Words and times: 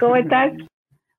¿Cómo 0.00 0.14
estás? 0.14 0.52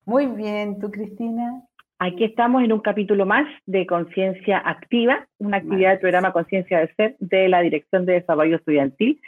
Muy 0.06 0.28
bien, 0.28 0.80
¿tú, 0.80 0.90
Cristina? 0.90 1.62
Aquí 2.00 2.24
estamos 2.24 2.64
en 2.64 2.72
un 2.72 2.80
capítulo 2.80 3.26
más 3.26 3.46
de 3.66 3.86
Conciencia 3.86 4.58
Activa, 4.58 5.28
una 5.38 5.58
actividad 5.58 5.90
del 5.90 6.00
programa 6.00 6.32
Conciencia 6.32 6.80
del 6.80 6.96
Ser 6.96 7.18
de 7.20 7.50
la 7.50 7.60
Dirección 7.60 8.06
de 8.06 8.14
Desarrollo 8.14 8.56
Estudiantil, 8.56 9.20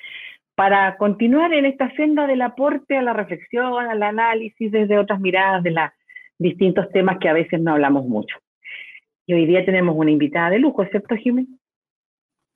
para 0.55 0.96
continuar 0.96 1.54
en 1.54 1.66
esta 1.66 1.94
senda 1.96 2.27
del 2.27 2.41
aporte 2.41 2.96
a 2.96 3.02
la 3.02 3.12
reflexión, 3.12 3.74
al 3.74 4.02
análisis 4.02 4.72
desde 4.72 4.98
otras 4.98 5.20
miradas 5.20 5.63
de 5.63 5.72
los 5.72 5.90
distintos 6.40 6.90
temas 6.91 7.18
que 7.20 7.27
a 7.27 7.34
veces 7.34 7.60
no 7.60 7.74
hablamos 7.74 8.05
mucho. 8.05 8.38
Y 9.27 9.34
hoy 9.34 9.46
día 9.46 9.66
tenemos 9.66 9.96
una 9.98 10.12
invitada 10.12 10.52
de 10.52 10.60
lujo, 10.60 10.82
¿excepto 10.82 11.16
Jiménez? 11.18 11.49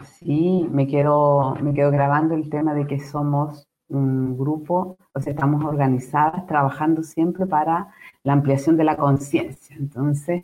Sí, 0.01 0.65
me 0.71 0.87
quedo, 0.87 1.55
me 1.61 1.73
quedo 1.73 1.91
grabando 1.91 2.35
el 2.35 2.49
tema 2.49 2.73
de 2.73 2.87
que 2.87 2.99
somos 2.99 3.67
un 3.95 4.37
grupo, 4.37 4.97
o 5.13 5.19
sea, 5.19 5.33
estamos 5.33 5.63
organizadas 5.63 6.45
trabajando 6.47 7.03
siempre 7.03 7.45
para 7.45 7.89
la 8.23 8.33
ampliación 8.33 8.77
de 8.77 8.83
la 8.83 8.97
conciencia. 8.97 9.75
Entonces, 9.77 10.43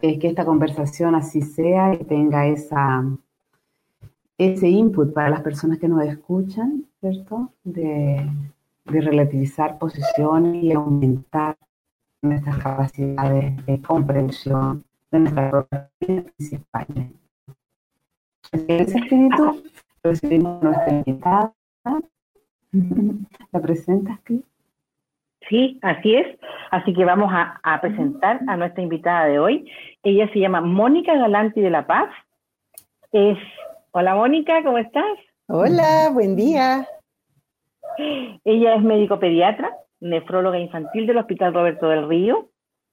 es 0.00 0.18
que 0.18 0.28
esta 0.28 0.44
conversación 0.44 1.14
así 1.14 1.42
sea 1.42 1.94
y 1.94 2.04
tenga 2.04 2.46
esa, 2.46 3.04
ese 4.36 4.68
input 4.68 5.12
para 5.12 5.30
las 5.30 5.42
personas 5.42 5.78
que 5.78 5.88
nos 5.88 6.02
escuchan, 6.04 6.84
¿cierto? 7.00 7.52
De, 7.64 8.28
de 8.84 9.00
relativizar 9.00 9.78
posiciones 9.78 10.62
y 10.62 10.72
aumentar 10.72 11.56
nuestras 12.20 12.58
capacidades 12.58 13.66
de 13.66 13.80
comprensión 13.80 14.84
de 15.10 15.18
nuestra 15.20 15.50
propia 15.50 15.90
vida 16.00 16.24
principalmente. 16.36 17.16
En 18.52 18.64
ese 18.68 18.98
espíritu 18.98 19.62
recibimos 20.02 20.62
nuestra 20.62 20.90
invitada 20.90 21.52
¿La 23.52 23.60
presentas, 23.60 24.18
Cris? 24.24 24.42
Sí, 25.48 25.78
así 25.82 26.14
es. 26.14 26.38
Así 26.70 26.94
que 26.94 27.04
vamos 27.04 27.30
a, 27.32 27.60
a, 27.62 27.80
presentar 27.80 28.40
a 28.46 28.56
nuestra 28.56 28.82
invitada 28.82 29.26
de 29.26 29.38
hoy. 29.38 29.70
Ella 30.02 30.30
se 30.32 30.38
llama 30.38 30.60
Mónica 30.60 31.14
Galanti 31.14 31.60
de 31.60 31.70
La 31.70 31.86
Paz. 31.86 32.10
Es... 33.12 33.38
Hola 33.90 34.14
Mónica, 34.14 34.62
¿cómo 34.62 34.78
estás? 34.78 35.18
Hola, 35.48 36.08
buen 36.14 36.34
día. 36.34 36.86
Ella 37.98 38.74
es 38.74 38.82
médico 38.82 39.18
pediatra, 39.18 39.76
nefróloga 40.00 40.58
infantil 40.58 41.06
del 41.06 41.18
Hospital 41.18 41.52
Roberto 41.52 41.88
del 41.88 42.08
Río, 42.08 42.48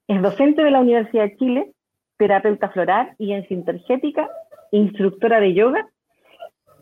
es 0.09 0.21
docente 0.21 0.63
de 0.63 0.71
la 0.71 0.81
Universidad 0.81 1.23
de 1.23 1.37
Chile, 1.37 1.71
terapeuta 2.17 2.69
floral 2.69 3.13
y 3.17 3.31
en 3.31 3.47
sintergética, 3.47 4.29
instructora 4.71 5.39
de 5.39 5.53
yoga 5.53 5.87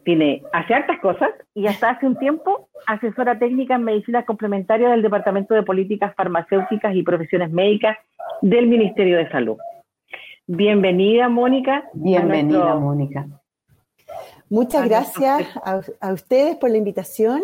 tiene, 0.07 0.41
hace 0.53 0.73
hartas 0.73 1.01
cosas 1.01 1.31
y 1.53 1.67
hasta 1.67 1.89
hace 1.89 2.05
un 2.05 2.17
tiempo 2.17 2.69
asesora 2.87 3.37
técnica 3.37 3.75
en 3.75 3.83
medicinas 3.83 4.23
complementarias 4.23 4.89
del 4.91 5.01
Departamento 5.01 5.53
de 5.53 5.63
Políticas 5.63 6.15
Farmacéuticas 6.15 6.95
y 6.95 7.03
Profesiones 7.03 7.51
Médicas 7.51 7.97
del 8.41 8.67
Ministerio 8.67 9.17
de 9.17 9.29
Salud. 9.29 9.57
Bienvenida, 10.45 11.27
Mónica. 11.27 11.89
Bienvenida, 11.91 12.57
nuestro... 12.57 12.79
Mónica. 12.79 13.27
Muchas 14.49 14.87
gracias 14.87 15.45
a, 15.61 15.81
a, 15.99 16.13
ustedes 16.13 16.55
por 16.55 16.69
la 16.69 16.77
invitación 16.77 17.41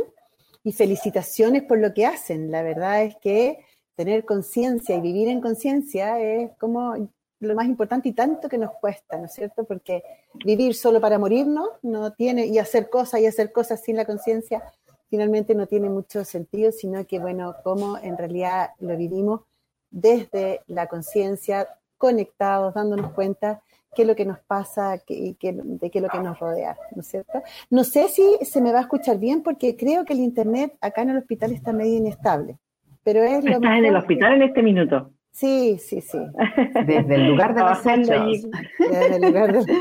y 0.64 0.72
felicitaciones 0.72 1.64
por 1.64 1.80
lo 1.80 1.94
que 1.94 2.06
hacen. 2.06 2.50
La 2.50 2.64
verdad 2.64 3.04
es 3.04 3.18
que 3.18 3.58
tener 3.98 4.24
conciencia 4.24 4.96
y 4.96 5.02
vivir 5.02 5.28
en 5.28 5.42
conciencia 5.42 6.18
es 6.22 6.50
como 6.58 7.10
lo 7.46 7.56
más 7.56 7.66
importante 7.66 8.10
y 8.10 8.14
tanto 8.14 8.50
que 8.50 8.58
nos 8.58 8.72
cuesta, 8.72 9.18
¿no 9.18 9.26
es 9.26 9.34
cierto? 9.34 9.64
Porque 9.64 10.04
vivir 10.46 10.76
solo 10.76 11.00
para 11.02 11.20
morirnos 11.20 11.70
no 11.82 12.12
tiene, 12.14 12.46
y 12.46 12.58
hacer 12.58 12.90
cosas 12.90 13.22
y 13.22 13.26
hacer 13.26 13.52
cosas 13.52 13.82
sin 13.84 13.96
la 13.96 14.06
conciencia, 14.06 14.64
finalmente 15.10 15.56
no 15.56 15.68
tiene 15.68 15.90
mucho 15.90 16.26
sentido, 16.26 16.72
sino 16.72 17.06
que, 17.06 17.20
bueno, 17.20 17.56
cómo 17.64 17.98
en 17.98 18.18
realidad 18.18 18.72
lo 18.80 18.98
vivimos 18.98 19.42
desde 19.92 20.62
la 20.68 20.88
conciencia, 20.88 21.68
conectados, 21.98 22.74
dándonos 22.74 23.12
cuenta 23.14 23.62
qué 23.96 24.02
es 24.02 24.08
lo 24.08 24.16
que 24.16 24.26
nos 24.26 24.40
pasa 24.40 25.00
y 25.08 25.36
qué, 25.36 25.54
de 25.54 25.90
qué 25.90 26.00
es 26.00 26.04
lo 26.04 26.10
que 26.10 26.20
nos 26.20 26.40
rodea, 26.40 26.78
¿no 26.96 27.02
es 27.02 27.08
cierto? 27.08 27.44
No 27.70 27.84
sé 27.84 28.10
si 28.10 28.24
se 28.42 28.60
me 28.60 28.72
va 28.72 28.80
a 28.80 28.82
escuchar 28.82 29.20
bien 29.20 29.44
porque 29.44 29.76
creo 29.76 30.04
que 30.04 30.14
el 30.14 30.20
internet 30.20 30.76
acá 30.82 31.04
en 31.04 31.12
el 31.12 31.18
hospital 31.18 31.52
está 31.52 31.74
medio 31.74 31.98
inestable. 31.98 32.58
Pero 33.04 33.22
es 33.22 33.44
lo 33.44 33.52
Estás 33.52 33.78
en 33.78 33.86
el 33.86 33.96
hospital 33.96 34.34
en 34.34 34.42
este 34.44 34.64
minuto. 34.64 35.12
Sí, 35.34 35.78
sí, 35.80 36.00
sí. 36.00 36.20
Desde 36.86 37.16
el 37.16 37.28
lugar 37.28 37.56
de 37.56 37.62
los 37.62 37.86
hechos. 37.86 38.48
Desde 38.80 39.16
el 39.16 39.22
lugar 39.22 39.52
de... 39.52 39.74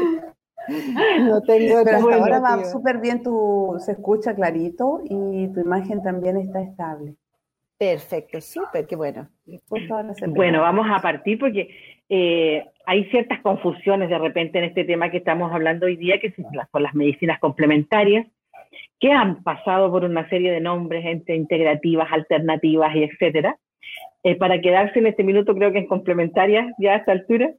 No 1.21 1.43
tengo 1.43 1.83
Pero 1.85 1.97
hasta 1.99 2.15
ahora 2.15 2.41
va 2.41 2.65
súper 2.65 2.99
bien, 2.99 3.23
tu, 3.23 3.77
se 3.79 3.93
escucha 3.93 4.35
clarito 4.35 5.01
y 5.05 5.49
tu 5.53 5.61
imagen 5.61 6.03
también 6.03 6.37
está 6.37 6.63
estable. 6.63 7.15
Perfecto, 7.77 8.41
súper, 8.41 8.87
qué 8.87 8.95
bueno. 8.95 9.29
Bueno, 10.29 10.61
vamos 10.61 10.87
a 10.89 11.03
partir 11.03 11.39
porque 11.39 11.69
eh, 12.09 12.65
hay 12.87 13.05
ciertas 13.11 13.41
confusiones 13.41 14.09
de 14.09 14.19
repente 14.19 14.59
en 14.59 14.65
este 14.65 14.85
tema 14.85 15.11
que 15.11 15.17
estamos 15.17 15.53
hablando 15.53 15.87
hoy 15.87 15.97
día, 15.97 16.21
que 16.21 16.31
son 16.31 16.47
las, 16.55 16.69
con 16.71 16.85
las 16.85 16.95
medicinas 16.95 17.41
complementarias, 17.41 18.27
que 19.01 19.11
han 19.11 19.43
pasado 19.43 19.91
por 19.91 20.05
una 20.05 20.29
serie 20.29 20.53
de 20.53 20.61
nombres 20.61 21.05
entre 21.05 21.35
integrativas, 21.35 22.11
alternativas 22.13 22.95
y 22.95 23.03
etcétera. 23.03 23.59
Eh, 24.25 24.37
para 24.37 24.61
quedarse 24.61 25.01
en 25.01 25.09
este 25.09 25.25
minuto 25.25 25.55
creo 25.55 25.73
que 25.73 25.81
es 25.81 25.89
complementaria 25.89 26.73
ya 26.79 26.93
a 26.93 26.97
esta 26.97 27.13
altura, 27.13 27.53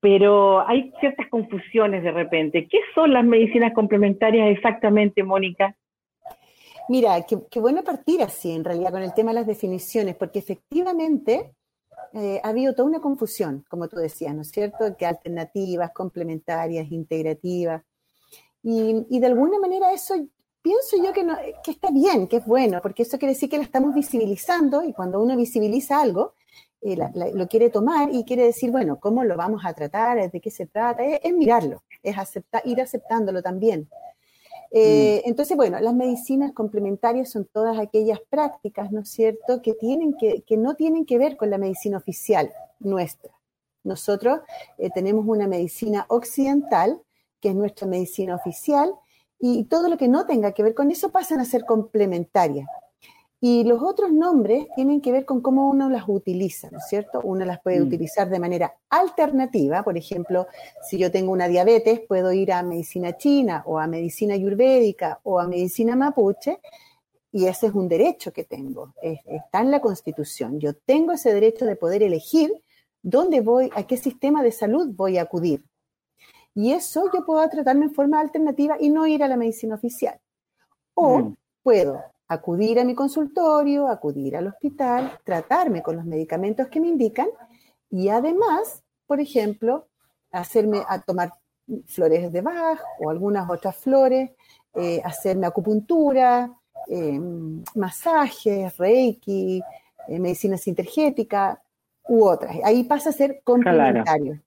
pero 0.00 0.66
hay 0.66 0.92
ciertas 1.00 1.26
confusiones 1.28 2.02
de 2.02 2.12
repente. 2.12 2.68
¿Qué 2.68 2.78
son 2.94 3.12
las 3.12 3.24
medicinas 3.24 3.72
complementarias 3.72 4.50
exactamente, 4.50 5.22
Mónica? 5.22 5.74
Mira, 6.88 7.20
qué, 7.26 7.38
qué 7.50 7.60
bueno 7.60 7.82
partir 7.82 8.22
así 8.22 8.52
en 8.52 8.64
realidad 8.64 8.92
con 8.92 9.02
el 9.02 9.14
tema 9.14 9.30
de 9.30 9.36
las 9.36 9.46
definiciones, 9.46 10.14
porque 10.14 10.38
efectivamente 10.38 11.52
eh, 12.12 12.40
ha 12.44 12.48
habido 12.50 12.74
toda 12.74 12.88
una 12.88 13.00
confusión, 13.00 13.64
como 13.68 13.88
tú 13.88 13.96
decías, 13.96 14.34
¿no 14.34 14.42
es 14.42 14.50
cierto? 14.50 14.96
Que 14.96 15.06
alternativas, 15.06 15.92
complementarias, 15.92 16.90
integrativas. 16.92 17.82
Y, 18.62 19.06
y 19.08 19.18
de 19.18 19.26
alguna 19.26 19.58
manera 19.58 19.92
eso 19.92 20.14
pienso 20.66 20.96
yo 21.00 21.12
que, 21.12 21.22
no, 21.22 21.36
que 21.62 21.70
está 21.70 21.92
bien, 21.92 22.26
que 22.26 22.38
es 22.38 22.44
bueno, 22.44 22.80
porque 22.82 23.04
eso 23.04 23.18
quiere 23.18 23.34
decir 23.34 23.48
que 23.48 23.56
la 23.56 23.62
estamos 23.62 23.94
visibilizando 23.94 24.82
y 24.82 24.92
cuando 24.92 25.22
uno 25.22 25.36
visibiliza 25.36 26.00
algo, 26.00 26.34
eh, 26.80 26.96
la, 26.96 27.08
la, 27.14 27.28
lo 27.28 27.46
quiere 27.46 27.70
tomar 27.70 28.12
y 28.12 28.24
quiere 28.24 28.42
decir, 28.42 28.72
bueno, 28.72 28.98
¿cómo 28.98 29.22
lo 29.22 29.36
vamos 29.36 29.64
a 29.64 29.72
tratar? 29.74 30.28
¿De 30.28 30.40
qué 30.40 30.50
se 30.50 30.66
trata? 30.66 31.04
Es, 31.04 31.20
es 31.22 31.32
mirarlo, 31.32 31.84
es 32.02 32.18
aceptar, 32.18 32.62
ir 32.64 32.80
aceptándolo 32.80 33.42
también. 33.42 33.88
Eh, 34.72 35.22
mm. 35.24 35.28
Entonces, 35.28 35.56
bueno, 35.56 35.78
las 35.78 35.94
medicinas 35.94 36.52
complementarias 36.52 37.30
son 37.30 37.44
todas 37.44 37.78
aquellas 37.78 38.18
prácticas, 38.28 38.90
¿no 38.90 39.02
es 39.02 39.08
cierto?, 39.08 39.62
que, 39.62 39.74
tienen 39.74 40.14
que, 40.18 40.42
que 40.42 40.56
no 40.56 40.74
tienen 40.74 41.06
que 41.06 41.16
ver 41.16 41.36
con 41.36 41.48
la 41.48 41.58
medicina 41.58 41.96
oficial 41.96 42.52
nuestra. 42.80 43.32
Nosotros 43.84 44.40
eh, 44.78 44.90
tenemos 44.90 45.26
una 45.28 45.46
medicina 45.46 46.06
occidental, 46.08 47.00
que 47.40 47.50
es 47.50 47.54
nuestra 47.54 47.86
medicina 47.86 48.34
oficial, 48.34 48.92
y 49.38 49.64
todo 49.64 49.88
lo 49.88 49.96
que 49.96 50.08
no 50.08 50.26
tenga 50.26 50.52
que 50.52 50.62
ver 50.62 50.74
con 50.74 50.90
eso 50.90 51.10
pasan 51.10 51.40
a 51.40 51.44
ser 51.44 51.64
complementarias. 51.64 52.68
Y 53.38 53.64
los 53.64 53.82
otros 53.82 54.12
nombres 54.12 54.66
tienen 54.74 55.02
que 55.02 55.12
ver 55.12 55.26
con 55.26 55.42
cómo 55.42 55.68
uno 55.68 55.90
las 55.90 56.04
utiliza, 56.08 56.70
¿no 56.70 56.78
es 56.78 56.88
cierto? 56.88 57.20
Uno 57.22 57.44
las 57.44 57.60
puede 57.60 57.80
mm. 57.80 57.86
utilizar 57.86 58.30
de 58.30 58.38
manera 58.38 58.74
alternativa, 58.88 59.82
por 59.82 59.98
ejemplo, 59.98 60.46
si 60.82 60.96
yo 60.96 61.10
tengo 61.10 61.32
una 61.32 61.46
diabetes, 61.46 62.00
puedo 62.00 62.32
ir 62.32 62.50
a 62.52 62.62
medicina 62.62 63.16
china 63.18 63.62
o 63.66 63.78
a 63.78 63.86
medicina 63.86 64.34
ayurvédica 64.34 65.20
o 65.22 65.38
a 65.38 65.46
medicina 65.46 65.94
mapuche, 65.96 66.60
y 67.30 67.46
ese 67.46 67.66
es 67.66 67.74
un 67.74 67.88
derecho 67.88 68.32
que 68.32 68.44
tengo, 68.44 68.94
es, 69.02 69.20
está 69.26 69.60
en 69.60 69.70
la 69.70 69.80
Constitución. 69.80 70.58
Yo 70.58 70.74
tengo 70.74 71.12
ese 71.12 71.34
derecho 71.34 71.66
de 71.66 71.76
poder 71.76 72.02
elegir 72.02 72.50
dónde 73.02 73.42
voy, 73.42 73.70
a 73.74 73.86
qué 73.86 73.98
sistema 73.98 74.42
de 74.42 74.52
salud 74.52 74.88
voy 74.94 75.18
a 75.18 75.22
acudir. 75.22 75.62
Y 76.56 76.72
eso 76.72 77.10
yo 77.12 77.24
puedo 77.24 77.46
tratarme 77.50 77.84
en 77.84 77.94
forma 77.94 78.18
alternativa 78.18 78.76
y 78.80 78.88
no 78.88 79.06
ir 79.06 79.22
a 79.22 79.28
la 79.28 79.36
medicina 79.36 79.74
oficial. 79.74 80.18
O 80.94 81.18
mm. 81.18 81.36
puedo 81.62 82.02
acudir 82.28 82.80
a 82.80 82.84
mi 82.84 82.94
consultorio, 82.94 83.88
acudir 83.88 84.36
al 84.36 84.46
hospital, 84.46 85.18
tratarme 85.22 85.82
con 85.82 85.96
los 85.96 86.06
medicamentos 86.06 86.68
que 86.68 86.80
me 86.80 86.88
indican 86.88 87.28
y 87.90 88.08
además, 88.08 88.82
por 89.06 89.20
ejemplo, 89.20 89.86
hacerme 90.32 90.82
a 90.88 91.00
tomar 91.02 91.34
flores 91.84 92.32
de 92.32 92.40
Bach 92.40 92.80
o 93.00 93.10
algunas 93.10 93.48
otras 93.50 93.76
flores, 93.76 94.30
eh, 94.74 95.02
hacerme 95.04 95.46
acupuntura, 95.46 96.50
eh, 96.88 97.20
masajes, 97.74 98.76
reiki, 98.78 99.62
eh, 100.08 100.18
medicina 100.18 100.56
sintergética 100.56 101.62
u 102.08 102.24
otras. 102.24 102.56
Ahí 102.64 102.84
pasa 102.84 103.10
a 103.10 103.12
ser 103.12 103.42
complementario. 103.44 104.40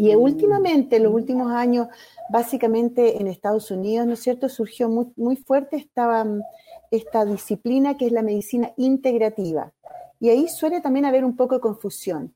Y 0.00 0.16
mm. 0.16 0.20
últimamente, 0.20 0.96
en 0.96 1.02
los 1.02 1.12
últimos 1.12 1.52
años, 1.52 1.88
básicamente 2.30 3.20
en 3.20 3.26
Estados 3.26 3.70
Unidos, 3.70 4.06
¿no 4.06 4.14
es 4.14 4.20
cierto?, 4.20 4.48
surgió 4.48 4.88
muy, 4.88 5.12
muy 5.16 5.36
fuerte 5.36 5.76
esta, 5.76 6.26
esta 6.90 7.26
disciplina 7.26 7.98
que 7.98 8.06
es 8.06 8.12
la 8.12 8.22
medicina 8.22 8.72
integrativa. 8.78 9.72
Y 10.18 10.30
ahí 10.30 10.48
suele 10.48 10.80
también 10.80 11.04
haber 11.04 11.24
un 11.24 11.36
poco 11.36 11.56
de 11.56 11.60
confusión. 11.60 12.34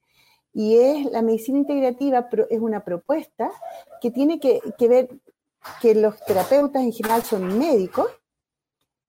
Y 0.53 0.77
es 0.77 1.11
la 1.11 1.23
medicina 1.23 1.59
integrativa 1.59 2.29
es 2.51 2.61
una 2.61 2.85
propuesta 2.85 3.51
que 4.01 4.11
tiene 4.11 4.39
que, 4.39 4.61
que 4.79 4.89
ver 4.89 5.09
que 5.81 5.95
los 5.95 6.23
terapeutas 6.27 6.83
en 6.83 6.93
general 6.93 7.23
son 7.23 7.59
médicos 7.59 8.07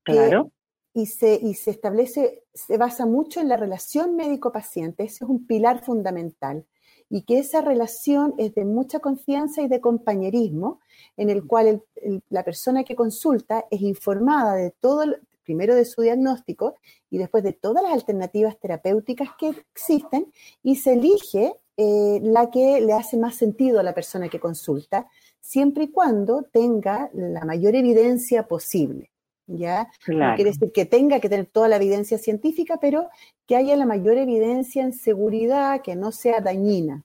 claro. 0.04 0.50
y 0.94 1.08
se, 1.08 1.38
y 1.42 1.54
se 1.56 1.72
establece, 1.72 2.44
se 2.54 2.78
basa 2.78 3.06
mucho 3.06 3.42
en 3.42 3.50
la 3.50 3.58
relación 3.58 4.16
médico-paciente, 4.16 5.04
ese 5.04 5.26
es 5.26 5.30
un 5.30 5.46
pilar 5.46 5.84
fundamental, 5.84 6.66
y 7.10 7.24
que 7.24 7.40
esa 7.40 7.62
relación 7.62 8.34
es 8.38 8.56
de 8.56 8.66
mucha 8.66 9.00
confianza 9.00 9.62
y 9.62 9.68
de 9.68 9.82
compañerismo, 9.82 10.80
en 11.18 11.30
el 11.30 11.46
cual 11.46 11.84
la 12.30 12.44
persona 12.44 12.84
que 12.84 12.96
consulta 12.96 13.66
es 13.70 13.82
informada 13.82 14.56
de 14.56 14.72
todo, 14.72 15.04
primero 15.44 15.76
de 15.76 15.86
su 15.86 16.02
diagnóstico 16.02 16.76
y 17.10 17.18
después 17.18 17.44
de 17.44 17.54
todas 17.54 17.84
las 17.84 17.94
alternativas 17.94 18.60
terapéuticas 18.60 19.30
que 19.38 19.50
existen, 19.50 20.32
y 20.64 20.78
se 20.78 20.94
elige 20.94 21.54
eh, 21.78 22.20
la 22.24 22.50
que 22.50 22.82
le 22.82 22.94
hace 22.94 23.18
más 23.18 23.36
sentido 23.36 23.80
a 23.80 23.84
la 23.84 23.94
persona 23.94 24.30
que 24.30 24.40
consulta, 24.40 25.08
siempre 25.40 25.86
y 25.86 25.92
cuando 25.92 26.44
tenga 26.44 27.10
la 27.14 27.46
mayor 27.46 27.76
evidencia 27.76 28.48
posible. 28.48 29.12
¿Ya? 29.48 29.90
No 30.08 30.36
quiere 30.36 30.52
decir 30.52 30.72
que 30.72 30.86
tenga 30.86 31.20
que 31.20 31.30
tener 31.30 31.46
toda 31.46 31.68
la 31.68 31.78
evidencia 31.78 32.18
científica, 32.18 32.78
pero 32.80 33.10
que 33.46 33.56
haya 33.56 33.76
la 33.76 33.86
mayor 33.86 34.18
evidencia 34.18 34.84
en 34.84 34.94
seguridad, 34.94 35.82
que 35.82 35.96
no 35.96 36.12
sea 36.12 36.42
dañina. 36.42 37.04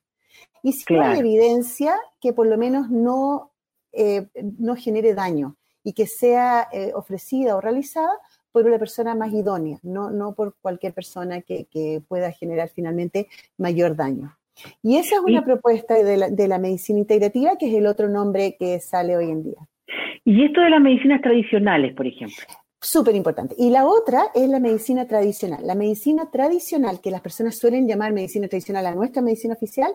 Y 0.62 0.72
si 0.72 0.94
hay 0.94 1.18
evidencia, 1.18 1.96
que 2.20 2.32
por 2.32 2.46
lo 2.46 2.58
menos 2.58 2.90
no, 2.90 3.52
eh, 3.92 4.28
no 4.58 4.76
genere 4.76 5.14
daño 5.14 5.56
y 5.82 5.94
que 5.94 6.06
sea 6.06 6.68
eh, 6.72 6.92
ofrecida 6.94 7.56
o 7.56 7.60
realizada 7.60 8.12
por 8.52 8.66
una 8.66 8.78
persona 8.78 9.14
más 9.14 9.32
idónea, 9.32 9.78
no, 9.82 10.10
no 10.10 10.34
por 10.34 10.56
cualquier 10.60 10.92
persona 10.92 11.40
que, 11.40 12.02
pueda 12.08 12.32
generar 12.32 12.68
finalmente 12.68 13.28
mayor 13.56 13.96
daño. 13.96 14.36
Y 14.82 14.96
esa 14.96 15.16
es 15.16 15.22
una 15.22 15.44
propuesta 15.44 15.94
de 15.94 16.16
la, 16.16 16.28
de 16.28 16.48
la 16.48 16.58
medicina 16.58 16.98
integrativa, 16.98 17.56
que 17.56 17.68
es 17.68 17.74
el 17.74 17.86
otro 17.86 18.08
nombre 18.08 18.56
que 18.58 18.80
sale 18.80 19.16
hoy 19.16 19.30
en 19.30 19.44
día. 19.44 19.69
Y 20.24 20.44
esto 20.44 20.60
de 20.60 20.70
las 20.70 20.80
medicinas 20.80 21.22
tradicionales, 21.22 21.94
por 21.94 22.06
ejemplo. 22.06 22.44
Súper 22.80 23.14
importante. 23.14 23.54
Y 23.58 23.70
la 23.70 23.86
otra 23.86 24.30
es 24.34 24.48
la 24.48 24.58
medicina 24.58 25.06
tradicional. 25.06 25.66
La 25.66 25.74
medicina 25.74 26.30
tradicional, 26.30 27.00
que 27.00 27.10
las 27.10 27.20
personas 27.20 27.58
suelen 27.58 27.86
llamar 27.86 28.12
medicina 28.12 28.48
tradicional 28.48 28.86
a 28.86 28.94
nuestra 28.94 29.22
medicina 29.22 29.54
oficial, 29.54 29.92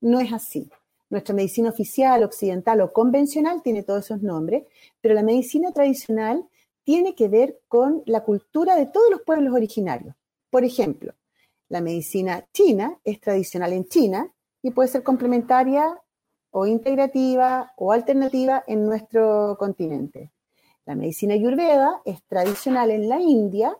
no 0.00 0.20
es 0.20 0.32
así. 0.32 0.68
Nuestra 1.08 1.34
medicina 1.34 1.70
oficial, 1.70 2.24
occidental 2.24 2.80
o 2.80 2.92
convencional 2.92 3.62
tiene 3.62 3.84
todos 3.84 4.04
esos 4.04 4.22
nombres, 4.22 4.64
pero 5.00 5.14
la 5.14 5.22
medicina 5.22 5.72
tradicional 5.72 6.44
tiene 6.84 7.14
que 7.14 7.28
ver 7.28 7.60
con 7.68 8.02
la 8.06 8.22
cultura 8.22 8.76
de 8.76 8.86
todos 8.86 9.10
los 9.10 9.22
pueblos 9.22 9.54
originarios. 9.54 10.14
Por 10.50 10.64
ejemplo, 10.64 11.14
la 11.68 11.80
medicina 11.80 12.46
china 12.52 12.98
es 13.02 13.20
tradicional 13.20 13.72
en 13.72 13.86
China 13.86 14.32
y 14.62 14.70
puede 14.70 14.88
ser 14.88 15.02
complementaria 15.02 15.96
o 16.58 16.66
integrativa 16.66 17.74
o 17.76 17.92
alternativa 17.92 18.64
en 18.66 18.86
nuestro 18.86 19.56
continente. 19.58 20.30
La 20.86 20.94
medicina 20.94 21.34
ayurveda 21.34 22.00
es 22.06 22.22
tradicional 22.22 22.90
en 22.90 23.10
la 23.10 23.20
India 23.20 23.76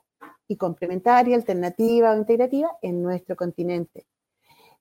y 0.47 0.57
complementaria, 0.57 1.37
alternativa 1.37 2.13
o 2.13 2.19
integrativa 2.19 2.77
en 2.83 3.03
nuestro 3.03 3.35
continente. 3.35 4.05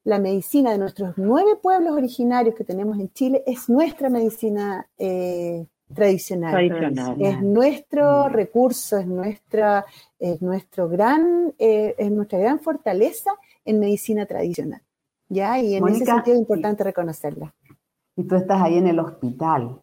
La 0.04 0.20
medicina 0.20 0.74
de 0.74 0.78
nuestros 0.78 1.14
nueve 1.16 1.56
pueblos 1.56 1.94
originarios 1.94 2.54
que 2.54 2.66
tenemos 2.66 3.00
en 3.00 3.14
Chile 3.14 3.44
es 3.48 3.70
nuestra 3.70 4.10
medicina 4.10 4.86
eh, 4.98 5.66
tradicional. 5.94 7.16
Es 7.18 7.42
nuestro 7.42 8.28
mm. 8.28 8.34
recurso, 8.34 8.98
es 8.98 9.08
nuestra, 9.08 9.86
es 10.20 10.42
nuestro 10.42 10.90
gran, 10.90 11.54
eh, 11.58 11.96
es 11.98 12.12
nuestra 12.12 12.40
gran 12.40 12.60
fortaleza 12.60 13.32
en 13.64 13.80
medicina 13.80 14.26
tradicional. 14.26 14.82
¿ya? 15.30 15.60
Y 15.60 15.76
en 15.76 15.88
ese 15.88 16.04
sentido 16.04 16.36
es 16.36 16.42
importante 16.42 16.84
reconocerla. 16.84 17.54
Y 18.16 18.24
tú 18.24 18.36
estás 18.36 18.62
ahí 18.62 18.78
en 18.78 18.88
el 18.88 19.00
hospital. 19.00 19.82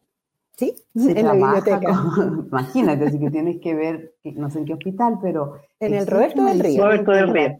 Sí, 0.56 0.75
en 0.94 1.26
la 1.26 1.32
biblioteca. 1.32 2.05
imagínate, 2.49 3.11
si 3.11 3.19
que 3.19 3.31
tienes 3.31 3.61
que 3.61 3.75
ver, 3.75 4.14
no 4.25 4.50
sé 4.50 4.61
en 4.61 4.64
qué 4.67 4.75
hospital, 4.75 5.19
pero... 5.20 5.58
En 5.81 5.94
el 5.94 6.06
Roberto 6.06 6.44
del 6.44 6.61
Río. 6.61 6.84
Roberto 6.84 7.11
del 7.12 7.29
Río. 7.32 7.58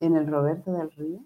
En 0.00 0.16
el 0.16 0.26
Roberto 0.26 0.72
del 0.72 0.90
Río. 0.90 1.20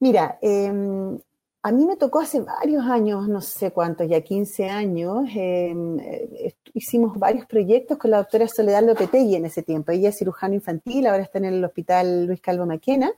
Mira, 0.00 0.38
em, 0.42 1.16
a 1.62 1.70
mí 1.70 1.86
me 1.86 1.96
tocó 1.96 2.18
hace 2.18 2.40
varios 2.40 2.84
años, 2.86 3.28
no 3.28 3.40
sé 3.40 3.70
cuántos, 3.70 4.08
ya 4.08 4.20
15 4.20 4.68
años, 4.68 5.28
em, 5.32 6.00
eh, 6.00 6.56
hicimos 6.74 7.16
varios 7.16 7.46
proyectos 7.46 7.98
con 7.98 8.10
la 8.10 8.16
doctora 8.16 8.48
Soledad 8.48 8.82
Lopetegui 8.84 9.36
en 9.36 9.44
ese 9.44 9.62
tiempo. 9.62 9.92
Ella 9.92 10.08
es 10.08 10.18
cirujano 10.18 10.54
infantil, 10.54 11.06
ahora 11.06 11.22
está 11.22 11.38
en 11.38 11.44
el 11.44 11.64
hospital 11.64 12.26
Luis 12.26 12.40
Calvo 12.40 12.66
Maquena. 12.66 13.12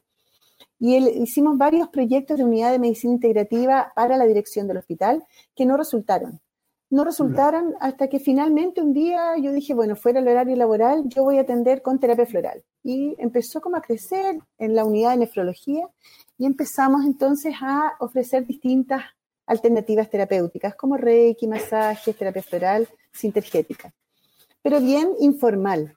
Y 0.85 0.99
hicimos 0.99 1.57
varios 1.57 1.89
proyectos 1.89 2.37
de 2.37 2.45
unidad 2.45 2.71
de 2.71 2.79
medicina 2.79 3.15
integrativa 3.15 3.91
para 3.97 4.19
la 4.19 4.27
dirección 4.27 4.69
del 4.69 4.77
hospital 4.77 5.25
que 5.57 5.65
no 5.65 5.79
resultaron. 5.79 6.43
No 6.91 7.05
resultaron 7.05 7.75
hasta 7.81 8.09
que 8.09 8.19
finalmente 8.19 8.83
un 8.83 8.93
día 8.93 9.35
yo 9.39 9.51
dije, 9.53 9.73
bueno, 9.73 9.97
fuera 9.97 10.21
el 10.21 10.29
horario 10.29 10.57
laboral, 10.57 11.05
yo 11.09 11.25
voy 11.25 11.39
a 11.39 11.41
atender 11.41 11.81
con 11.81 11.99
terapia 11.99 12.27
floral. 12.27 12.63
Y 12.83 13.17
empezó 13.17 13.63
como 13.63 13.77
a 13.79 13.81
crecer 13.81 14.39
en 14.59 14.75
la 14.75 14.85
unidad 14.85 15.13
de 15.13 15.21
nefrología 15.21 15.89
y 16.37 16.45
empezamos 16.45 17.07
entonces 17.07 17.55
a 17.63 17.95
ofrecer 18.01 18.47
distintas 18.47 19.05
alternativas 19.47 20.11
terapéuticas 20.11 20.75
como 20.75 20.99
reiki, 20.99 21.49
masajes, 21.49 22.15
terapia 22.15 22.43
floral, 22.43 22.87
sintergética. 23.11 23.91
Pero 24.61 24.81
bien 24.81 25.09
informal, 25.19 25.97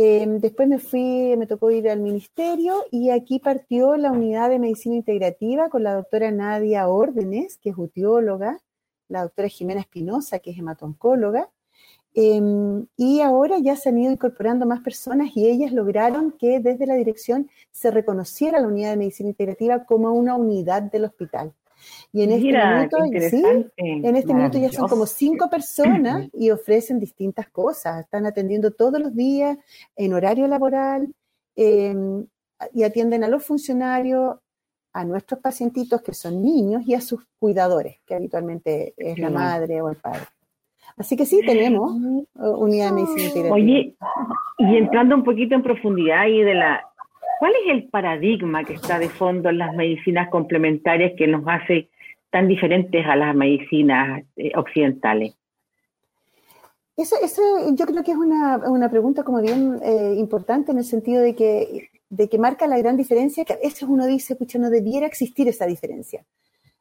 Em, 0.00 0.38
después 0.38 0.68
me 0.68 0.78
fui, 0.78 1.36
me 1.36 1.48
tocó 1.48 1.72
ir 1.72 1.90
al 1.90 1.98
ministerio 1.98 2.84
y 2.92 3.10
aquí 3.10 3.40
partió 3.40 3.96
la 3.96 4.12
unidad 4.12 4.48
de 4.48 4.60
medicina 4.60 4.94
integrativa 4.94 5.68
con 5.70 5.82
la 5.82 5.92
doctora 5.94 6.30
Nadia 6.30 6.86
Órdenes, 6.86 7.58
que 7.58 7.70
es 7.70 7.76
utióloga, 7.76 8.60
la 9.08 9.22
doctora 9.22 9.48
Jimena 9.48 9.80
Espinosa, 9.80 10.38
que 10.38 10.52
es 10.52 10.58
hematoncóloga, 10.58 11.50
em, 12.14 12.86
y 12.96 13.22
ahora 13.22 13.58
ya 13.58 13.74
se 13.74 13.88
han 13.88 13.98
ido 13.98 14.12
incorporando 14.12 14.66
más 14.66 14.82
personas 14.82 15.36
y 15.36 15.48
ellas 15.48 15.72
lograron 15.72 16.30
que 16.30 16.60
desde 16.60 16.86
la 16.86 16.94
dirección 16.94 17.50
se 17.72 17.90
reconociera 17.90 18.60
la 18.60 18.68
unidad 18.68 18.90
de 18.90 18.98
medicina 18.98 19.30
integrativa 19.30 19.84
como 19.84 20.12
una 20.12 20.36
unidad 20.36 20.82
del 20.82 21.06
hospital. 21.06 21.52
Y 22.12 22.22
en 22.22 22.32
este 22.32 22.52
minuto, 22.52 22.96
en 23.76 24.16
este 24.16 24.34
minuto 24.34 24.58
ya 24.58 24.72
son 24.72 24.88
como 24.88 25.06
cinco 25.06 25.50
personas 25.50 26.28
y 26.32 26.50
ofrecen 26.50 26.98
distintas 26.98 27.48
cosas. 27.50 28.00
Están 28.00 28.26
atendiendo 28.26 28.70
todos 28.72 29.00
los 29.00 29.14
días 29.14 29.58
en 29.96 30.14
horario 30.14 30.46
laboral 30.46 31.12
em, 31.56 32.26
y 32.72 32.82
atienden 32.82 33.24
a 33.24 33.28
los 33.28 33.44
funcionarios, 33.44 34.36
a 34.92 35.04
nuestros 35.04 35.40
pacientitos 35.40 36.02
que 36.02 36.14
son 36.14 36.42
niños 36.42 36.82
y 36.86 36.94
a 36.94 37.00
sus 37.00 37.20
cuidadores, 37.38 37.98
que 38.06 38.14
habitualmente 38.14 38.94
es 38.96 39.18
la 39.18 39.30
madre 39.30 39.82
o 39.82 39.90
el 39.90 39.96
padre. 39.96 40.26
Así 40.96 41.16
que 41.16 41.26
sí, 41.26 41.40
tenemos 41.46 41.92
unidad 42.34 42.86
de 42.86 43.02
medicina 43.02 43.52
Oye, 43.52 43.96
y 44.58 44.76
entrando 44.76 45.14
un 45.14 45.22
poquito 45.22 45.54
en 45.54 45.62
profundidad 45.62 46.26
y 46.26 46.42
de 46.42 46.54
la 46.54 46.87
¿Cuál 47.38 47.52
es 47.64 47.72
el 47.72 47.88
paradigma 47.88 48.64
que 48.64 48.74
está 48.74 48.98
de 48.98 49.08
fondo 49.08 49.48
en 49.48 49.58
las 49.58 49.74
medicinas 49.74 50.28
complementarias 50.28 51.12
que 51.16 51.26
nos 51.26 51.44
hace 51.46 51.88
tan 52.30 52.48
diferentes 52.48 53.06
a 53.06 53.16
las 53.16 53.34
medicinas 53.34 54.24
eh, 54.36 54.52
occidentales? 54.56 55.34
Eso, 56.96 57.14
yo 57.74 57.86
creo 57.86 58.02
que 58.02 58.10
es 58.10 58.16
una, 58.16 58.88
pregunta 58.90 59.22
como 59.22 59.40
bien 59.40 59.78
eh, 59.84 60.14
importante 60.18 60.72
en 60.72 60.78
el 60.78 60.84
sentido 60.84 61.22
de 61.22 61.36
que, 61.36 61.90
de 62.10 62.28
que 62.28 62.38
marca 62.38 62.66
la 62.66 62.76
gran 62.76 62.96
diferencia, 62.96 63.44
que 63.44 63.52
a 63.52 63.56
veces 63.56 63.84
uno 63.84 64.04
dice, 64.04 64.32
escucha, 64.32 64.58
no 64.58 64.68
debiera 64.68 65.06
existir 65.06 65.46
esa 65.46 65.64
diferencia. 65.64 66.24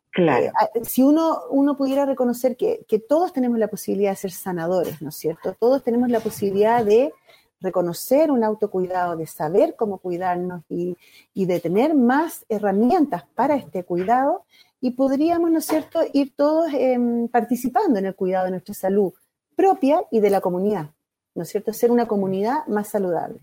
Claro. 0.09 0.47
Eh, 0.73 0.83
si 0.85 1.03
uno, 1.03 1.41
uno 1.51 1.77
pudiera 1.77 2.07
reconocer 2.07 2.57
que, 2.57 2.83
que, 2.87 2.97
todos 2.97 3.31
tenemos 3.31 3.59
la 3.59 3.67
posibilidad 3.67 4.09
de 4.09 4.15
ser 4.15 4.31
sanadores, 4.31 5.03
¿no 5.03 5.09
es 5.09 5.15
cierto? 5.15 5.55
Todos 5.59 5.83
tenemos 5.83 6.09
la 6.09 6.19
posibilidad 6.19 6.83
de 6.83 7.13
reconocer 7.59 8.31
un 8.31 8.43
autocuidado, 8.43 9.15
de 9.15 9.27
saber 9.27 9.75
cómo 9.75 9.97
cuidarnos 9.97 10.63
y, 10.69 10.95
de 11.33 11.59
tener 11.59 11.95
más 11.95 12.45
herramientas 12.49 13.23
para 13.35 13.55
este 13.55 13.83
cuidado 13.83 14.45
y 14.79 14.91
podríamos, 14.91 15.49
¿no 15.51 15.59
es 15.59 15.65
cierto?, 15.65 16.01
ir 16.13 16.35
todos 16.35 16.71
em, 16.73 17.27
participando 17.27 17.99
en 17.99 18.05
el 18.05 18.15
cuidado 18.15 18.45
de 18.45 18.51
nuestra 18.51 18.73
salud 18.73 19.13
propia 19.55 20.03
y 20.11 20.19
de 20.19 20.29
la 20.29 20.41
comunidad, 20.41 20.91
¿no 21.33 21.43
es 21.43 21.49
cierto?, 21.49 21.73
ser 21.73 21.91
una 21.91 22.07
comunidad 22.07 22.65
más 22.67 22.89
saludable. 22.89 23.39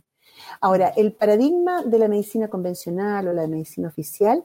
Ahora, 0.61 0.89
el 0.97 1.13
paradigma 1.13 1.83
de 1.83 1.99
la 1.99 2.09
medicina 2.09 2.49
convencional 2.49 3.29
o 3.29 3.33
la 3.33 3.47
medicina 3.47 3.89
oficial 3.89 4.45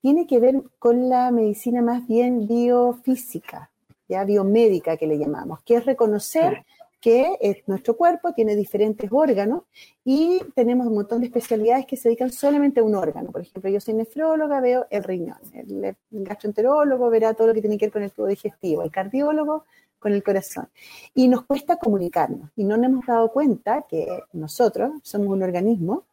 tiene 0.00 0.26
que 0.26 0.40
ver 0.40 0.62
con 0.78 1.08
la 1.08 1.30
medicina 1.30 1.82
más 1.82 2.06
bien 2.06 2.46
biofísica, 2.46 3.70
ya 4.08 4.24
biomédica 4.24 4.96
que 4.96 5.06
le 5.06 5.18
llamamos, 5.18 5.62
que 5.62 5.76
es 5.76 5.86
reconocer 5.86 6.64
que 7.04 7.36
es 7.38 7.58
nuestro 7.66 7.98
cuerpo 7.98 8.32
tiene 8.32 8.56
diferentes 8.56 9.10
órganos 9.12 9.64
y 10.06 10.40
tenemos 10.54 10.86
un 10.86 10.94
montón 10.94 11.20
de 11.20 11.26
especialidades 11.26 11.84
que 11.84 11.98
se 11.98 12.08
dedican 12.08 12.32
solamente 12.32 12.80
a 12.80 12.82
un 12.82 12.94
órgano. 12.94 13.30
Por 13.30 13.42
ejemplo, 13.42 13.70
yo 13.70 13.78
soy 13.78 13.92
nefróloga, 13.92 14.58
veo 14.62 14.86
el 14.88 15.04
riñón, 15.04 15.36
el, 15.52 15.94
gastroenterólogo 16.10 17.10
verá 17.10 17.34
todo 17.34 17.48
lo 17.48 17.52
que 17.52 17.60
tiene 17.60 17.76
que 17.76 17.84
ver 17.84 17.92
con 17.92 18.02
el 18.04 18.10
tubo 18.10 18.28
digestivo, 18.28 18.82
el 18.82 18.90
cardiólogo 18.90 19.66
con 19.98 20.14
el 20.14 20.22
corazón. 20.22 20.70
Y 21.14 21.28
nos 21.28 21.44
cuesta 21.44 21.76
comunicarnos 21.76 22.48
y 22.56 22.64
no 22.64 22.78
nos 22.78 22.86
hemos 22.86 23.06
dado 23.06 23.30
cuenta 23.30 23.84
que 23.86 24.22
nosotros 24.32 24.92
somos 25.02 25.28
un 25.28 25.42
organismo 25.42 26.04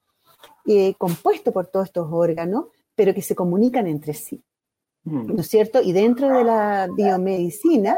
eh, 0.65 0.93
compuesto 0.95 1.53
por 1.53 1.67
todos 1.67 1.86
estos 1.86 2.10
órganos, 2.12 2.65
pero 2.95 3.13
que 3.13 3.21
se 3.21 3.33
comunican 3.33 3.88
entre 3.88 4.13
sí. 4.13 4.43
Mm. 5.05 5.36
¿No 5.36 5.39
es 5.39 5.48
cierto? 5.48 5.81
Y 5.81 5.93
dentro 5.93 6.27
de 6.27 6.43
la 6.43 6.89
biomedicina 6.93 7.98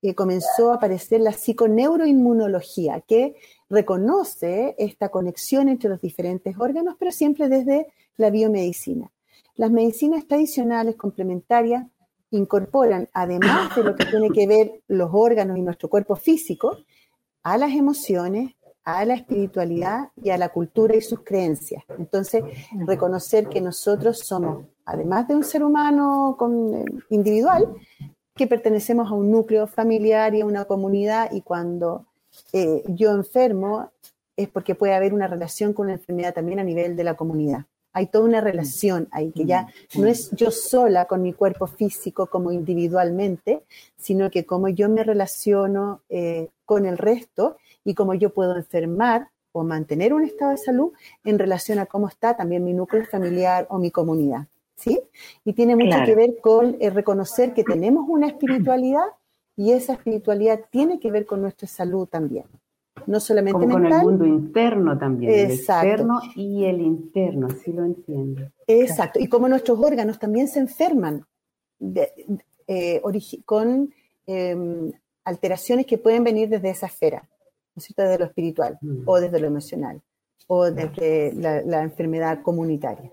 eh, 0.00 0.14
comenzó 0.14 0.70
a 0.70 0.76
aparecer 0.76 1.20
la 1.20 1.32
psiconeuroinmunología, 1.32 3.00
que 3.00 3.36
reconoce 3.68 4.74
esta 4.78 5.08
conexión 5.08 5.68
entre 5.68 5.90
los 5.90 6.00
diferentes 6.00 6.56
órganos, 6.58 6.96
pero 6.98 7.10
siempre 7.10 7.48
desde 7.48 7.88
la 8.16 8.30
biomedicina. 8.30 9.10
Las 9.56 9.70
medicinas 9.70 10.26
tradicionales 10.26 10.96
complementarias 10.96 11.84
incorporan, 12.30 13.08
además 13.12 13.74
de 13.74 13.84
lo 13.84 13.96
que 13.96 14.04
tiene 14.04 14.30
que 14.30 14.46
ver 14.46 14.82
los 14.86 15.10
órganos 15.12 15.58
y 15.58 15.62
nuestro 15.62 15.88
cuerpo 15.88 16.14
físico, 16.14 16.78
a 17.42 17.58
las 17.58 17.72
emociones, 17.72 18.54
a 18.84 19.04
la 19.04 19.14
espiritualidad 19.14 20.10
y 20.22 20.30
a 20.30 20.38
la 20.38 20.48
cultura 20.50 20.96
y 20.96 21.00
sus 21.00 21.20
creencias. 21.20 21.84
Entonces, 21.98 22.42
reconocer 22.86 23.48
que 23.48 23.60
nosotros 23.60 24.20
somos, 24.20 24.66
además 24.84 25.28
de 25.28 25.34
un 25.34 25.44
ser 25.44 25.62
humano 25.62 26.36
eh, 26.40 26.84
individual, 27.10 27.74
que 28.38 28.46
pertenecemos 28.46 29.10
a 29.10 29.14
un 29.14 29.30
núcleo 29.30 29.66
familiar 29.66 30.34
y 30.34 30.40
a 30.40 30.46
una 30.46 30.64
comunidad 30.64 31.30
y 31.32 31.42
cuando 31.42 32.06
eh, 32.52 32.82
yo 32.86 33.10
enfermo 33.10 33.90
es 34.36 34.48
porque 34.48 34.76
puede 34.76 34.94
haber 34.94 35.12
una 35.12 35.26
relación 35.26 35.72
con 35.72 35.88
la 35.88 35.94
enfermedad 35.94 36.32
también 36.32 36.60
a 36.60 36.64
nivel 36.64 36.96
de 36.96 37.04
la 37.04 37.14
comunidad. 37.14 37.66
Hay 37.92 38.06
toda 38.06 38.24
una 38.24 38.40
relación 38.40 39.08
ahí, 39.10 39.32
que 39.32 39.44
ya 39.44 39.66
no 39.96 40.06
es 40.06 40.30
yo 40.30 40.52
sola 40.52 41.06
con 41.06 41.20
mi 41.20 41.32
cuerpo 41.32 41.66
físico 41.66 42.26
como 42.26 42.52
individualmente, 42.52 43.64
sino 43.96 44.30
que 44.30 44.46
como 44.46 44.68
yo 44.68 44.88
me 44.88 45.02
relaciono 45.02 46.02
eh, 46.08 46.48
con 46.64 46.86
el 46.86 46.96
resto 46.96 47.56
y 47.84 47.94
cómo 47.94 48.14
yo 48.14 48.32
puedo 48.32 48.54
enfermar 48.56 49.30
o 49.50 49.64
mantener 49.64 50.14
un 50.14 50.22
estado 50.22 50.52
de 50.52 50.58
salud 50.58 50.92
en 51.24 51.40
relación 51.40 51.80
a 51.80 51.86
cómo 51.86 52.06
está 52.06 52.36
también 52.36 52.62
mi 52.62 52.72
núcleo 52.72 53.04
familiar 53.06 53.66
o 53.68 53.78
mi 53.78 53.90
comunidad. 53.90 54.46
¿Sí? 54.78 55.00
Y 55.44 55.52
tiene 55.52 55.76
mucho 55.76 55.98
que 56.04 56.14
ver 56.14 56.36
con 56.40 56.76
eh, 56.80 56.90
reconocer 56.90 57.52
que 57.52 57.64
tenemos 57.64 58.06
una 58.08 58.28
espiritualidad 58.28 59.06
y 59.56 59.72
esa 59.72 59.94
espiritualidad 59.94 60.60
tiene 60.70 61.00
que 61.00 61.10
ver 61.10 61.26
con 61.26 61.42
nuestra 61.42 61.66
salud 61.66 62.06
también. 62.06 62.44
No 63.06 63.20
solamente 63.20 63.60
Como 63.60 63.72
con 63.74 63.86
el 63.86 64.02
mundo 64.02 64.26
interno 64.26 64.98
también, 64.98 65.32
el 65.32 65.50
externo 65.52 66.20
y 66.34 66.64
el 66.64 66.80
interno, 66.80 67.46
así 67.48 67.72
lo 67.72 67.84
entiendo. 67.84 68.42
Exacto, 68.66 69.20
y 69.20 69.28
como 69.28 69.48
nuestros 69.48 69.78
órganos 69.78 70.18
también 70.18 70.48
se 70.48 70.58
enferman 70.58 71.24
eh, 72.66 73.00
con 73.44 73.92
em, 74.26 74.92
alteraciones 75.24 75.86
que 75.86 75.98
pueden 75.98 76.24
venir 76.24 76.48
desde 76.48 76.70
esa 76.70 76.86
esfera, 76.86 77.22
¿no 77.22 77.80
es 77.80 77.84
cierto? 77.84 78.02
desde 78.02 78.18
lo 78.18 78.24
espiritual 78.24 78.78
mm. 78.80 79.02
o 79.06 79.20
desde 79.20 79.38
lo 79.38 79.46
emocional 79.46 80.02
o 80.48 80.70
desde 80.70 81.32
la 81.34 81.82
enfermedad 81.82 82.42
comunitaria. 82.42 83.12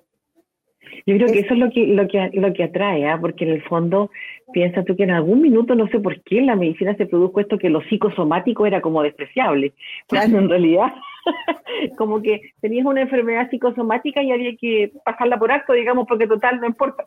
Yo 1.06 1.16
creo 1.18 1.28
que 1.28 1.40
eso 1.40 1.54
es 1.54 1.60
lo 1.60 1.70
que, 1.70 1.88
lo 1.88 2.08
que, 2.08 2.30
lo 2.34 2.54
que 2.54 2.64
atrae, 2.64 3.08
¿ah? 3.08 3.18
porque 3.20 3.46
en 3.46 3.52
el 3.52 3.62
fondo 3.64 4.12
piensa 4.54 4.84
tú 4.84 4.96
que 4.96 5.04
en 5.04 5.12
algún 5.12 5.42
minuto, 5.42 5.76
no 5.76 5.88
sé 5.88 6.00
por 6.00 6.22
qué 6.22 6.40
en 6.40 6.48
la 6.48 6.56
medicina 6.56 6.96
se 6.96 7.06
produjo 7.06 7.40
esto 7.40 7.58
que 7.58 7.70
lo 7.70 7.82
psicosomático 7.84 8.66
era 8.66 8.82
como 8.82 9.04
despreciable, 9.04 9.74
cuando 10.10 10.40
en 10.40 10.50
realidad 10.50 10.94
como 11.98 12.22
que 12.22 12.54
tenías 12.62 12.86
una 12.86 13.02
enfermedad 13.02 13.50
psicosomática 13.50 14.22
y 14.22 14.32
había 14.32 14.56
que 14.56 14.92
pasarla 15.04 15.38
por 15.38 15.52
alto, 15.52 15.74
digamos, 15.74 16.06
porque 16.08 16.28
total 16.28 16.60
no 16.60 16.68
importa 16.68 17.06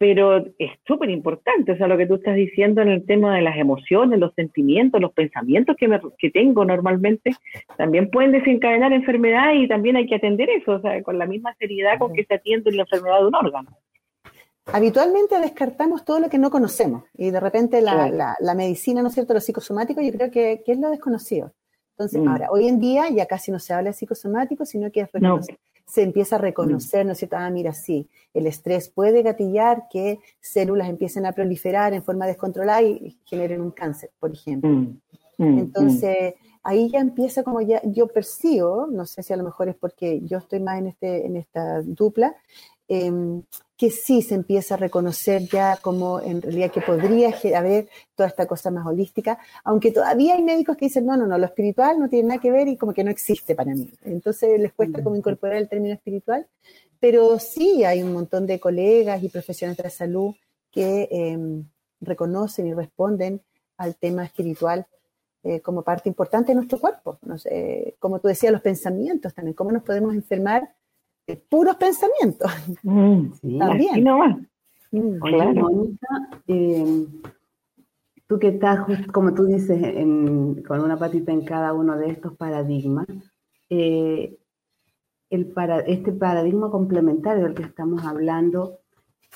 pero 0.00 0.38
es 0.58 0.70
súper 0.86 1.10
importante, 1.10 1.72
o 1.72 1.76
sea, 1.76 1.86
lo 1.86 1.98
que 1.98 2.06
tú 2.06 2.14
estás 2.14 2.34
diciendo 2.34 2.80
en 2.80 2.88
el 2.88 3.04
tema 3.04 3.36
de 3.36 3.42
las 3.42 3.58
emociones, 3.58 4.18
los 4.18 4.32
sentimientos, 4.32 4.98
los 4.98 5.12
pensamientos 5.12 5.76
que, 5.76 6.00
que 6.16 6.30
tengo 6.30 6.64
normalmente, 6.64 7.32
también 7.76 8.10
pueden 8.10 8.32
desencadenar 8.32 8.94
enfermedad 8.94 9.52
y 9.52 9.68
también 9.68 9.96
hay 9.96 10.06
que 10.06 10.14
atender 10.14 10.48
eso, 10.48 10.72
o 10.72 10.80
sea, 10.80 11.02
con 11.02 11.18
la 11.18 11.26
misma 11.26 11.54
seriedad 11.58 11.98
con 11.98 12.14
que 12.14 12.24
se 12.24 12.32
atiende 12.32 12.72
la 12.72 12.84
enfermedad 12.84 13.20
de 13.20 13.26
un 13.26 13.34
órgano. 13.34 13.76
Habitualmente 14.72 15.38
descartamos 15.38 16.02
todo 16.02 16.18
lo 16.18 16.30
que 16.30 16.38
no 16.38 16.50
conocemos 16.50 17.04
y 17.12 17.30
de 17.30 17.38
repente 17.38 17.82
la, 17.82 18.34
la, 18.40 18.54
medicina, 18.54 19.02
¿no 19.02 19.08
es 19.08 19.14
cierto?, 19.14 19.34
lo 19.34 19.40
psicosomático, 19.40 20.00
yo 20.00 20.12
creo 20.12 20.30
que, 20.30 20.62
que 20.64 20.72
es 20.72 20.78
lo 20.78 20.88
desconocido. 20.88 21.52
Entonces, 21.98 22.22
mm. 22.22 22.28
ahora, 22.28 22.46
hoy 22.50 22.68
en 22.68 22.80
día 22.80 23.10
ya 23.10 23.26
casi 23.26 23.52
no 23.52 23.58
se 23.58 23.74
habla 23.74 23.90
de 23.90 23.94
psicosomático, 23.94 24.64
sino 24.64 24.90
que 24.90 25.02
es 25.02 25.10
se 25.90 26.02
empieza 26.02 26.36
a 26.36 26.38
reconocer, 26.38 27.04
¿no 27.04 27.12
es 27.12 27.18
cierto? 27.18 27.36
Ah, 27.36 27.50
mira, 27.50 27.72
sí, 27.72 28.08
el 28.32 28.46
estrés 28.46 28.88
puede 28.88 29.22
gatillar 29.22 29.88
que 29.90 30.20
células 30.40 30.88
empiecen 30.88 31.26
a 31.26 31.32
proliferar 31.32 31.92
en 31.94 32.04
forma 32.04 32.26
descontrolada 32.26 32.82
y 32.82 33.18
generen 33.24 33.60
un 33.60 33.72
cáncer, 33.72 34.10
por 34.20 34.30
ejemplo. 34.32 34.70
Mm, 34.70 35.00
mm, 35.38 35.58
Entonces, 35.58 36.34
ahí 36.62 36.90
ya 36.90 37.00
empieza 37.00 37.42
como 37.42 37.60
ya, 37.60 37.80
yo 37.84 38.06
percibo, 38.06 38.86
no 38.88 39.04
sé 39.04 39.24
si 39.24 39.32
a 39.32 39.36
lo 39.36 39.42
mejor 39.42 39.68
es 39.68 39.74
porque 39.74 40.20
yo 40.22 40.38
estoy 40.38 40.60
más 40.60 40.78
en, 40.78 40.86
este, 40.86 41.26
en 41.26 41.36
esta 41.36 41.82
dupla, 41.82 42.36
Em, 42.92 43.44
que 43.76 43.88
sí 43.88 44.20
se 44.20 44.34
empieza 44.34 44.74
a 44.74 44.76
reconocer 44.76 45.42
ya 45.42 45.78
como 45.80 46.20
en 46.20 46.42
realidad 46.42 46.72
que 46.72 46.80
podría 46.80 47.32
haber 47.56 47.88
toda 48.16 48.28
esta 48.28 48.46
cosa 48.46 48.72
más 48.72 48.84
holística, 48.84 49.38
aunque 49.62 49.92
todavía 49.92 50.34
hay 50.34 50.42
médicos 50.42 50.76
que 50.76 50.86
dicen, 50.86 51.06
no, 51.06 51.16
no, 51.16 51.24
no, 51.24 51.38
lo 51.38 51.46
espiritual 51.46 52.00
no 52.00 52.08
tiene 52.08 52.30
nada 52.30 52.40
que 52.40 52.50
ver 52.50 52.66
y 52.66 52.76
como 52.76 52.92
que 52.92 53.04
no 53.04 53.12
existe 53.12 53.54
para 53.54 53.76
mí. 53.76 53.88
Entonces 54.02 54.58
les 54.58 54.72
cuesta 54.72 55.04
como 55.04 55.14
incorporar 55.14 55.58
el 55.58 55.68
término 55.68 55.94
espiritual, 55.94 56.48
pero 56.98 57.38
sí 57.38 57.84
hay 57.84 58.02
un 58.02 58.12
montón 58.12 58.44
de 58.44 58.58
colegas 58.58 59.22
y 59.22 59.28
profesionales 59.28 59.76
de 59.76 59.84
la 59.84 59.90
salud 59.90 60.34
que 60.72 61.08
em, 61.12 61.64
reconocen 62.00 62.66
y 62.66 62.74
responden 62.74 63.40
al 63.76 63.94
tema 63.94 64.24
espiritual 64.24 64.84
eh, 65.44 65.60
como 65.60 65.82
parte 65.82 66.08
importante 66.08 66.48
de 66.48 66.56
nuestro 66.56 66.80
cuerpo. 66.80 67.18
No 67.22 67.38
sé, 67.38 67.94
como 68.00 68.18
tú 68.18 68.26
decías, 68.26 68.52
los 68.52 68.62
pensamientos 68.62 69.32
también, 69.32 69.54
cómo 69.54 69.70
nos 69.70 69.84
podemos 69.84 70.12
enfermar 70.12 70.74
puros 71.36 71.76
pensamientos. 71.76 72.50
Mm, 72.82 73.58
También. 73.58 74.04
Mm, 74.92 75.18
Mónica, 75.20 76.08
eh, 76.48 77.06
tú 78.26 78.38
que 78.38 78.48
estás, 78.48 78.80
como 79.12 79.34
tú 79.34 79.44
dices, 79.44 79.80
con 80.66 80.80
una 80.80 80.98
patita 80.98 81.32
en 81.32 81.44
cada 81.44 81.72
uno 81.72 81.96
de 81.96 82.10
estos 82.10 82.36
paradigmas, 82.36 83.06
eh, 83.68 84.36
el 85.30 85.46
para, 85.46 85.80
este 85.80 86.12
paradigma 86.12 86.70
complementario 86.70 87.44
del 87.44 87.54
que 87.54 87.62
estamos 87.62 88.04
hablando 88.04 88.80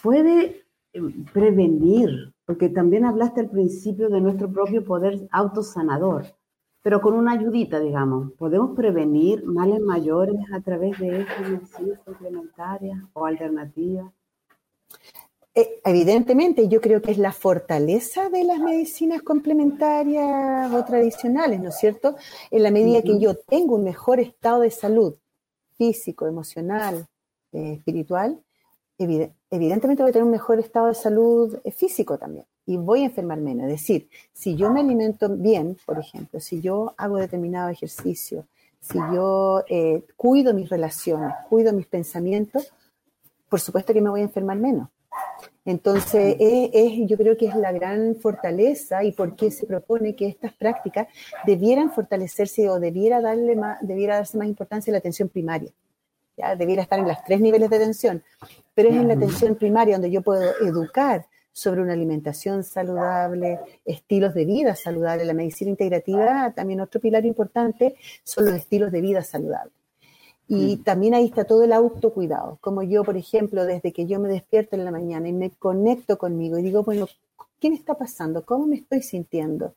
puede 0.02 0.64
eh, 0.92 1.00
prevenir, 1.32 2.34
porque 2.44 2.68
también 2.68 3.04
hablaste 3.04 3.40
al 3.40 3.50
principio 3.50 4.08
de 4.08 4.20
nuestro 4.20 4.50
propio 4.52 4.84
poder 4.84 5.28
autosanador 5.30 6.26
pero 6.84 7.00
con 7.00 7.14
una 7.14 7.32
ayudita, 7.32 7.80
digamos. 7.80 8.32
¿Podemos 8.32 8.76
prevenir 8.76 9.42
males 9.46 9.80
mayores 9.80 10.36
a 10.52 10.60
través 10.60 10.98
de 10.98 11.22
estas 11.22 11.48
medicinas 11.48 11.98
complementarias 12.04 12.98
o 13.14 13.24
alternativas? 13.24 14.12
Eh, 15.54 15.80
evidentemente, 15.82 16.68
yo 16.68 16.82
creo 16.82 17.00
que 17.00 17.12
es 17.12 17.16
la 17.16 17.32
fortaleza 17.32 18.28
de 18.28 18.44
las 18.44 18.58
medicinas 18.58 19.22
complementarias 19.22 20.70
o 20.74 20.84
tradicionales, 20.84 21.58
¿no 21.58 21.70
es 21.70 21.78
cierto? 21.78 22.16
En 22.50 22.62
la 22.62 22.70
medida 22.70 23.00
que 23.00 23.18
yo 23.18 23.34
tengo 23.34 23.76
un 23.76 23.84
mejor 23.84 24.20
estado 24.20 24.60
de 24.60 24.70
salud 24.70 25.14
físico, 25.78 26.26
emocional, 26.26 27.06
eh, 27.52 27.72
espiritual, 27.78 28.42
evidentemente 28.98 30.02
voy 30.02 30.10
a 30.10 30.12
tener 30.12 30.24
un 30.24 30.32
mejor 30.32 30.58
estado 30.58 30.88
de 30.88 30.94
salud 30.94 31.58
eh, 31.64 31.70
físico 31.70 32.18
también 32.18 32.44
y 32.66 32.76
voy 32.76 33.02
a 33.02 33.06
enfermar 33.06 33.38
menos. 33.38 33.66
Es 33.66 33.80
decir, 33.80 34.08
si 34.32 34.56
yo 34.56 34.70
me 34.70 34.80
alimento 34.80 35.28
bien, 35.28 35.76
por 35.84 35.98
ejemplo, 35.98 36.40
si 36.40 36.60
yo 36.60 36.94
hago 36.96 37.18
determinado 37.18 37.68
ejercicio, 37.68 38.46
si 38.80 38.98
yo 38.98 39.64
eh, 39.68 40.04
cuido 40.16 40.54
mis 40.54 40.68
relaciones, 40.68 41.32
cuido 41.48 41.72
mis 41.72 41.86
pensamientos, 41.86 42.72
por 43.48 43.60
supuesto 43.60 43.92
que 43.92 44.00
me 44.00 44.10
voy 44.10 44.20
a 44.20 44.24
enfermar 44.24 44.58
menos. 44.58 44.88
Entonces, 45.64 46.36
es, 46.38 47.08
yo 47.08 47.16
creo 47.16 47.36
que 47.36 47.46
es 47.46 47.56
la 47.56 47.72
gran 47.72 48.16
fortaleza 48.16 49.02
y 49.04 49.12
por 49.12 49.34
qué 49.36 49.50
se 49.50 49.66
propone 49.66 50.14
que 50.14 50.26
estas 50.26 50.52
prácticas 50.52 51.08
debieran 51.46 51.90
fortalecerse 51.90 52.68
o 52.68 52.78
debiera, 52.78 53.22
darle 53.22 53.56
más, 53.56 53.78
debiera 53.80 54.16
darse 54.16 54.36
más 54.36 54.46
importancia 54.46 54.90
a 54.90 54.92
la 54.92 54.98
atención 54.98 55.30
primaria. 55.30 55.70
¿ya? 56.36 56.54
Debiera 56.54 56.82
estar 56.82 56.98
en 56.98 57.08
los 57.08 57.16
tres 57.24 57.40
niveles 57.40 57.70
de 57.70 57.76
atención, 57.76 58.22
pero 58.74 58.90
es 58.90 58.96
en 58.96 59.08
la 59.08 59.14
atención 59.14 59.54
primaria 59.54 59.94
donde 59.94 60.10
yo 60.10 60.20
puedo 60.20 60.42
educar 60.60 61.26
sobre 61.54 61.80
una 61.80 61.92
alimentación 61.92 62.64
saludable, 62.64 63.60
estilos 63.84 64.34
de 64.34 64.44
vida 64.44 64.74
saludables. 64.74 65.26
La 65.26 65.34
medicina 65.34 65.70
integrativa, 65.70 66.52
también 66.54 66.80
otro 66.80 67.00
pilar 67.00 67.24
importante, 67.24 67.94
son 68.24 68.46
los 68.46 68.54
estilos 68.54 68.90
de 68.90 69.00
vida 69.00 69.22
saludables. 69.22 69.72
Y 70.48 70.76
mm. 70.76 70.82
también 70.82 71.14
ahí 71.14 71.26
está 71.26 71.44
todo 71.44 71.62
el 71.62 71.72
autocuidado, 71.72 72.58
como 72.60 72.82
yo, 72.82 73.04
por 73.04 73.16
ejemplo, 73.16 73.64
desde 73.64 73.92
que 73.92 74.04
yo 74.04 74.18
me 74.18 74.28
despierto 74.28 74.76
en 74.76 74.84
la 74.84 74.90
mañana 74.90 75.28
y 75.28 75.32
me 75.32 75.50
conecto 75.50 76.18
conmigo 76.18 76.58
y 76.58 76.62
digo, 76.62 76.82
bueno, 76.82 77.06
¿qué 77.60 77.70
me 77.70 77.76
está 77.76 77.94
pasando? 77.94 78.44
¿Cómo 78.44 78.66
me 78.66 78.76
estoy 78.76 79.02
sintiendo? 79.02 79.74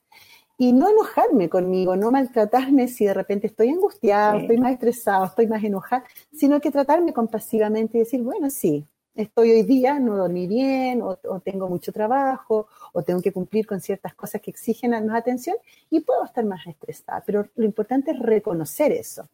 Y 0.58 0.74
no 0.74 0.90
enojarme 0.90 1.48
conmigo, 1.48 1.96
no 1.96 2.10
maltratarme 2.10 2.88
si 2.88 3.06
de 3.06 3.14
repente 3.14 3.46
estoy 3.46 3.70
angustiado, 3.70 4.40
estoy 4.40 4.58
más 4.58 4.74
estresado, 4.74 5.26
estoy 5.26 5.46
más 5.46 5.64
enojada, 5.64 6.04
sino 6.34 6.60
que 6.60 6.72
tratarme 6.72 7.14
compasivamente 7.14 8.00
y 8.00 8.02
decir, 8.02 8.24
bueno, 8.24 8.50
sí, 8.50 8.84
estoy 9.18 9.52
hoy 9.52 9.64
día, 9.64 10.00
no 10.00 10.16
dormí 10.16 10.48
bien, 10.48 11.02
o, 11.02 11.18
tengo 11.44 11.68
mucho 11.68 11.92
trabajo, 11.92 12.68
o 12.94 13.04
tengo 13.04 13.22
que 13.22 13.34
cumplir 13.34 13.68
con 13.68 13.82
ciertas 13.82 14.16
cosas 14.16 14.42
que 14.42 14.52
exigen 14.52 14.92
más 14.92 15.18
atención, 15.18 15.58
y 15.90 16.00
puedo 16.00 16.24
estar 16.24 16.46
más 16.46 16.66
estresada. 16.66 17.24
Pero 17.26 17.48
lo 17.56 17.66
importante 17.66 18.12
es 18.12 18.20
reconocer 18.20 18.92
eso 18.92 19.28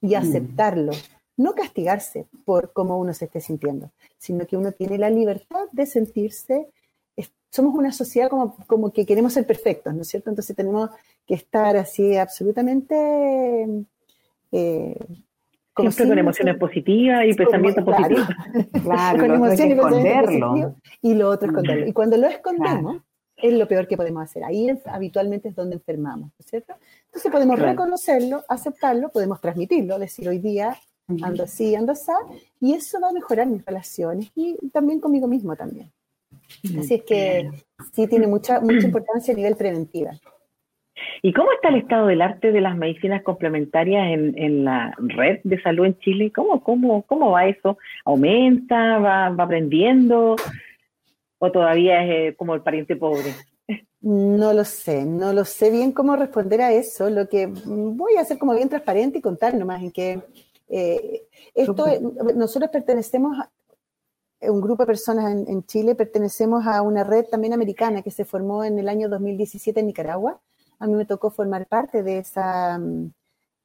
y 0.00 0.08
mm. 0.08 0.16
aceptarlo. 0.16 0.92
No 1.36 1.54
castigarse 1.54 2.26
por 2.44 2.72
cómo 2.72 2.98
uno 2.98 3.14
se 3.14 3.26
esté 3.26 3.40
sintiendo, 3.40 3.90
sino 4.18 4.46
que 4.46 4.56
uno 4.56 4.72
tiene 4.72 4.98
la 4.98 5.08
libertad 5.08 5.66
de 5.72 5.86
sentirse 5.86 6.68
somos 7.50 7.74
una 7.74 7.92
sociedad 7.92 8.28
como, 8.28 8.56
como 8.66 8.92
que 8.92 9.06
queremos 9.06 9.32
ser 9.32 9.46
perfectos, 9.46 9.94
¿no 9.94 10.02
es 10.02 10.08
cierto? 10.08 10.30
Entonces 10.30 10.54
tenemos 10.54 10.90
que 11.26 11.34
estar 11.34 11.76
así 11.76 12.16
absolutamente... 12.16 13.86
Eh, 14.52 14.96
Siempre 15.80 16.08
con 16.08 16.18
emociones 16.18 16.56
positivas 16.56 17.24
y 17.26 17.34
pensamientos 17.34 17.84
positivos. 17.84 18.28
Claro, 18.82 19.18
con 19.20 19.34
emociones 19.34 19.76
y 19.76 19.80
pensamientos 19.80 20.74
Y 21.02 21.14
lo 21.14 21.28
otro 21.28 21.48
esconderlo. 21.48 21.86
Y 21.86 21.92
cuando 21.92 22.16
lo 22.16 22.26
escondemos, 22.26 23.02
es 23.36 23.52
lo 23.52 23.68
peor 23.68 23.86
que 23.86 23.96
podemos 23.96 24.22
hacer. 24.22 24.44
Ahí 24.44 24.68
habitualmente 24.86 25.48
es 25.48 25.54
donde 25.54 25.76
enfermamos, 25.76 26.28
¿no 26.28 26.34
es 26.38 26.46
cierto? 26.46 26.74
Entonces 27.06 27.30
podemos 27.30 27.58
reconocerlo, 27.58 28.42
aceptarlo, 28.48 29.10
podemos 29.10 29.40
transmitirlo, 29.40 29.98
decir 29.98 30.28
hoy 30.28 30.38
día 30.38 30.76
ando 31.22 31.44
así, 31.44 31.74
ando 31.74 31.92
así, 31.92 32.12
y 32.60 32.74
eso 32.74 33.00
va 33.00 33.08
a 33.08 33.12
mejorar 33.12 33.46
mis 33.46 33.64
relaciones 33.64 34.30
y 34.34 34.56
también 34.70 35.00
conmigo 35.00 35.26
mismo 35.26 35.56
también. 35.56 35.90
Así 36.78 36.94
es 36.94 37.02
que 37.04 37.50
sí 37.94 38.06
tiene 38.06 38.26
mucha, 38.26 38.60
mucha 38.60 38.86
importancia 38.86 39.32
a 39.32 39.36
nivel 39.36 39.56
preventiva. 39.56 40.12
¿Y 41.22 41.32
cómo 41.32 41.52
está 41.52 41.68
el 41.68 41.76
estado 41.76 42.06
del 42.06 42.22
arte 42.22 42.52
de 42.52 42.60
las 42.60 42.76
medicinas 42.76 43.22
complementarias 43.22 44.06
en, 44.12 44.64
la 44.64 44.94
red 44.98 45.40
de 45.44 45.60
salud 45.62 45.86
en 45.86 45.98
Chile? 45.98 46.32
¿Cómo, 46.32 46.62
cómo, 46.62 47.02
cómo 47.02 47.32
va 47.32 47.46
eso? 47.46 47.78
¿Aumenta? 48.04 48.98
¿Va, 48.98 49.30
va 49.30 49.44
aprendiendo? 49.44 50.36
¿O 51.38 51.52
todavía 51.52 52.04
es 52.04 52.10
eh, 52.10 52.36
como 52.36 52.54
el 52.54 52.62
pariente 52.62 52.96
pobre? 52.96 53.34
No 54.00 54.52
lo 54.52 54.64
sé, 54.64 55.04
no 55.04 55.32
lo 55.32 55.44
sé 55.44 55.70
bien 55.70 55.90
cómo 55.92 56.14
responder 56.14 56.60
a 56.60 56.72
eso. 56.72 57.10
Lo 57.10 57.28
que 57.28 57.46
voy 57.46 58.16
a 58.16 58.20
hacer 58.20 58.38
como 58.38 58.54
bien 58.54 58.68
transparente 58.68 59.18
y 59.18 59.22
contar 59.22 59.54
nomás 59.54 59.82
en 59.82 59.90
que 59.90 60.20
eh, 60.68 61.26
esto, 61.54 61.86
nosotros 62.36 62.70
pertenecemos 62.70 63.36
a 63.38 63.50
un 64.40 64.60
grupo 64.60 64.84
de 64.84 64.86
personas 64.86 65.48
en, 65.48 65.64
Chile, 65.64 65.96
pertenecemos 65.96 66.66
a 66.66 66.82
una 66.82 67.02
red 67.02 67.24
también 67.24 67.52
americana 67.52 68.02
que 68.02 68.12
se 68.12 68.24
formó 68.24 68.62
en 68.62 68.78
el 68.78 68.88
año 68.88 69.08
2017 69.08 69.80
en 69.80 69.86
Nicaragua. 69.86 70.40
A 70.78 70.86
mí 70.86 70.94
me 70.94 71.04
tocó 71.04 71.30
formar 71.30 71.66
parte 71.66 72.02
de, 72.02 72.18
esa, 72.18 72.80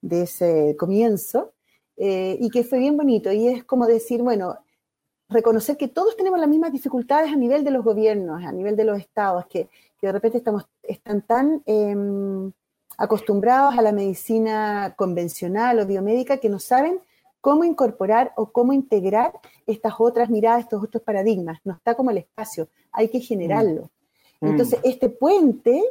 de 0.02 0.22
ese 0.22 0.76
comienzo 0.78 1.54
eh, 1.98 2.38
y 2.40 2.50
que 2.50 2.64
fue 2.64 2.80
bien 2.80 2.98
bonito. 2.98 3.32
Y 3.32 3.48
es 3.48 3.64
como 3.64 3.86
decir, 3.86 4.22
bueno, 4.22 4.58
reconocer 5.30 5.78
que 5.78 5.88
todos 5.88 6.16
tenemos 6.16 6.40
las 6.40 6.50
mismas 6.50 6.72
dificultades 6.72 7.32
a 7.32 7.36
nivel 7.36 7.64
de 7.64 7.72
los 7.72 7.84
gobiernos, 7.84 8.44
a 8.44 8.52
nivel 8.52 8.76
de 8.76 8.86
los 8.86 9.00
estados, 9.00 9.46
que, 9.48 9.70
de 10.02 10.12
repente 10.12 10.38
estamos, 10.38 10.68
están 10.82 11.22
tan 11.22 11.64
em, 11.66 12.52
acostumbrados 12.98 13.78
a 13.78 13.82
la 13.82 13.94
medicina 13.94 14.94
convencional 14.98 15.80
o 15.80 15.86
biomédica 15.86 16.38
que 16.38 16.50
no 16.50 16.60
saben 16.60 17.00
cómo 17.40 17.64
incorporar 17.64 18.34
o 18.36 18.52
cómo 18.52 18.74
integrar 18.74 19.34
estas 19.66 19.94
otras 20.00 20.30
miradas, 20.30 20.62
estos 20.62 20.84
otros 20.84 21.04
paradigmas. 21.04 21.60
No 21.64 21.74
está 21.74 21.96
como 21.96 22.12
el 22.12 22.18
espacio, 22.18 22.70
hay 22.92 23.10
que 23.10 23.20
generarlo. 23.20 23.92
Mm. 24.42 24.48
Entonces, 24.48 24.80
este 24.84 25.10
puente 25.10 25.84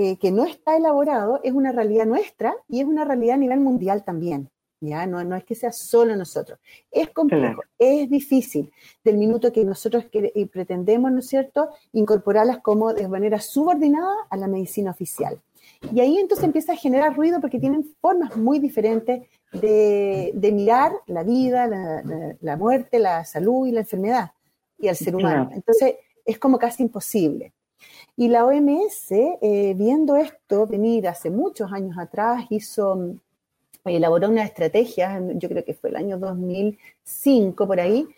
eh, 0.00 0.16
que 0.16 0.30
no 0.30 0.44
está 0.44 0.76
elaborado 0.76 1.40
es 1.42 1.52
una 1.52 1.72
realidad 1.72 2.06
nuestra 2.06 2.54
y 2.68 2.78
es 2.78 2.86
una 2.86 3.04
realidad 3.04 3.34
a 3.34 3.38
nivel 3.38 3.58
mundial 3.58 4.04
también. 4.04 4.48
¿ya? 4.80 5.06
No, 5.08 5.24
no 5.24 5.34
es 5.34 5.42
que 5.42 5.56
sea 5.56 5.72
solo 5.72 6.14
nosotros. 6.14 6.60
Es 6.92 7.10
complejo, 7.10 7.62
es 7.80 8.08
difícil, 8.08 8.70
del 9.02 9.16
minuto 9.16 9.52
que 9.52 9.64
nosotros 9.64 10.04
pretendemos, 10.52 11.10
¿no 11.10 11.18
es 11.18 11.26
cierto?, 11.26 11.70
incorporarlas 11.92 12.58
como 12.58 12.94
de 12.94 13.08
manera 13.08 13.40
subordinada 13.40 14.14
a 14.30 14.36
la 14.36 14.46
medicina 14.46 14.92
oficial. 14.92 15.40
Y 15.92 15.98
ahí 15.98 16.16
entonces 16.16 16.44
empieza 16.44 16.74
a 16.74 16.76
generar 16.76 17.16
ruido 17.16 17.40
porque 17.40 17.58
tienen 17.58 17.82
formas 18.00 18.36
muy 18.36 18.60
diferentes 18.60 19.22
de, 19.52 20.50
mirar 20.54 20.92
la 21.08 21.24
vida, 21.24 21.66
la, 22.40 22.56
muerte, 22.56 23.00
la 23.00 23.24
salud 23.24 23.66
y 23.66 23.72
la 23.72 23.80
enfermedad 23.80 24.30
y 24.78 24.86
al 24.86 24.94
ser 24.94 25.16
humano. 25.16 25.50
Entonces 25.52 25.96
es 26.24 26.38
como 26.38 26.56
casi 26.56 26.84
imposible. 26.84 27.52
Y 28.20 28.26
la 28.26 28.44
OMS, 28.44 29.12
eh, 29.12 29.74
viendo 29.76 30.16
esto 30.16 30.66
venir 30.66 31.06
hace 31.06 31.30
muchos 31.30 31.70
años 31.72 31.96
atrás, 31.96 32.46
hizo, 32.50 33.14
elaboró 33.84 34.28
una 34.28 34.42
estrategia, 34.42 35.22
yo 35.36 35.48
creo 35.48 35.64
que 35.64 35.72
fue 35.72 35.90
el 35.90 35.96
año 35.96 36.18
2005 36.18 37.64
por 37.64 37.78
ahí, 37.78 38.08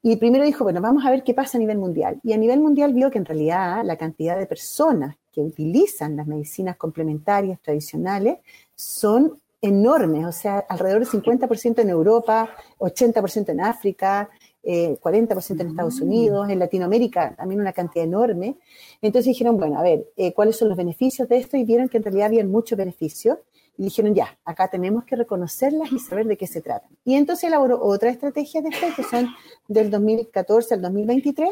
y 0.00 0.16
primero 0.16 0.46
dijo, 0.46 0.64
bueno, 0.64 0.80
vamos 0.80 1.04
a 1.04 1.10
ver 1.10 1.22
qué 1.24 1.34
pasa 1.34 1.58
a 1.58 1.60
nivel 1.60 1.76
mundial. 1.76 2.18
Y 2.22 2.32
a 2.32 2.38
nivel 2.38 2.58
mundial 2.60 2.94
vio 2.94 3.10
que 3.10 3.18
en 3.18 3.26
realidad 3.26 3.84
la 3.84 3.98
cantidad 3.98 4.38
de 4.38 4.46
personas 4.46 5.16
que 5.30 5.42
utilizan 5.42 6.16
las 6.16 6.26
medicinas 6.26 6.78
complementarias 6.78 7.60
tradicionales 7.60 8.38
son 8.74 9.42
enormes, 9.60 10.24
o 10.24 10.32
sea, 10.32 10.60
alrededor 10.70 11.04
del 11.04 11.22
50% 11.22 11.80
en 11.80 11.90
Europa, 11.90 12.48
80% 12.78 13.50
en 13.50 13.60
África, 13.60 14.30
40% 14.62 15.50
eh, 15.50 15.62
en 15.62 15.68
Estados 15.68 16.00
mm. 16.00 16.02
Unidos, 16.02 16.48
en 16.50 16.58
Latinoamérica 16.58 17.34
también 17.36 17.60
una 17.60 17.72
cantidad 17.72 18.04
enorme. 18.04 18.56
Entonces 19.00 19.26
dijeron, 19.26 19.56
bueno, 19.56 19.78
a 19.78 19.82
ver, 19.82 20.06
eh, 20.16 20.32
¿cuáles 20.32 20.56
son 20.56 20.68
los 20.68 20.76
beneficios 20.76 21.28
de 21.28 21.38
esto? 21.38 21.56
Y 21.56 21.64
vieron 21.64 21.88
que 21.88 21.96
en 21.96 22.04
realidad 22.04 22.26
había 22.26 22.44
muchos 22.44 22.76
beneficios. 22.76 23.38
Y 23.76 23.84
dijeron, 23.84 24.14
ya, 24.14 24.38
acá 24.44 24.68
tenemos 24.68 25.04
que 25.04 25.16
reconocerlas 25.16 25.90
y 25.90 25.98
saber 25.98 26.26
de 26.26 26.36
qué 26.36 26.46
se 26.46 26.60
tratan. 26.60 26.90
Y 27.04 27.14
entonces 27.14 27.44
elaboró 27.44 27.82
otra 27.82 28.10
estrategia 28.10 28.60
después, 28.60 28.94
que 28.94 29.04
son 29.04 29.28
del 29.68 29.90
2014 29.90 30.74
al 30.74 30.82
2023, 30.82 31.48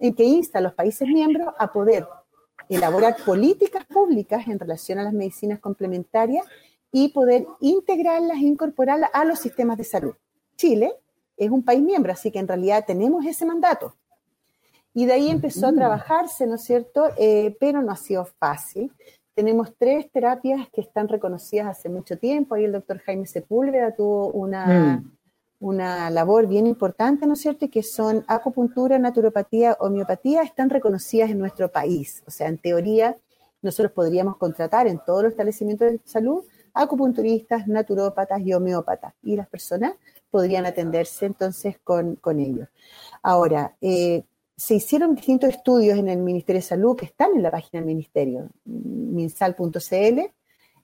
en 0.00 0.14
que 0.14 0.24
insta 0.24 0.58
a 0.58 0.62
los 0.62 0.74
países 0.74 1.06
miembros 1.06 1.54
a 1.58 1.72
poder 1.72 2.06
elaborar 2.68 3.16
políticas 3.24 3.84
públicas 3.84 4.48
en 4.48 4.58
relación 4.58 4.98
a 4.98 5.04
las 5.04 5.12
medicinas 5.12 5.60
complementarias 5.60 6.44
y 6.90 7.08
poder 7.10 7.46
integrarlas 7.60 8.38
e 8.38 8.46
incorporarlas 8.46 9.10
a 9.12 9.24
los 9.24 9.38
sistemas 9.38 9.78
de 9.78 9.84
salud. 9.84 10.14
Chile 10.56 10.94
es 11.44 11.50
un 11.50 11.62
país 11.62 11.82
miembro, 11.82 12.12
así 12.12 12.30
que 12.30 12.38
en 12.38 12.48
realidad 12.48 12.84
tenemos 12.86 13.24
ese 13.26 13.44
mandato. 13.44 13.94
Y 14.92 15.06
de 15.06 15.12
ahí 15.12 15.30
empezó 15.30 15.68
a 15.68 15.72
trabajarse, 15.72 16.46
¿no 16.46 16.56
es 16.56 16.64
cierto? 16.64 17.08
Eh, 17.16 17.56
pero 17.60 17.80
no 17.80 17.92
ha 17.92 17.96
sido 17.96 18.24
fácil. 18.24 18.92
Tenemos 19.34 19.72
tres 19.78 20.10
terapias 20.10 20.68
que 20.70 20.80
están 20.80 21.08
reconocidas 21.08 21.68
hace 21.68 21.88
mucho 21.88 22.18
tiempo. 22.18 22.54
Ahí 22.54 22.64
el 22.64 22.72
doctor 22.72 22.98
Jaime 22.98 23.26
Sepúlveda 23.26 23.94
tuvo 23.94 24.28
una, 24.32 24.66
mm 24.66 25.10
una 25.60 26.08
labor 26.08 26.46
bien 26.46 26.66
importante, 26.66 27.26
¿no 27.26 27.34
es 27.34 27.40
cierto? 27.40 27.66
Y 27.66 27.68
que 27.68 27.82
son 27.82 28.24
acupuntura, 28.26 28.98
naturopatía, 28.98 29.76
homeopatía, 29.78 30.42
están 30.42 30.70
reconocidas 30.70 31.30
en 31.30 31.38
nuestro 31.38 31.70
país. 31.70 32.22
O 32.26 32.30
sea, 32.30 32.48
en 32.48 32.56
teoría, 32.56 33.14
nosotros 33.60 33.92
podríamos 33.92 34.38
contratar 34.38 34.86
en 34.86 34.98
todos 35.04 35.22
los 35.22 35.32
establecimientos 35.32 35.92
de 35.92 36.00
salud 36.04 36.42
acupunturistas, 36.72 37.68
naturópatas 37.68 38.40
y 38.40 38.54
homeópatas. 38.54 39.12
Y 39.22 39.36
las 39.36 39.48
personas 39.48 39.92
podrían 40.30 40.66
atenderse 40.66 41.26
entonces 41.26 41.78
con, 41.82 42.16
con 42.16 42.40
ellos. 42.40 42.68
Ahora, 43.22 43.76
eh, 43.80 44.24
se 44.56 44.74
hicieron 44.74 45.14
distintos 45.14 45.50
estudios 45.50 45.98
en 45.98 46.08
el 46.08 46.18
Ministerio 46.18 46.60
de 46.60 46.66
Salud 46.66 46.94
que 46.94 47.06
están 47.06 47.34
en 47.34 47.42
la 47.42 47.50
página 47.50 47.80
del 47.80 47.86
Ministerio, 47.86 48.50
minsal.cl, 48.64 50.20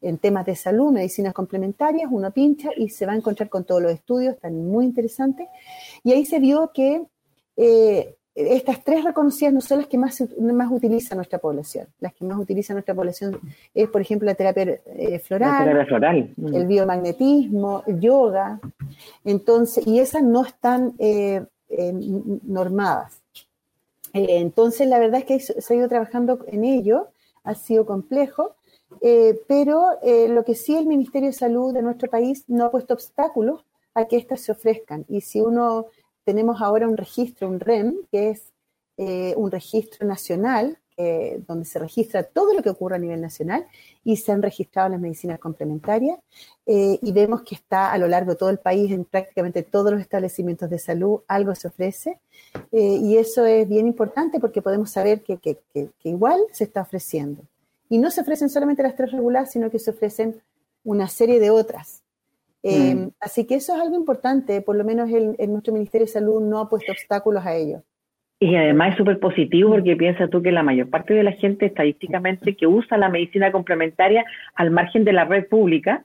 en 0.00 0.18
temas 0.18 0.46
de 0.46 0.56
salud, 0.56 0.92
medicinas 0.92 1.34
complementarias, 1.34 2.08
uno 2.10 2.30
pincha 2.30 2.70
y 2.74 2.88
se 2.88 3.04
va 3.04 3.12
a 3.12 3.16
encontrar 3.16 3.48
con 3.48 3.64
todos 3.64 3.82
los 3.82 3.92
estudios, 3.92 4.34
están 4.34 4.66
muy 4.66 4.86
interesantes. 4.86 5.46
Y 6.02 6.12
ahí 6.12 6.24
se 6.24 6.38
vio 6.38 6.70
que 6.72 7.04
eh, 7.56 8.15
estas 8.36 8.84
tres 8.84 9.02
reconocidas 9.02 9.52
no 9.52 9.60
son 9.60 9.78
las 9.78 9.86
que 9.86 9.98
más, 9.98 10.22
más 10.38 10.70
utiliza 10.70 11.14
nuestra 11.14 11.38
población. 11.38 11.86
Las 12.00 12.12
que 12.12 12.24
más 12.24 12.38
utiliza 12.38 12.74
nuestra 12.74 12.94
población 12.94 13.40
es, 13.74 13.88
por 13.88 14.00
ejemplo, 14.00 14.26
la 14.26 14.34
terapia 14.34 14.78
eh, 14.84 15.18
floral, 15.18 16.32
mm. 16.36 16.54
el 16.54 16.66
biomagnetismo, 16.66 17.82
el 17.86 17.98
yoga. 17.98 18.60
Entonces, 19.24 19.86
y 19.86 19.98
esas 19.98 20.22
no 20.22 20.44
están 20.44 20.94
eh, 20.98 21.44
normadas. 22.42 23.20
entonces, 24.12 24.86
la 24.86 24.98
verdad 24.98 25.20
es 25.20 25.24
que 25.24 25.40
se 25.40 25.74
ha 25.74 25.76
ido 25.76 25.88
trabajando 25.88 26.38
en 26.46 26.64
ello, 26.64 27.08
ha 27.42 27.54
sido 27.54 27.86
complejo, 27.86 28.54
eh, 29.00 29.40
pero 29.46 29.98
eh, 30.02 30.28
lo 30.28 30.44
que 30.44 30.54
sí 30.54 30.76
el 30.76 30.86
Ministerio 30.86 31.28
de 31.28 31.32
Salud 31.32 31.72
de 31.72 31.82
nuestro 31.82 32.08
país 32.08 32.44
no 32.48 32.66
ha 32.66 32.70
puesto 32.70 32.94
obstáculos 32.94 33.64
a 33.94 34.06
que 34.06 34.16
éstas 34.16 34.40
se 34.40 34.52
ofrezcan. 34.52 35.04
Y 35.08 35.20
si 35.20 35.40
uno 35.40 35.86
tenemos 36.26 36.60
ahora 36.60 36.88
un 36.88 36.96
registro, 36.98 37.48
un 37.48 37.60
REM, 37.60 37.94
que 38.10 38.30
es 38.30 38.52
eh, 38.98 39.32
un 39.36 39.50
registro 39.50 40.06
nacional, 40.06 40.78
donde 41.46 41.66
se 41.66 41.78
registra 41.78 42.22
todo 42.22 42.54
lo 42.54 42.62
que 42.62 42.70
ocurre 42.70 42.96
a 42.96 42.98
nivel 42.98 43.20
nacional 43.20 43.66
y 44.02 44.16
se 44.16 44.32
han 44.32 44.40
registrado 44.40 44.88
las 44.88 44.98
medicinas 44.98 45.38
complementarias 45.38 46.18
y 46.64 47.12
vemos 47.12 47.42
que 47.42 47.54
está 47.54 47.92
a 47.92 47.98
lo 47.98 48.08
largo 48.08 48.30
de 48.30 48.38
todo 48.38 48.48
el 48.48 48.60
país, 48.60 48.90
en 48.90 49.04
prácticamente 49.04 49.62
todos 49.62 49.92
los 49.92 50.00
establecimientos 50.00 50.70
de 50.70 50.78
salud, 50.78 51.20
algo 51.28 51.54
se 51.54 51.68
ofrece 51.68 52.18
y 52.72 53.18
eso 53.18 53.44
es 53.44 53.68
bien 53.68 53.86
importante 53.86 54.40
porque 54.40 54.62
podemos 54.62 54.90
saber 54.90 55.22
que 55.22 55.58
igual 56.04 56.40
se 56.50 56.64
está 56.64 56.80
ofreciendo. 56.80 57.42
Y 57.90 57.98
no 57.98 58.10
se 58.10 58.22
ofrecen 58.22 58.48
solamente 58.48 58.82
las 58.82 58.96
tres 58.96 59.12
regulares, 59.12 59.50
sino 59.50 59.70
que 59.70 59.78
se 59.78 59.90
ofrecen 59.90 60.40
una 60.82 61.08
serie 61.08 61.40
de 61.40 61.50
otras. 61.50 62.02
Eh, 62.62 62.94
mm. 62.94 63.10
Así 63.20 63.46
que 63.46 63.56
eso 63.56 63.74
es 63.74 63.80
algo 63.80 63.96
importante, 63.96 64.60
por 64.62 64.76
lo 64.76 64.84
menos 64.84 65.10
el, 65.10 65.36
nuestro 65.50 65.72
Ministerio 65.72 66.06
de 66.06 66.12
Salud 66.12 66.40
no 66.40 66.60
ha 66.60 66.68
puesto 66.68 66.92
obstáculos 66.92 67.44
a 67.44 67.54
ello. 67.54 67.82
Y 68.38 68.54
además 68.54 68.92
es 68.92 68.98
súper 68.98 69.18
positivo 69.18 69.70
porque 69.70 69.96
piensa 69.96 70.28
tú 70.28 70.42
que 70.42 70.52
la 70.52 70.62
mayor 70.62 70.90
parte 70.90 71.14
de 71.14 71.22
la 71.22 71.32
gente 71.32 71.66
estadísticamente 71.66 72.54
que 72.54 72.66
usa 72.66 72.98
la 72.98 73.08
medicina 73.08 73.50
complementaria 73.50 74.24
al 74.54 74.70
margen 74.70 75.04
de 75.04 75.14
la 75.14 75.24
red 75.24 75.46
pública 75.48 76.04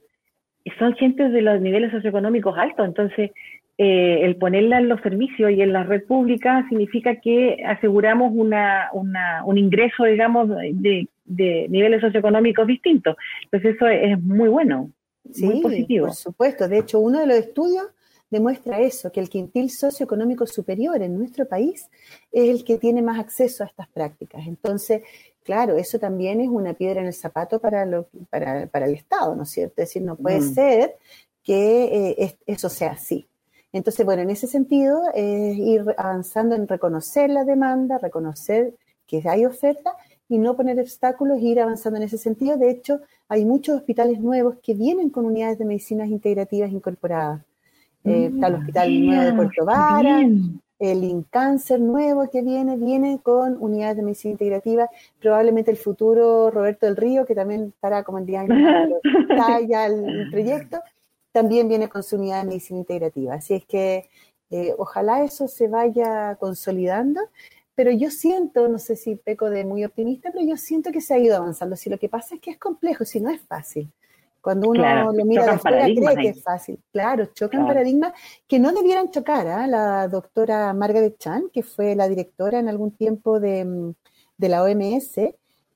son 0.80 0.96
gente 0.96 1.30
de 1.30 1.42
los 1.42 1.60
niveles 1.60 1.92
socioeconómicos 1.92 2.58
altos. 2.58 2.88
Entonces, 2.88 3.32
eh, 3.78 4.20
el 4.24 4.36
ponerla 4.36 4.78
en 4.78 4.90
los 4.90 5.02
servicios 5.02 5.52
y 5.52 5.62
en 5.62 5.74
la 5.74 5.84
red 5.84 6.04
pública 6.06 6.66
significa 6.70 7.16
que 7.16 7.64
aseguramos 7.66 8.32
una, 8.34 8.90
una, 8.94 9.44
un 9.44 9.58
ingreso, 9.58 10.04
digamos, 10.04 10.50
de, 10.50 11.08
de 11.26 11.68
niveles 11.70 12.02
socioeconómicos 12.02 12.68
distintos. 12.68 13.16
Entonces 13.44 13.76
eso 13.76 13.88
es 13.88 14.22
muy 14.22 14.50
bueno, 14.50 14.92
muy 15.24 15.62
positivo. 15.62 16.08
Por 16.08 16.16
supuesto, 16.16 16.68
de 16.68 16.80
hecho 16.80 17.00
uno 17.00 17.20
de 17.20 17.28
los 17.28 17.38
estudios 17.38 17.88
demuestra 18.30 18.80
eso, 18.80 19.12
que 19.12 19.20
el 19.20 19.30
quintil 19.30 19.70
socioeconómico 19.70 20.48
superior 20.48 21.02
en 21.02 21.18
nuestro 21.18 21.48
país 21.48 21.90
es 22.32 22.50
el 22.50 22.64
que 22.64 22.78
tiene 22.78 23.02
más 23.02 23.20
acceso 23.20 23.64
a 23.64 23.68
estas 23.68 23.90
prácticas. 23.90 24.48
Entonces, 24.48 25.04
claro, 25.44 25.76
eso 25.76 26.00
también 26.00 26.40
es 26.40 26.48
una 26.48 26.74
piedra 26.74 27.02
en 27.02 27.08
el 27.08 27.14
zapato 27.14 27.60
para, 27.60 27.86
lo, 27.86 28.08
para, 28.30 28.68
para 28.68 28.86
el 28.86 28.94
Estado, 28.94 29.36
¿no 29.36 29.44
es 29.44 29.50
cierto? 29.50 29.82
Es 29.82 29.90
decir, 29.90 30.02
no 30.02 30.16
puede 30.16 30.40
mm. 30.40 30.54
ser 30.54 30.96
que 31.44 32.16
eh, 32.18 32.38
eso 32.46 32.70
sea 32.70 32.92
así. 32.92 33.28
Entonces, 33.74 34.06
bueno, 34.06 34.22
en 34.22 34.30
ese 34.30 34.48
sentido, 34.48 35.02
es 35.14 35.58
ir 35.58 35.84
avanzando 35.98 36.56
en 36.56 36.68
reconocer 36.68 37.30
la 37.30 37.46
demanda, 37.46 37.98
reconocer 37.98 38.74
que 39.08 39.22
hay 39.26 39.46
oferta 39.46 39.96
y 40.32 40.38
no 40.38 40.56
poner 40.56 40.80
obstáculos 40.80 41.39
e 41.39 41.41
ir 41.41 41.60
avanzando 41.60 41.98
en 41.98 42.04
ese 42.04 42.17
sentido. 42.17 42.56
De 42.56 42.72
hecho, 42.72 43.02
hay 43.28 43.44
muchos 43.44 43.76
hospitales 43.76 44.22
nuevos 44.22 44.56
que 44.63 44.74
vienen 44.74 45.10
con 45.10 45.26
unidades 45.26 45.60
de 45.60 45.65
medicinas 45.65 46.08
integrativas 46.08 46.72
incorporadas. 46.72 47.41
Eh, 48.06 48.32
está 48.34 48.48
el 48.48 48.56
Hospital 48.56 49.06
Nuevo 49.06 49.24
de 49.24 49.34
Puerto 49.34 49.65
Vara, 49.65 50.22
el 50.80 51.04
Incáncer 51.04 51.82
nuevo 51.82 52.30
que 52.32 52.41
viene, 52.44 52.78
viene 52.78 53.20
con 53.22 53.58
unidades 53.62 53.98
de 53.98 54.04
medicina 54.04 54.32
integrativa, 54.32 54.89
probablemente 55.20 55.70
el 55.70 55.76
futuro 55.76 56.50
Roberto 56.50 56.86
del 56.86 56.96
Río, 56.96 57.26
que 57.26 57.36
también 57.36 57.74
estará 57.76 58.04
como 58.04 58.17
en 58.17 58.26
día 58.26 58.46
está 59.30 59.60
ya 59.60 59.86
el 59.88 60.30
proyecto, 60.32 60.80
también 61.34 61.67
viene 61.67 61.89
con 61.89 62.04
su 62.04 62.15
unidad 62.15 62.44
de 62.44 62.48
medicina 62.48 62.80
integrativa. 62.80 63.34
Así 63.34 63.56
es 63.56 63.65
que 63.65 64.08
eh, 64.50 64.74
ojalá 64.78 65.26
eso 65.26 65.50
se 65.50 65.67
vaya 65.67 66.38
consolidando, 66.39 67.20
pero 67.84 67.89
yo 67.89 68.12
siento, 68.12 68.67
no 68.67 68.78
sé 68.78 68.96
si 68.96 69.15
peco 69.15 69.50
de 69.50 69.65
muy 69.65 69.84
optimista, 69.84 70.30
pero 70.32 70.46
yo 70.46 70.56
siento 70.56 70.91
que 70.91 71.02
se 71.02 71.15
ha 71.15 71.17
ido 71.17 71.36
avanzando. 71.36 71.76
Si 71.76 71.89
lo 71.89 71.98
que 71.98 72.10
pasa 72.10 72.36
es 72.36 72.41
que 72.41 72.52
es 72.52 72.60
complejo, 72.60 73.06
si 73.06 73.20
no 73.20 73.32
es 73.32 73.41
fácil. 73.41 73.91
Cuando 74.39 74.70
uno 74.70 75.12
lo 75.12 75.26
mira 75.26 75.46
de 75.46 75.50
afuera 75.50 75.86
cree 75.86 76.15
que 76.15 76.30
es 76.30 76.44
fácil. 76.44 76.80
Claro, 76.91 77.26
chocan 77.34 77.65
paradigmas 77.65 78.13
que 78.48 78.60
no 78.60 78.72
debieran 78.72 79.10
chocar. 79.10 79.48
¿ah? 79.48 79.65
La 79.65 80.08
doctora 80.08 80.72
Margaret 80.76 81.17
Chan, 81.17 81.50
que 81.52 81.63
fue 81.63 81.96
la 81.96 82.08
directora 82.08 82.60
en 82.60 82.70
algún 82.70 82.91
tiempo 82.91 83.39
de, 83.39 83.96
la 84.38 84.62
OMS, 84.62 85.17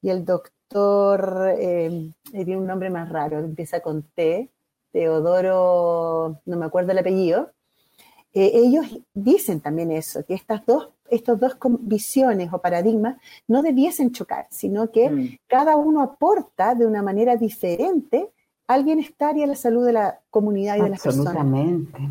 y 0.03 0.09
el 0.11 0.25
doctor, 0.25 1.55
eh, 1.57 2.11
tiene 2.31 2.55
un 2.55 2.67
nombre 2.67 2.91
más 2.91 3.09
raro, 3.09 3.39
empieza 3.39 3.79
con 3.79 4.03
T, 4.03 4.51
Teodoro, 4.91 6.39
no 6.45 6.55
me 6.55 6.65
acuerdo 6.67 6.91
el 6.91 6.99
apellido, 6.99 7.49
eh, 8.35 8.51
ellos 8.53 8.85
dicen 9.13 9.61
también 9.61 9.91
eso, 9.91 10.25
que 10.25 10.33
estas 10.33 10.65
dos, 10.65 10.89
estos 11.09 11.39
dos 11.39 11.57
visiones 11.79 12.51
o 12.51 12.59
paradigmas 12.59 13.15
no 13.47 13.61
debiesen 13.61 14.11
chocar, 14.11 14.45
sino 14.49 14.91
que 14.91 15.09
mm. 15.09 15.37
cada 15.47 15.77
uno 15.77 16.01
aporta 16.01 16.75
de 16.75 16.85
una 16.85 17.01
manera 17.01 17.37
diferente 17.37 18.29
al 18.67 18.83
bienestar 18.83 19.37
y 19.37 19.43
a 19.43 19.47
la 19.47 19.55
salud 19.55 19.85
de 19.85 19.93
la 19.93 20.19
comunidad 20.29 20.75
y 20.75 20.81
de 20.81 20.89
las 20.89 21.01
personas. 21.01 21.45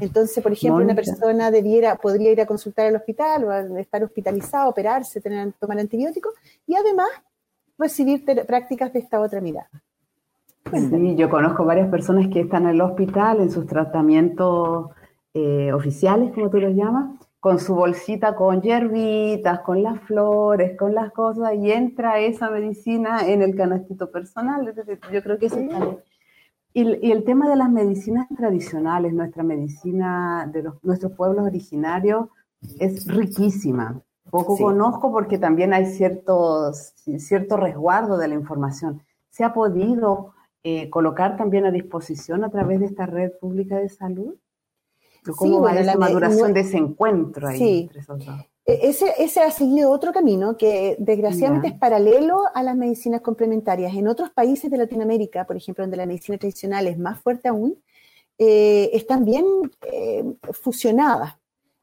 Entonces, 0.00 0.42
por 0.42 0.52
ejemplo, 0.52 0.82
una 0.82 0.94
persona 0.94 1.50
debiera, 1.50 1.96
podría 1.96 2.32
ir 2.32 2.40
a 2.40 2.46
consultar 2.46 2.87
al 2.87 2.96
hospital 2.96 3.44
o 3.44 3.78
estar 3.78 4.02
hospitalizado, 4.02 4.70
operarse, 4.70 5.20
tener, 5.20 5.52
tomar 5.60 5.78
antibióticos 5.78 6.32
y 6.66 6.74
además 6.74 7.08
recibir 7.78 8.24
prácticas 8.46 8.94
de 8.94 9.00
esta 9.00 9.20
otra 9.20 9.42
mirada. 9.42 9.68
Sí, 10.72 11.16
yo 11.16 11.28
conozco 11.28 11.66
varias 11.66 11.90
personas 11.90 12.28
que 12.28 12.40
están 12.40 12.62
en 12.62 12.70
el 12.70 12.80
hospital 12.80 13.40
en 13.40 13.50
sus 13.50 13.66
tratamientos 13.66 14.90
eh, 15.35 15.73
oficiales, 15.73 16.33
como 16.33 16.49
tú 16.49 16.59
los 16.59 16.75
llamas, 16.75 17.18
con 17.40 17.59
su 17.59 17.75
bolsita 17.75 18.35
con 18.37 18.62
hierbitas, 18.62 19.61
con 19.61 19.83
las 19.83 20.01
flores, 20.03 20.79
con 20.79 20.94
las 20.94 21.12
cosas, 21.12 21.53
y 21.55 21.73
entra 21.73 22.18
esa 22.18 22.49
medicina 22.51 23.29
en 23.29 23.42
el 23.42 23.55
canastito 23.55 24.11
personal. 24.11 24.73
Yo 25.12 25.23
creo 25.23 25.38
que 25.38 25.47
eso 25.47 25.59
está 25.59 25.79
bien. 25.79 25.99
Y, 26.73 27.12
el 27.12 27.25
tema 27.25 27.49
de 27.49 27.57
las 27.57 27.70
medicinas 27.70 28.29
tradicionales, 28.37 29.12
nuestra 29.12 29.42
medicina 29.42 30.49
de 30.53 30.62
los, 30.62 30.83
nuestros 30.83 31.12
pueblos 31.12 31.44
originarios, 31.44 32.29
es 32.79 33.07
riquísima. 33.07 34.01
Poco 34.31 34.57
conozco 34.57 35.12
porque 35.12 35.37
también 35.37 35.75
hay 35.75 35.87
ciertos, 35.87 36.94
cierto 37.18 37.57
resguardo 37.57 38.16
de 38.16 38.29
la 38.29 38.35
información. 38.35 39.03
¿Se 39.29 39.44
ha 39.44 39.53
podido 39.53 40.33
eh, 40.62 40.88
colocar 40.90 41.37
también 41.37 41.66
a 41.66 41.70
disposición 41.70 42.42
a 42.42 42.51
través 42.51 42.81
de 42.81 42.87
esta 42.87 43.05
red 43.05 43.33
pública 43.40 43.77
de 43.77 43.88
salud? 43.88 44.35
¿Cómo 45.32 45.60
va 45.60 45.72
la 45.74 45.96
maduración 45.96 46.52
de 46.52 46.60
ese 46.60 46.76
encuentro 46.76 47.48
ahí 47.48 47.82
entre 47.82 48.00
esos 48.00 48.18
dos? 48.18 48.40
E-, 48.66 48.88
ese, 48.88 49.12
ese, 49.18 49.40
ha 49.40 49.50
seguido 49.50 49.90
otro 49.90 50.12
camino 50.12 50.56
que 50.56 50.96
desgraciadamente 50.98 51.68
es 51.68 51.74
paralelo 51.74 52.42
a 52.54 52.62
las 52.62 52.76
medicinas 52.76 53.20
complementarias. 53.20 53.94
En 53.94 54.08
otros 54.08 54.30
países 54.30 54.70
de 54.70 54.78
Latinoamérica, 54.78 55.46
por 55.46 55.56
ejemplo, 55.56 55.84
donde 55.84 55.96
la 55.96 56.06
medicina 56.06 56.38
tradicional 56.38 56.87
es 56.87 56.98
más 56.98 57.20
fuerte 57.20 57.48
aún, 57.48 57.76
eh, 58.38 58.90
están 58.92 59.24
bien 59.24 59.44
eh, 59.82 60.24
fusionadas. 60.52 61.37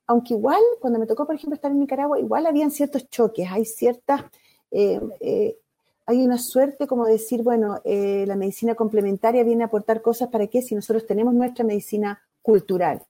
Aunque 0.08 0.34
igual, 0.34 0.62
cuando 0.82 1.00
me 1.00 1.06
tocó, 1.06 1.26
por 1.26 1.36
ejemplo, 1.36 1.56
estar 1.56 1.72
en 1.72 1.80
Nicaragua, 1.80 2.20
igual 2.20 2.46
habían 2.46 2.72
ciertos 2.72 3.10
choques, 3.10 3.48
hay 3.50 3.64
ciertas, 3.64 4.24
eh, 4.72 5.58
hay 6.06 6.26
una 6.26 6.38
suerte 6.38 6.88
como 6.88 7.06
decir, 7.06 7.44
bueno, 7.44 7.80
la 7.86 8.36
medicina 8.36 8.76
complementaria 8.76 9.44
viene 9.44 9.64
a 9.64 9.68
aportar 9.68 10.02
cosas 10.02 10.28
para 10.28 10.48
qué 10.48 10.62
si 10.62 10.76
nosotros 10.76 11.06
tenemos 11.06 11.34
nuestra 11.34 11.64
medicina 11.64 12.22
cultural. 12.42 13.02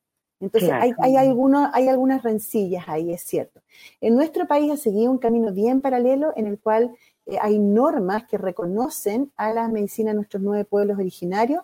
Entonces 0.42 0.72
hay, 0.72 0.92
hay, 1.00 1.16
hay 1.16 1.88
algunas 1.88 2.24
rencillas 2.24 2.86
ahí, 2.88 3.14
es 3.14 3.22
cierto. 3.22 3.62
En 4.02 4.16
nuestro 4.16 4.48
país 4.48 4.72
ha 4.72 4.78
seguido 4.78 5.12
un 5.12 5.20
camino 5.20 5.54
bien 5.54 5.82
paralelo 5.82 6.34
en 6.36 6.48
el 6.48 6.60
cual 6.60 6.96
eh, 7.28 7.38
hay 7.40 7.60
normas 7.60 8.26
que 8.26 8.38
reconocen 8.38 9.32
a 9.38 9.54
la 9.54 9.68
medicina 9.68 10.10
de 10.10 10.16
nuestros 10.16 10.42
nueve 10.42 10.66
pueblos 10.66 10.98
originarios, 10.98 11.64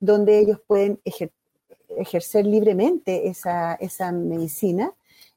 donde 0.00 0.38
ellos 0.38 0.60
pueden 0.66 1.00
ejercer 1.88 2.44
libremente 2.44 3.28
esa, 3.28 3.74
esa 3.74 4.10
medicina. 4.12 4.92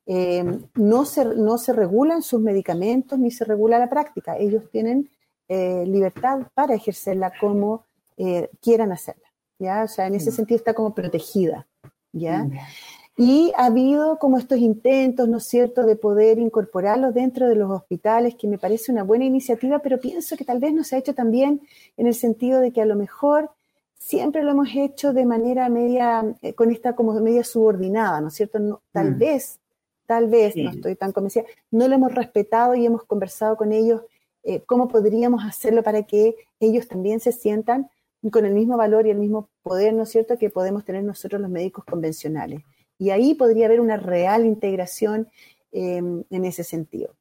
Eh, 0.07 0.43
no, 0.75 1.05
se, 1.05 1.23
no 1.23 1.57
se 1.59 1.73
regulan 1.73 2.23
sus 2.23 2.41
medicamentos 2.41 3.17
ni 3.19 3.29
se 3.29 3.45
regula 3.45 3.79
la 3.79 3.89
práctica. 3.89 4.37
Ellos 4.37 4.63
tienen 4.71 5.09
eh, 5.47 5.83
libertad 5.85 6.47
para 6.53 6.75
ejercerla 6.75 7.31
como 7.39 7.85
quieran 8.61 8.91
hacerla. 8.91 9.31
¿ya? 9.57 9.83
O 9.83 9.87
sea, 9.87 10.05
en 10.05 10.13
ese 10.13 10.29
mm. 10.29 10.33
sentido 10.33 10.57
está 10.57 10.75
como 10.75 10.93
protegida. 10.93 11.65
¿Ya? 12.13 12.47
Y 13.17 13.51
ha 13.55 13.65
habido 13.65 14.17
como 14.19 14.37
estos 14.37 14.57
intentos, 14.57 15.27
¿no 15.27 15.37
es 15.37 15.45
cierto?, 15.45 15.83
de 15.83 15.95
poder 15.95 16.39
incorporarlos 16.39 17.13
dentro 17.13 17.47
de 17.47 17.55
los 17.55 17.69
hospitales, 17.69 18.35
que 18.35 18.47
me 18.47 18.57
parece 18.57 18.91
una 18.91 19.03
buena 19.03 19.25
iniciativa, 19.25 19.79
pero 19.79 19.99
pienso 19.99 20.37
que 20.37 20.45
tal 20.45 20.59
vez 20.59 20.73
no 20.73 20.83
se 20.83 20.95
ha 20.95 20.99
hecho 20.99 21.13
también 21.13 21.61
en 21.97 22.07
el 22.07 22.15
sentido 22.15 22.61
de 22.61 22.71
que 22.71 22.81
a 22.81 22.85
lo 22.85 22.95
mejor 22.95 23.51
siempre 23.99 24.43
lo 24.43 24.51
hemos 24.51 24.69
hecho 24.73 25.13
de 25.13 25.25
manera 25.25 25.69
media, 25.69 26.23
eh, 26.41 26.53
con 26.53 26.71
esta 26.71 26.95
como 26.95 27.13
media 27.19 27.43
subordinada, 27.43 28.21
¿no 28.21 28.29
es 28.29 28.33
cierto? 28.33 28.81
tal 28.91 29.11
mm. 29.11 29.19
vez, 29.19 29.59
tal 30.07 30.27
vez, 30.27 30.55
no 30.55 30.71
estoy 30.71 30.95
tan 30.95 31.11
convencida, 31.11 31.45
no 31.69 31.87
lo 31.87 31.95
hemos 31.95 32.15
respetado 32.15 32.75
y 32.75 32.85
hemos 32.85 33.03
conversado 33.03 33.55
con 33.55 33.71
ellos 33.71 34.01
eh, 34.43 34.61
cómo 34.65 34.87
podríamos 34.87 35.43
hacerlo 35.45 35.83
para 35.83 36.03
que 36.03 36.35
ellos 36.59 36.87
también 36.87 37.19
se 37.19 37.31
sientan 37.31 37.89
con 38.29 38.45
el 38.45 38.53
mismo 38.53 38.77
valor 38.77 39.07
y 39.07 39.09
el 39.09 39.17
mismo 39.17 39.49
poder, 39.63 39.93
¿no 39.93 40.03
es 40.03 40.09
cierto?, 40.09 40.37
que 40.37 40.49
podemos 40.49 40.85
tener 40.85 41.03
nosotros 41.03 41.41
los 41.41 41.49
médicos 41.49 41.85
convencionales. 41.85 42.61
Y 42.97 43.09
ahí 43.09 43.33
podría 43.33 43.65
haber 43.65 43.81
una 43.81 43.97
real 43.97 44.45
integración 44.45 45.27
em, 45.71 46.23
en 46.29 46.45
ese 46.45 46.63
sentido. 46.63 47.15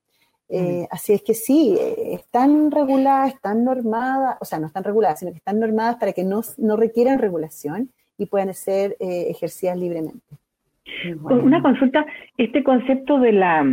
Eh, 0.52 0.86
así 0.90 1.12
es 1.12 1.22
que 1.22 1.32
sí, 1.32 1.76
eh, 1.78 2.14
están 2.14 2.72
reguladas, 2.72 3.34
están 3.34 3.64
normadas, 3.64 4.36
o 4.40 4.44
sea, 4.44 4.58
no 4.58 4.66
están 4.66 4.82
reguladas, 4.82 5.20
sino 5.20 5.30
que 5.30 5.38
están 5.38 5.60
normadas 5.60 5.96
para 5.96 6.12
que 6.12 6.24
no, 6.24 6.42
no 6.58 6.76
requieran 6.76 7.20
regulación 7.20 7.90
y 8.18 8.26
puedan 8.26 8.52
ser 8.52 8.96
eh, 8.98 9.28
ejercidas 9.30 9.78
libremente. 9.78 10.36
Una 11.22 11.62
consulta, 11.62 12.04
este 12.36 12.64
concepto 12.64 13.20
de 13.20 13.32
la 13.32 13.64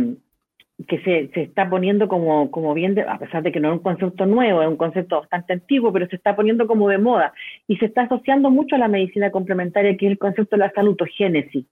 que 0.86 1.00
se, 1.00 1.28
se 1.34 1.42
está 1.42 1.68
poniendo 1.68 2.06
como, 2.06 2.50
como 2.50 2.72
bien, 2.72 2.98
a 3.00 3.18
pesar 3.18 3.42
de 3.42 3.50
que 3.50 3.58
no 3.58 3.68
es 3.68 3.74
un 3.78 3.82
concepto 3.82 4.26
nuevo, 4.26 4.62
es 4.62 4.68
un 4.68 4.76
concepto 4.76 5.20
bastante 5.20 5.52
antiguo, 5.52 5.92
pero 5.92 6.06
se 6.06 6.16
está 6.16 6.36
poniendo 6.36 6.66
como 6.68 6.88
de 6.88 6.98
moda 6.98 7.32
y 7.66 7.76
se 7.78 7.86
está 7.86 8.02
asociando 8.02 8.50
mucho 8.50 8.76
a 8.76 8.78
la 8.78 8.88
medicina 8.88 9.30
complementaria, 9.30 9.96
que 9.96 10.06
es 10.06 10.12
el 10.12 10.18
concepto 10.18 10.56
de 10.56 10.60
la 10.60 10.72
salutogénesis. 10.72 11.66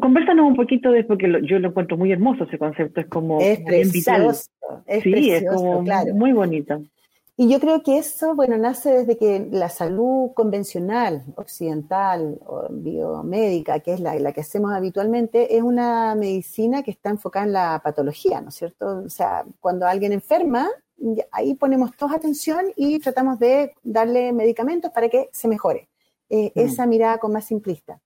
Conversanos 0.00 0.46
un 0.46 0.54
poquito 0.54 0.92
de 0.92 1.02
porque 1.02 1.40
yo 1.42 1.58
lo 1.58 1.68
encuentro 1.68 1.96
muy 1.96 2.12
hermoso 2.12 2.44
ese 2.44 2.58
concepto, 2.58 3.00
es 3.00 3.06
como 3.06 3.40
es 3.40 3.90
vital. 3.90 4.32
sí, 5.02 5.30
es 5.30 5.44
como 5.46 5.82
muy 6.14 6.32
bonito. 6.32 6.82
Y 7.40 7.48
yo 7.48 7.58
creo 7.58 7.82
que 7.82 7.96
eso, 7.96 8.34
bueno, 8.34 8.58
nace 8.58 8.90
desde 8.90 9.16
que 9.16 9.48
la 9.50 9.70
salud 9.70 10.32
convencional, 10.34 11.24
occidental 11.36 12.38
o 12.44 12.66
biomédica, 12.68 13.80
que 13.80 13.94
es 13.94 14.00
la, 14.00 14.14
la, 14.16 14.32
que 14.32 14.42
hacemos 14.42 14.74
habitualmente, 14.74 15.56
es 15.56 15.62
una 15.62 16.14
medicina 16.16 16.82
que 16.82 16.90
está 16.90 17.08
enfocada 17.08 17.46
en 17.46 17.54
la 17.54 17.80
patología, 17.82 18.42
¿no 18.42 18.50
es 18.50 18.56
cierto? 18.56 19.04
O 19.06 19.08
sea, 19.08 19.46
cuando 19.58 19.86
alguien 19.86 20.12
enferma, 20.12 20.68
ahí 21.32 21.54
ponemos 21.54 21.96
toda 21.96 22.16
atención 22.16 22.74
y 22.76 22.98
tratamos 22.98 23.38
de 23.38 23.72
darle 23.82 24.34
medicamentos 24.34 24.90
para 24.90 25.08
que 25.08 25.30
se 25.32 25.48
mejore. 25.48 25.88
Eh, 26.28 26.52
mm. 26.54 26.60
Esa 26.60 26.84
mirada 26.84 27.16
con 27.16 27.32
más 27.32 27.46
simplista. 27.46 28.02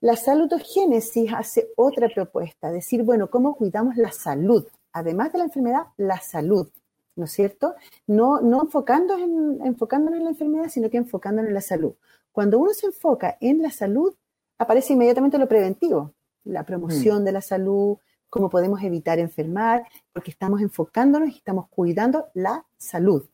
La 0.00 0.16
salutogénesis 0.16 1.32
hace 1.32 1.68
otra 1.76 2.08
propuesta, 2.12 2.72
decir, 2.72 3.04
bueno, 3.04 3.30
¿cómo 3.30 3.54
cuidamos 3.54 3.96
la 3.96 4.10
salud? 4.10 4.66
Además 4.92 5.30
de 5.30 5.38
la 5.38 5.44
enfermedad, 5.44 5.82
la 5.96 6.18
salud, 6.20 6.68
¿no 7.18 7.24
es 7.24 7.32
cierto? 7.32 7.74
No, 8.06 8.40
no 8.40 8.62
enfocándonos, 8.62 9.22
en, 9.22 9.66
enfocándonos 9.66 10.18
en 10.18 10.24
la 10.24 10.30
enfermedad, 10.30 10.68
sino 10.68 10.88
que 10.88 10.96
enfocándonos 10.96 11.48
en 11.48 11.54
la 11.54 11.60
salud. 11.60 11.94
Cuando 12.32 12.58
uno 12.58 12.72
se 12.72 12.86
enfoca 12.86 13.36
en 13.40 13.60
la 13.60 13.70
salud, 13.70 14.14
aparece 14.56 14.92
inmediatamente 14.92 15.38
lo 15.38 15.48
preventivo, 15.48 16.14
la 16.44 16.64
promoción 16.64 17.22
mm. 17.22 17.24
de 17.24 17.32
la 17.32 17.40
salud, 17.40 17.98
cómo 18.30 18.48
podemos 18.48 18.82
evitar 18.82 19.18
enfermar, 19.18 19.86
porque 20.12 20.30
estamos 20.30 20.60
enfocándonos 20.60 21.30
y 21.30 21.36
estamos 21.36 21.68
cuidando 21.68 22.28
la 22.34 22.64
salud, 22.76 23.28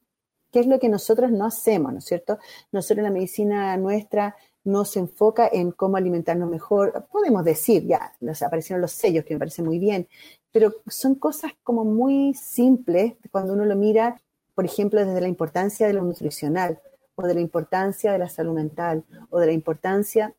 que 0.55 0.61
es 0.61 0.69
lo 0.69 0.79
que 0.79 0.89
nosotros 0.89 1.33
no 1.33 1.47
hacemos, 1.47 1.93
¿no 1.93 1.99
es 1.99 2.05
cierto? 2.05 2.39
Nosotros 2.71 3.03
la 3.03 3.11
medicina 3.11 3.77
nuestra 3.77 4.37
no 4.63 4.85
se 4.85 5.01
enfoca 5.01 5.51
en 5.53 5.73
cómo 5.73 5.97
alimentarnos 5.97 6.49
mejor. 6.49 7.09
Podemos 7.11 7.45
decir, 7.45 7.85
ya, 7.89 8.13
nos 8.21 8.41
aparecieron 8.41 8.81
los 8.81 8.93
sellos, 8.93 9.25
que 9.25 9.35
me 9.35 9.41
parece 9.41 9.65
muy 9.65 9.81
bien, 9.81 10.07
pero 10.53 10.73
son 10.87 11.17
cosas 11.17 11.51
como 11.65 11.85
muy 11.85 12.35
simples 12.35 13.15
cuando 13.33 13.55
uno 13.55 13.65
lo 13.65 13.75
mira, 13.75 14.23
por 14.55 14.65
ejemplo, 14.65 15.05
desde 15.05 15.21
la 15.21 15.27
importancia 15.27 15.89
de 15.89 15.95
lo 15.95 16.05
nutricional, 16.05 16.81
o 17.17 17.27
de 17.27 17.35
la 17.35 17.41
importancia 17.41 18.13
de 18.13 18.19
la 18.21 18.29
salud 18.29 18.55
mental, 18.55 19.03
o 19.31 19.41
de 19.41 19.47
la 19.47 19.53
importancia 19.53 20.35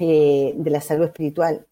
eh, 0.00 0.54
de 0.56 0.70
la 0.70 0.80
salud 0.80 1.04
espiritual. 1.04 1.64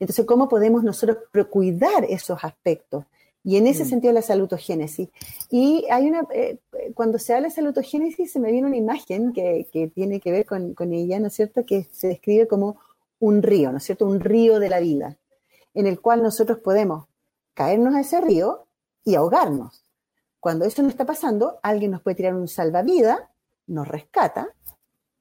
Entonces, 0.00 0.26
¿cómo 0.26 0.48
podemos 0.48 0.82
nosotros 0.82 1.18
cuidar 1.48 2.06
esos 2.08 2.42
aspectos? 2.42 3.04
Y 3.44 3.58
en 3.58 3.66
ese 3.66 3.84
mm. 3.84 3.88
sentido 3.88 4.12
la 4.12 4.22
salutogénesis. 4.22 5.10
Y 5.50 5.86
hay 5.90 6.08
una, 6.08 6.26
eh, 6.32 6.58
cuando 6.94 7.18
se 7.18 7.34
habla 7.34 7.48
de 7.48 7.54
salutogénesis 7.54 8.32
se 8.32 8.40
me 8.40 8.50
viene 8.50 8.66
una 8.66 8.76
imagen 8.76 9.32
que, 9.32 9.68
tiene 9.94 10.18
que 10.18 10.32
ver 10.32 10.46
con, 10.46 10.74
con, 10.74 10.92
ella, 10.92 11.20
¿no 11.20 11.28
es 11.28 11.34
cierto? 11.34 11.64
Que 11.64 11.84
se 11.92 12.08
describe 12.08 12.48
como 12.48 12.78
un 13.20 13.42
río, 13.42 13.70
¿no 13.70 13.78
es 13.78 13.84
cierto? 13.84 14.06
Un 14.06 14.20
río 14.20 14.58
de 14.58 14.70
la 14.70 14.80
vida, 14.80 15.18
en 15.74 15.86
el 15.86 16.00
cual 16.00 16.22
nosotros 16.22 16.58
podemos 16.58 17.06
caernos 17.52 17.94
a 17.94 18.00
ese 18.00 18.20
río 18.20 18.66
y 19.04 19.14
ahogarnos. 19.14 19.84
Cuando 20.40 20.64
eso 20.64 20.82
no 20.82 20.88
está 20.88 21.04
pasando, 21.04 21.58
alguien 21.62 21.90
nos 21.90 22.02
puede 22.02 22.16
tirar 22.16 22.34
un 22.34 22.48
salvavidas, 22.48 23.20
nos 23.66 23.86
rescata, 23.86 24.48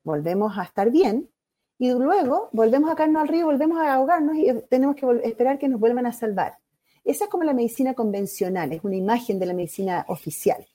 volvemos 0.03 0.57
a 0.57 0.63
estar 0.63 0.91
bien, 0.91 1.29
y 1.77 1.91
luego 1.91 2.49
volvemos 2.51 2.89
a 2.89 2.95
caernos 2.95 3.23
al 3.23 3.27
río, 3.27 3.45
volvemos 3.45 3.77
a 3.79 3.93
ahogarnos 3.93 4.37
y 4.37 4.53
tenemos 4.69 4.95
que 4.95 5.05
esperar 5.23 5.59
que 5.59 5.67
nos 5.67 5.79
vuelvan 5.79 6.05
a 6.05 6.13
salvar. 6.13 6.57
Esa 7.03 7.25
es 7.25 7.29
como 7.29 7.43
la 7.43 7.53
medicina 7.53 7.93
convencional, 7.93 8.71
es 8.71 8.83
una 8.83 8.95
imagen 8.95 9.39
de 9.39 9.45
la 9.45 9.53
medicina 9.53 10.05
oficial. 10.07 10.65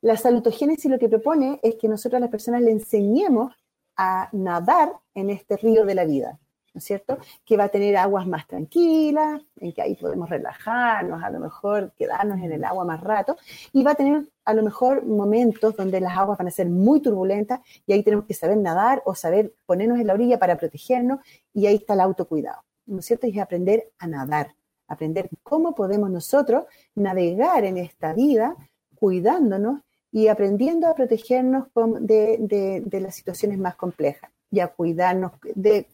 La 0.00 0.16
salutogénesis 0.16 0.90
lo 0.90 0.98
que 0.98 1.08
propone 1.08 1.60
es 1.62 1.76
que 1.76 1.88
nosotros 1.88 2.18
a 2.18 2.20
las 2.20 2.30
personas 2.30 2.62
le 2.62 2.72
enseñemos 2.72 3.54
a 3.96 4.28
nadar 4.32 4.92
en 5.14 5.30
este 5.30 5.56
río 5.56 5.84
de 5.84 5.94
la 5.94 6.04
vida. 6.04 6.40
¿no 6.74 6.78
es 6.78 6.84
cierto? 6.84 7.18
Que 7.44 7.56
va 7.56 7.64
a 7.64 7.68
tener 7.68 7.96
aguas 7.96 8.26
más 8.26 8.46
tranquilas, 8.46 9.42
en 9.60 9.72
que 9.72 9.82
ahí 9.82 9.94
podemos 9.94 10.28
relajarnos, 10.28 11.22
a 11.22 11.30
lo 11.30 11.38
mejor 11.38 11.92
quedarnos 11.98 12.38
en 12.38 12.52
el 12.52 12.64
agua 12.64 12.84
más 12.84 13.00
rato, 13.00 13.36
y 13.72 13.82
va 13.82 13.92
a 13.92 13.94
tener 13.94 14.26
a 14.44 14.54
lo 14.54 14.62
mejor 14.62 15.04
momentos 15.04 15.76
donde 15.76 16.00
las 16.00 16.16
aguas 16.16 16.38
van 16.38 16.48
a 16.48 16.50
ser 16.50 16.68
muy 16.68 17.00
turbulentas 17.00 17.60
y 17.86 17.92
ahí 17.92 18.02
tenemos 18.02 18.24
que 18.24 18.34
saber 18.34 18.56
nadar 18.56 19.02
o 19.04 19.14
saber 19.14 19.54
ponernos 19.66 20.00
en 20.00 20.06
la 20.06 20.14
orilla 20.14 20.38
para 20.38 20.56
protegernos 20.56 21.20
y 21.52 21.66
ahí 21.66 21.76
está 21.76 21.94
el 21.94 22.00
autocuidado, 22.00 22.62
¿no 22.86 23.00
es 23.00 23.06
cierto? 23.06 23.26
Y 23.26 23.36
es 23.36 23.42
aprender 23.42 23.92
a 23.98 24.06
nadar, 24.06 24.54
aprender 24.92 25.28
cómo 25.42 25.74
podemos 25.74 26.10
nosotros 26.10 26.64
navegar 26.94 27.64
en 27.64 27.78
esta 27.78 28.12
vida 28.12 28.56
cuidándonos 28.94 29.80
y 30.10 30.28
aprendiendo 30.28 30.86
a 30.86 30.94
protegernos 30.94 31.68
de, 32.00 32.36
de, 32.40 32.82
de 32.84 33.00
las 33.00 33.14
situaciones 33.14 33.58
más 33.58 33.76
complejas 33.76 34.30
y 34.50 34.60
a 34.60 34.68
cuidarnos 34.68 35.32
de 35.54 35.88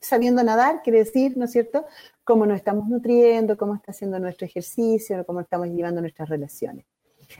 sabiendo 0.00 0.42
nadar, 0.42 0.80
quiere 0.82 1.00
decir, 1.00 1.36
¿no 1.36 1.44
es 1.44 1.52
cierto?, 1.52 1.84
cómo 2.24 2.46
nos 2.46 2.56
estamos 2.56 2.88
nutriendo, 2.88 3.56
cómo 3.56 3.74
está 3.74 3.90
haciendo 3.90 4.18
nuestro 4.18 4.46
ejercicio, 4.46 5.24
cómo 5.26 5.40
estamos 5.40 5.68
llevando 5.68 6.00
nuestras 6.00 6.28
relaciones. 6.28 6.86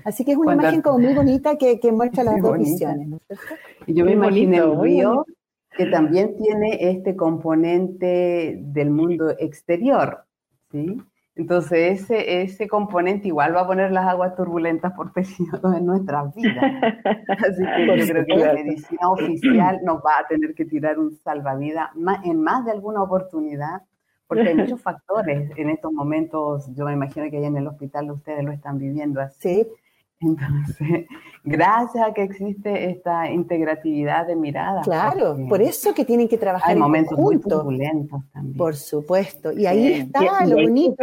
Así 0.05 0.25
que 0.25 0.33
es 0.33 0.39
una 0.39 0.55
imagen 0.55 0.83
como 0.83 0.99
muy 0.99 1.15
bonita 1.15 1.57
que, 1.57 1.81
muestra 1.93 2.23
las 2.23 2.41
dos 2.43 2.59
visiones, 2.59 3.09
¿no 3.09 3.17
es 3.17 3.23
cierto? 3.27 3.45
Yo 3.87 4.05
me 4.05 4.13
imaginé 4.13 4.59
el 4.59 4.79
río 4.79 5.25
que 5.77 5.87
también 5.87 6.37
tiene 6.37 6.91
este 6.91 7.17
componente 7.17 8.59
del 8.61 8.91
mundo 8.91 9.31
exterior, 9.31 10.25
¿sí? 10.71 11.03
Entonces, 11.37 12.03
ese, 12.03 12.43
ese 12.43 12.69
componente 12.69 13.29
igual 13.29 13.55
va 13.55 13.63
a 13.63 13.67
poner 13.67 13.93
las 13.93 14.07
aguas 14.07 14.35
turbulentas 14.35 14.93
por 14.93 15.13
periodos 15.15 15.75
en 15.77 15.87
nuestras 15.87 16.35
vidas. 16.35 16.95
Así 17.29 17.63
que 17.65 17.87
yo 17.87 18.07
creo 18.07 18.27
que 18.27 18.37
la 18.37 18.53
medicina 18.53 19.09
oficial 19.09 19.81
nos 19.85 19.99
va 19.99 20.19
a 20.21 20.29
tener 20.29 20.55
que 20.55 20.65
tirar 20.65 20.99
un 20.99 21.13
salvavidas 21.13 21.91
en 22.25 22.43
más 22.43 22.65
de 22.65 22.73
alguna 22.73 23.03
oportunidad, 23.03 23.83
porque 24.27 24.49
hay 24.49 24.55
muchos 24.55 24.81
factores 24.83 25.51
en 25.57 25.71
estos 25.71 25.93
momentos. 25.93 26.69
Yo 26.75 26.85
me 26.85 26.93
imagino 26.93 27.31
que 27.31 27.39
allá 27.39 27.47
en 27.47 27.57
el 27.57 27.69
hospital 27.69 28.11
ustedes 28.11 28.45
lo 28.45 28.53
están 28.53 28.79
viviendo 28.79 29.21
así. 29.21 29.67
Entonces, 30.21 31.07
gracias 31.45 32.07
a 32.07 32.13
que 32.13 32.23
existe 32.23 32.91
esta 32.91 33.31
integratividad 33.31 34.27
de 34.27 34.37
mirada. 34.37 34.83
Claro, 34.83 35.37
por 35.49 35.63
eso 35.63 35.95
que 35.95 36.05
tienen 36.05 36.29
que 36.29 36.37
trabajar 36.37 36.71
hay 36.71 36.77
momentos 36.77 37.19
muy 37.19 37.41
turbulentos 37.41 38.21
también. 38.33 38.57
Por 38.57 38.77
supuesto. 38.77 39.53
Y 39.53 39.67
ahí 39.67 39.93
está 39.95 40.45
lo 40.45 40.57
bonito. 40.57 41.03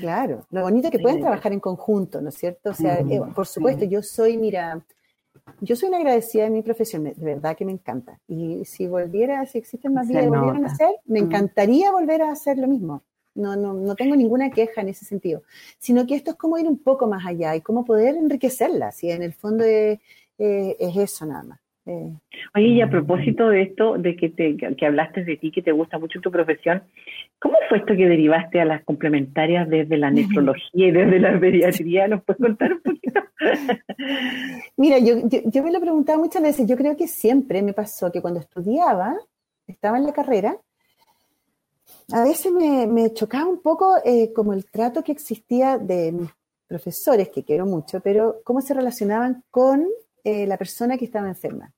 Claro, 0.00 0.46
lo 0.50 0.62
bonito 0.62 0.88
es 0.88 0.92
que 0.92 0.98
pueden 0.98 1.20
trabajar 1.20 1.52
en 1.52 1.60
conjunto, 1.60 2.20
¿no 2.20 2.30
es 2.30 2.36
cierto? 2.36 2.70
O 2.70 2.74
sea, 2.74 3.00
eh, 3.00 3.20
por 3.34 3.46
supuesto, 3.46 3.84
yo 3.84 4.02
soy, 4.02 4.38
mira, 4.38 4.82
yo 5.60 5.76
soy 5.76 5.88
una 5.88 5.98
agradecida 5.98 6.44
de 6.44 6.50
mi 6.50 6.62
profesión, 6.62 7.04
de 7.04 7.14
verdad 7.18 7.56
que 7.56 7.64
me 7.64 7.72
encanta. 7.72 8.18
Y 8.26 8.64
si 8.64 8.86
volviera, 8.86 9.44
si 9.46 9.58
existen 9.58 9.92
más 9.92 10.08
días 10.08 10.22
de 10.22 10.30
volvieran 10.30 10.64
a 10.64 10.68
hacer, 10.68 10.90
me 11.04 11.18
encantaría 11.18 11.92
volver 11.92 12.22
a 12.22 12.32
hacer 12.32 12.58
lo 12.58 12.66
mismo. 12.66 13.02
No, 13.34 13.56
no, 13.56 13.74
no 13.74 13.94
tengo 13.96 14.14
ninguna 14.14 14.50
queja 14.50 14.80
en 14.80 14.88
ese 14.88 15.04
sentido, 15.04 15.42
sino 15.78 16.06
que 16.06 16.14
esto 16.14 16.32
es 16.32 16.36
como 16.36 16.58
ir 16.58 16.68
un 16.68 16.78
poco 16.78 17.06
más 17.08 17.26
allá 17.26 17.56
y 17.56 17.60
cómo 17.60 17.84
poder 17.84 18.14
enriquecerla, 18.14 18.92
si 18.92 19.10
en 19.10 19.22
el 19.22 19.32
fondo 19.32 19.64
es, 19.64 19.98
eh, 20.38 20.76
eso 20.78 21.26
nada 21.26 21.42
más. 21.42 21.60
Eh. 21.86 22.12
Oye, 22.54 22.66
y 22.68 22.80
a 22.80 22.88
propósito 22.88 23.48
de 23.50 23.62
esto, 23.62 23.98
de 23.98 24.16
que, 24.16 24.30
te, 24.30 24.56
que 24.56 24.86
hablaste 24.86 25.22
de 25.22 25.36
ti, 25.36 25.50
que 25.50 25.60
te 25.60 25.72
gusta 25.72 25.98
mucho 25.98 26.20
tu 26.20 26.30
profesión, 26.30 26.82
¿cómo 27.38 27.56
fue 27.68 27.78
esto 27.78 27.94
que 27.94 28.08
derivaste 28.08 28.60
a 28.60 28.64
las 28.64 28.82
complementarias 28.84 29.68
desde 29.68 29.98
la 29.98 30.10
nefrología 30.10 30.88
y 30.88 30.90
desde 30.90 31.18
la 31.18 31.38
pediatría? 31.38 32.08
¿Nos 32.08 32.24
puedes 32.24 32.40
contar 32.40 32.72
un 32.72 32.80
poquito? 32.80 33.20
Mira, 34.78 34.98
yo, 34.98 35.28
yo, 35.28 35.40
yo 35.44 35.62
me 35.62 35.70
lo 35.70 35.78
he 35.78 35.82
preguntado 35.82 36.18
muchas 36.18 36.42
veces, 36.42 36.66
yo 36.66 36.76
creo 36.76 36.96
que 36.96 37.06
siempre 37.06 37.60
me 37.60 37.74
pasó 37.74 38.10
que 38.10 38.22
cuando 38.22 38.40
estudiaba, 38.40 39.16
estaba 39.66 39.98
en 39.98 40.04
la 40.04 40.12
carrera, 40.12 40.56
a 42.12 42.24
veces 42.24 42.52
me, 42.52 43.12
chocaba 43.12 43.46
un 43.46 43.60
poco 43.60 43.96
eh, 44.04 44.32
como 44.32 44.52
el 44.52 44.66
trato 44.66 45.02
que 45.02 45.12
existía 45.12 45.78
de 45.78 46.12
mis 46.12 46.30
profesores, 46.66 47.28
que 47.30 47.44
quiero 47.44 47.66
mucho, 47.66 48.00
pero 48.00 48.40
cómo 48.44 48.60
se 48.60 48.74
relacionaban 48.74 49.44
con 49.50 49.86
eh, 50.22 50.46
la 50.46 50.56
persona 50.56 50.98
que 50.98 51.06
estaba 51.06 51.28
enferma. 51.28 51.72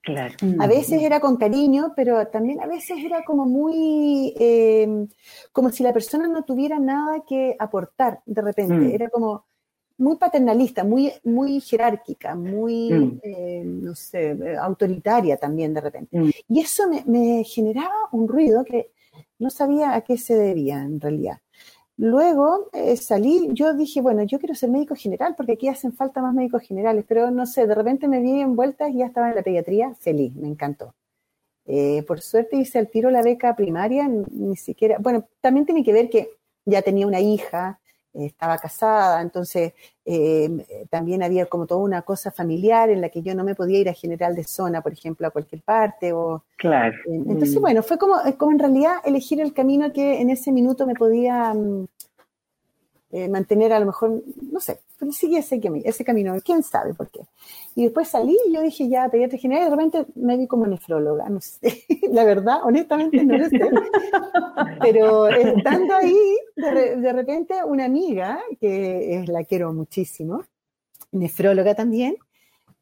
Claro. 0.00 0.34
A 0.58 0.66
veces 0.66 1.00
era 1.00 1.20
con 1.20 1.36
cariño, 1.36 1.92
pero 1.94 2.26
también 2.26 2.60
a 2.60 2.66
veces 2.66 2.98
era 3.04 3.24
como 3.24 3.46
muy, 3.46 4.34
eh, 4.36 5.06
como 5.52 5.70
si 5.70 5.84
la 5.84 5.92
persona 5.92 6.26
no 6.26 6.42
tuviera 6.42 6.80
nada 6.80 7.22
que 7.26 7.54
aportar 7.56 8.20
de 8.26 8.42
repente. 8.42 8.74
Mm. 8.74 8.90
Era 8.90 9.08
como 9.10 9.44
muy 9.98 10.16
paternalista, 10.16 10.82
muy, 10.82 11.12
muy 11.22 11.60
jerárquica, 11.60 12.34
muy, 12.34 12.90
mm. 12.92 13.84
no 13.84 13.94
sé, 13.94 14.56
autoritaria 14.60 15.36
también 15.36 15.72
de 15.72 15.80
repente. 15.80 16.18
Mm. 16.18 16.30
Y 16.48 16.60
eso 16.60 16.88
me, 16.88 17.04
me, 17.06 17.44
generaba 17.44 18.08
un 18.10 18.26
ruido 18.26 18.64
que 18.64 18.90
no 19.42 19.50
sabía 19.50 19.94
a 19.94 20.00
qué 20.02 20.16
se 20.16 20.34
debía 20.34 20.82
en 20.82 21.00
realidad. 21.00 21.38
Luego 21.96 22.70
eh, 22.72 22.96
salí, 22.96 23.48
yo 23.52 23.74
dije, 23.74 24.00
bueno, 24.00 24.22
yo 24.22 24.38
quiero 24.38 24.54
ser 24.54 24.70
médico 24.70 24.94
general 24.94 25.34
porque 25.36 25.52
aquí 25.52 25.68
hacen 25.68 25.92
falta 25.92 26.22
más 26.22 26.32
médicos 26.32 26.62
generales, 26.62 27.04
pero 27.06 27.30
no 27.30 27.44
sé, 27.44 27.66
de 27.66 27.74
repente 27.74 28.08
me 28.08 28.20
vi 28.20 28.40
en 28.40 28.56
vueltas 28.56 28.90
y 28.90 28.98
ya 28.98 29.06
estaba 29.06 29.28
en 29.28 29.36
la 29.36 29.42
pediatría, 29.42 29.94
feliz, 29.96 30.34
me 30.34 30.48
encantó. 30.48 30.94
Eh, 31.66 32.02
por 32.04 32.20
suerte 32.20 32.56
hice 32.56 32.78
al 32.78 32.88
tiro 32.88 33.10
la 33.10 33.22
beca 33.22 33.54
primaria, 33.54 34.08
ni 34.08 34.56
siquiera, 34.56 34.96
bueno, 34.98 35.28
también 35.40 35.66
tiene 35.66 35.84
que 35.84 35.92
ver 35.92 36.08
que 36.08 36.30
ya 36.64 36.82
tenía 36.82 37.06
una 37.06 37.20
hija, 37.20 37.80
estaba 38.14 38.58
casada, 38.58 39.22
entonces 39.22 39.72
eh, 40.04 40.86
también 40.90 41.22
había 41.22 41.46
como 41.46 41.66
toda 41.66 41.80
una 41.80 42.02
cosa 42.02 42.30
familiar 42.30 42.90
en 42.90 43.00
la 43.00 43.08
que 43.08 43.22
yo 43.22 43.34
no 43.34 43.44
me 43.44 43.54
podía 43.54 43.78
ir 43.78 43.88
a 43.88 43.94
general 43.94 44.34
de 44.34 44.44
zona, 44.44 44.82
por 44.82 44.92
ejemplo, 44.92 45.26
a 45.26 45.30
cualquier 45.30 45.62
parte. 45.62 46.12
O, 46.12 46.44
claro. 46.56 46.94
Eh, 47.06 47.22
entonces, 47.26 47.56
mm. 47.56 47.60
bueno, 47.60 47.82
fue 47.82 47.98
como, 47.98 48.16
como 48.36 48.52
en 48.52 48.58
realidad 48.58 48.96
elegir 49.04 49.40
el 49.40 49.52
camino 49.52 49.92
que 49.92 50.20
en 50.20 50.30
ese 50.30 50.52
minuto 50.52 50.86
me 50.86 50.94
podía 50.94 51.54
mm, 51.54 51.86
eh, 53.12 53.28
mantener 53.28 53.74
a 53.74 53.78
lo 53.78 53.84
mejor, 53.84 54.22
no 54.50 54.58
sé, 54.58 54.80
pero 54.98 55.12
sigue 55.12 55.38
ese, 55.38 55.60
ese 55.84 56.04
camino, 56.04 56.34
quién 56.42 56.62
sabe 56.62 56.94
por 56.94 57.10
qué. 57.10 57.20
Y 57.74 57.84
después 57.84 58.08
salí 58.08 58.36
y 58.48 58.54
yo 58.54 58.62
dije 58.62 58.88
ya, 58.88 59.08
pediatra 59.10 59.38
general, 59.38 59.62
y 59.62 59.64
de 59.66 59.76
repente 59.76 60.06
me 60.14 60.36
vi 60.38 60.46
como 60.46 60.66
nefróloga, 60.66 61.28
no 61.28 61.40
sé, 61.40 61.84
la 62.10 62.24
verdad, 62.24 62.60
honestamente 62.64 63.22
no 63.22 63.36
lo 63.36 63.48
sé. 63.50 63.60
pero 64.80 65.28
estando 65.28 65.94
ahí, 65.94 66.16
de, 66.56 66.96
de, 66.96 67.12
repente 67.12 67.54
una 67.64 67.84
amiga, 67.84 68.40
que 68.58 69.16
es, 69.16 69.28
la 69.28 69.44
quiero 69.44 69.74
muchísimo, 69.74 70.44
nefróloga 71.10 71.74
también, 71.74 72.16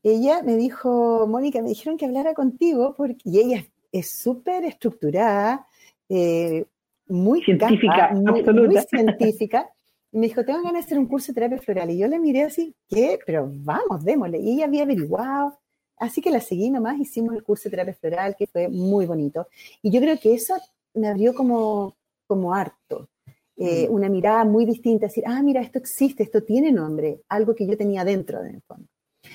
ella 0.02 0.42
me 0.42 0.56
dijo, 0.56 1.26
Mónica, 1.26 1.60
me 1.60 1.70
dijeron 1.70 1.96
que 1.98 2.06
hablara 2.06 2.34
contigo, 2.34 2.94
porque, 2.96 3.18
y 3.24 3.40
ella 3.40 3.64
es 3.92 4.10
súper 4.10 4.64
estructurada, 4.64 5.66
eh, 6.08 6.64
muy 7.08 7.42
científica, 7.42 8.12
muy, 8.14 8.42
muy, 8.42 8.78
científica. 8.88 9.68
Y 10.12 10.18
me 10.18 10.26
dijo, 10.26 10.44
tengo 10.44 10.62
ganas 10.62 10.82
de 10.82 10.86
hacer 10.86 10.98
un 10.98 11.06
curso 11.06 11.28
de 11.28 11.34
terapia 11.34 11.58
floral. 11.58 11.90
Y 11.90 11.98
yo 11.98 12.08
le 12.08 12.18
miré 12.18 12.42
así, 12.42 12.74
¿qué? 12.88 13.18
Pero 13.24 13.48
vamos, 13.52 14.04
démosle. 14.04 14.38
Y 14.38 14.54
ella 14.54 14.64
había 14.66 14.82
averiguado. 14.82 15.58
Así 15.96 16.20
que 16.20 16.30
la 16.30 16.40
seguí 16.40 16.70
nomás, 16.70 16.98
hicimos 16.98 17.34
el 17.34 17.42
curso 17.42 17.64
de 17.64 17.70
terapia 17.70 17.94
floral, 17.94 18.34
que 18.36 18.46
fue 18.46 18.68
muy 18.68 19.06
bonito. 19.06 19.46
Y 19.82 19.90
yo 19.90 20.00
creo 20.00 20.18
que 20.18 20.34
eso 20.34 20.54
me 20.94 21.08
abrió 21.08 21.34
como, 21.34 21.96
como 22.26 22.54
harto. 22.54 23.08
Eh, 23.56 23.86
mm. 23.88 23.92
Una 23.92 24.08
mirada 24.08 24.44
muy 24.44 24.64
distinta, 24.64 25.06
decir, 25.06 25.24
ah, 25.26 25.42
mira, 25.42 25.60
esto 25.60 25.78
existe, 25.78 26.22
esto 26.22 26.42
tiene 26.42 26.72
nombre, 26.72 27.20
algo 27.28 27.54
que 27.54 27.66
yo 27.66 27.76
tenía 27.76 28.04
dentro 28.04 28.42
de 28.42 28.58
fondo. 28.62 28.88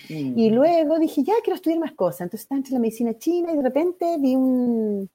Y 0.10 0.50
mm. 0.50 0.54
luego 0.54 0.98
dije, 0.98 1.24
ya 1.24 1.36
quiero 1.44 1.56
estudiar 1.56 1.80
más 1.80 1.94
cosas. 1.94 2.22
Entonces 2.22 2.42
estaba 2.42 2.58
entre 2.58 2.74
la 2.74 2.80
medicina 2.80 3.18
china 3.18 3.54
y 3.54 3.58
de 3.58 3.62
repente 3.62 4.18
vi 4.20 4.36
un, 4.36 5.10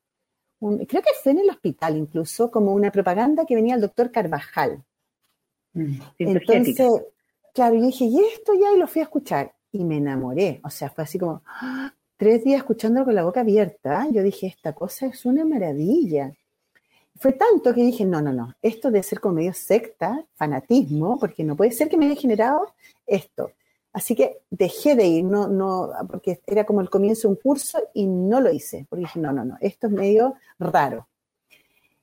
creo 0.61 1.03
que 1.03 1.11
fue 1.23 1.33
en 1.33 1.41
el 1.41 1.51
hospital 1.51 1.97
incluso, 1.97 2.51
como 2.51 2.73
una 2.73 2.93
propaganda 2.93 3.45
que 3.45 3.57
venía 3.57 3.75
el 3.75 3.81
doctor 3.81 4.13
Carvajal. 4.13 4.85
Mm, 5.73 6.01
Entonces, 6.19 6.91
claro, 7.55 7.77
yo 7.77 7.87
dije, 7.87 8.05
y 8.05 8.19
esto 8.19 8.53
ya, 8.55 8.73
y 8.73 8.79
lo 8.79 8.87
fui 8.87 9.01
a 9.01 9.05
escuchar. 9.05 9.53
Y 9.73 9.85
me 9.85 9.99
enamoré. 9.99 10.61
O 10.65 10.71
sea, 10.71 10.91
fue 10.91 11.05
así 11.05 11.19
como 11.19 11.43
¡ah! 11.47 11.95
tres 12.17 12.45
días 12.45 12.59
escuchándolo 12.59 13.05
con 13.07 13.15
la 13.15 13.25
boca 13.25 13.41
abierta. 13.41 14.07
Yo 14.11 14.23
dije, 14.23 14.47
esta 14.47 14.73
cosa 14.73 15.07
es 15.07 15.25
una 15.25 15.45
maravilla. 15.45 16.33
Fue 17.17 17.33
tanto 17.33 17.75
que 17.75 17.83
dije, 17.83 18.05
no, 18.05 18.23
no, 18.23 18.33
no, 18.33 18.55
esto 18.63 18.91
debe 18.91 19.03
ser 19.03 19.21
como 19.21 19.35
medio 19.35 19.53
secta, 19.53 20.25
fanatismo, 20.35 21.19
porque 21.19 21.45
no 21.45 21.55
puede 21.55 21.71
ser 21.71 21.89
que 21.89 21.99
me 21.99 22.07
haya 22.07 22.21
generado 22.21 22.75
esto. 23.07 23.53
Así 23.93 24.15
que 24.15 24.39
dejé 24.49 24.95
de 24.95 25.07
ir, 25.07 25.25
no, 25.25 25.49
no, 25.49 25.91
porque 26.09 26.41
era 26.47 26.65
como 26.65 26.81
el 26.81 26.89
comienzo 26.89 27.29
de 27.29 27.35
un 27.35 27.41
curso 27.41 27.79
y 27.93 28.07
no 28.07 28.41
lo 28.41 28.51
hice, 28.51 28.87
porque 28.89 29.03
dije, 29.03 29.21
no, 29.21 29.33
no, 29.33 29.45
no, 29.45 29.59
esto 29.61 29.89
es 29.89 29.93
medio 29.93 30.35
raro. 30.59 31.09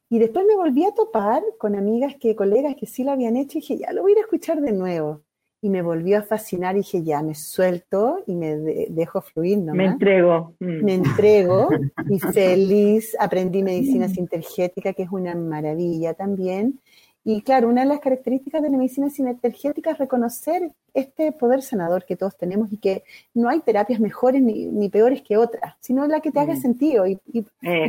Y 0.10 0.20
después 0.20 0.46
me 0.46 0.56
volví 0.56 0.86
a 0.86 0.93
topar 0.93 1.43
con 1.58 1.76
amigas 1.76 2.15
que, 2.20 2.36
colegas 2.36 2.76
que 2.76 2.86
sí 2.86 3.04
lo 3.04 3.12
habían 3.12 3.36
hecho 3.36 3.58
y 3.58 3.62
dije, 3.62 3.78
ya 3.78 3.91
lo 3.91 4.04
voy 4.04 4.12
a 4.12 4.13
ir 4.13 4.17
a 4.20 4.22
escuchar 4.22 4.62
de 4.62 4.72
nuevo. 4.72 5.22
Y 5.60 5.70
me 5.70 5.82
volvió 5.82 6.20
a 6.20 6.22
fascinar 6.22 6.76
y 6.76 6.80
dije, 6.80 7.04
ya 7.04 7.22
me 7.24 7.34
suelto 7.34 8.24
y 8.28 8.36
me 8.36 8.56
dejo 8.89 9.22
fluir. 9.22 9.58
Me 9.58 9.86
entrego. 9.86 10.54
Mm. 10.60 10.86
Me 10.86 10.93
entrego 10.93 11.70
y 12.10 12.20
feliz. 12.34 13.17
Aprendí 13.20 13.63
medicina 13.63 14.08
sintergética, 14.08 14.93
que 14.93 15.04
es 15.04 15.12
una 15.12 15.36
maravilla 15.36 16.13
también. 16.13 16.80
Y 17.29 17.41
claro, 17.41 17.67
una 17.67 17.81
de 17.81 17.89
las 17.89 17.99
características 17.99 18.61
de 18.61 18.69
la 18.69 18.77
medicina 18.77 19.09
sinergética 19.09 19.91
es 19.91 19.97
reconocer 19.97 20.71
este 20.93 21.33
poder 21.33 21.61
sanador 21.61 22.05
que 22.05 22.15
todos 22.15 22.37
tenemos 22.37 22.71
y 22.71 22.77
que 22.77 23.03
no 23.33 23.49
hay 23.49 23.59
terapias 23.59 23.99
mejores 23.99 24.41
ni, 24.41 24.87
peores 24.87 25.21
que 25.23 25.35
otras, 25.35 25.75
sino 25.81 26.07
la 26.07 26.21
que 26.21 26.31
te 26.31 26.39
haga 26.39 26.55
sentido. 26.55 27.05
Y, 27.05 27.19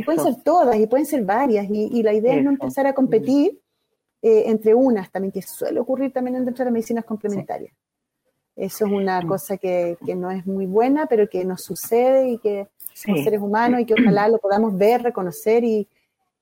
pueden 0.03 0.21
ser 0.21 0.43
todas 0.43 0.75
y 0.75 0.87
pueden 0.87 1.05
ser 1.05 1.23
varias. 1.23 1.67
Y, 1.69 2.03
la 2.03 2.11
idea 2.11 2.35
es 2.35 2.43
no 2.43 2.49
empezar 2.49 2.85
a 2.85 2.91
competir 2.91 3.57
eh, 4.21 4.43
entre 4.47 4.75
unas 4.75 5.09
también, 5.09 5.31
que 5.31 5.41
suele 5.41 5.79
ocurrir 5.79 6.11
también 6.11 6.43
dentro 6.43 6.65
de 6.65 6.65
las 6.65 6.73
medicinas 6.73 7.05
complementarias. 7.05 7.71
Eso 8.57 8.87
es 8.87 8.91
una 8.91 9.25
cosa 9.25 9.55
que, 9.55 9.95
no 10.17 10.31
es 10.31 10.45
muy 10.45 10.65
buena, 10.65 11.05
pero 11.05 11.29
que 11.29 11.45
nos 11.45 11.63
sucede 11.63 12.27
y 12.27 12.39
que 12.39 12.67
somos 12.93 13.23
seres 13.23 13.39
humanos 13.39 13.79
y 13.79 13.85
que 13.85 13.93
ojalá 13.93 14.27
lo 14.27 14.39
podamos 14.39 14.77
ver, 14.77 15.01
reconocer 15.01 15.63
y 15.63 15.87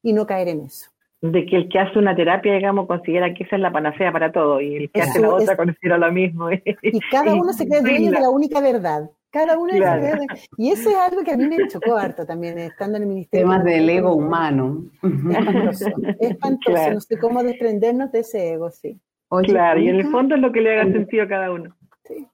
no 0.02 0.26
caer 0.26 0.48
en 0.48 0.62
eso 0.62 0.90
de 1.22 1.46
que 1.46 1.56
el 1.56 1.70
que 1.70 1.80
hace 1.80 1.98
una 1.98 2.16
terapia, 2.16 2.54
digamos, 2.54 2.88
considera 2.88 3.34
que 3.34 3.44
esa 3.44 3.56
es 3.56 3.62
la 3.62 3.72
panacea 3.72 4.12
para 4.12 4.32
todo 4.32 4.62
y 4.62 4.76
el 4.76 4.92
que 4.92 5.02
hace 5.02 5.20
la 5.20 5.34
otra 5.34 5.58
considera 5.58 5.98
lo 5.98 6.12
mismo. 6.12 6.50
Y 6.82 7.00
cada 7.12 7.34
uno 7.34 7.54
se 7.54 7.68
cree 7.68 7.82
dueño 7.82 8.12
de 8.12 8.20
la 8.20 8.30
única 8.30 8.62
verdad. 8.62 9.10
Cada 9.32 9.58
uno 9.58 9.74
claro. 9.74 10.02
se 10.04 10.12
cree 10.12 10.28
Y 10.58 10.72
eso 10.72 10.90
es 10.90 10.96
algo 10.96 11.24
que 11.24 11.32
a 11.32 11.38
mí 11.38 11.48
me 11.48 11.68
chocó 11.68 11.98
harto 11.98 12.26
también, 12.26 12.58
estando 12.60 12.98
en 12.98 13.04
el 13.04 13.10
ministerio. 13.10 13.46
Temas 13.46 13.64
del 13.64 13.90
ego 13.90 14.14
humano. 14.14 14.84
Espantoso. 15.02 15.86
Espantoso. 16.20 16.92
No 16.94 17.02
sé 17.02 17.18
cómo 17.18 17.44
desprendernos 17.44 18.12
de 18.12 18.20
ese 18.20 18.54
ego, 18.54 18.70
sí. 18.70 19.00
claro, 19.44 19.80
y 19.80 19.90
en 19.90 19.96
el 19.96 20.08
fondo 20.10 20.36
es 20.36 20.42
lo 20.42 20.52
que 20.52 20.62
le 20.62 20.80
haga 20.80 20.92
sentido 20.92 21.24
a 21.24 21.28
cada 21.28 21.52
uno. 21.52 21.76
Sí. 22.04 22.28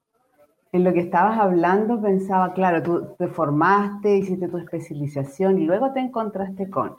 En 0.73 0.83
lo 0.83 0.93
que 0.93 0.99
estabas 0.99 1.39
hablando 1.39 2.01
pensaba, 2.01 2.53
claro, 2.53 2.83
tú 2.83 3.15
te 3.17 3.27
formaste, 3.27 4.17
hiciste 4.17 4.49
tu 4.49 4.57
especialización 4.57 5.59
y 5.59 5.65
luego 5.65 5.93
te 5.93 6.01
encontraste 6.01 6.69
con 6.69 6.97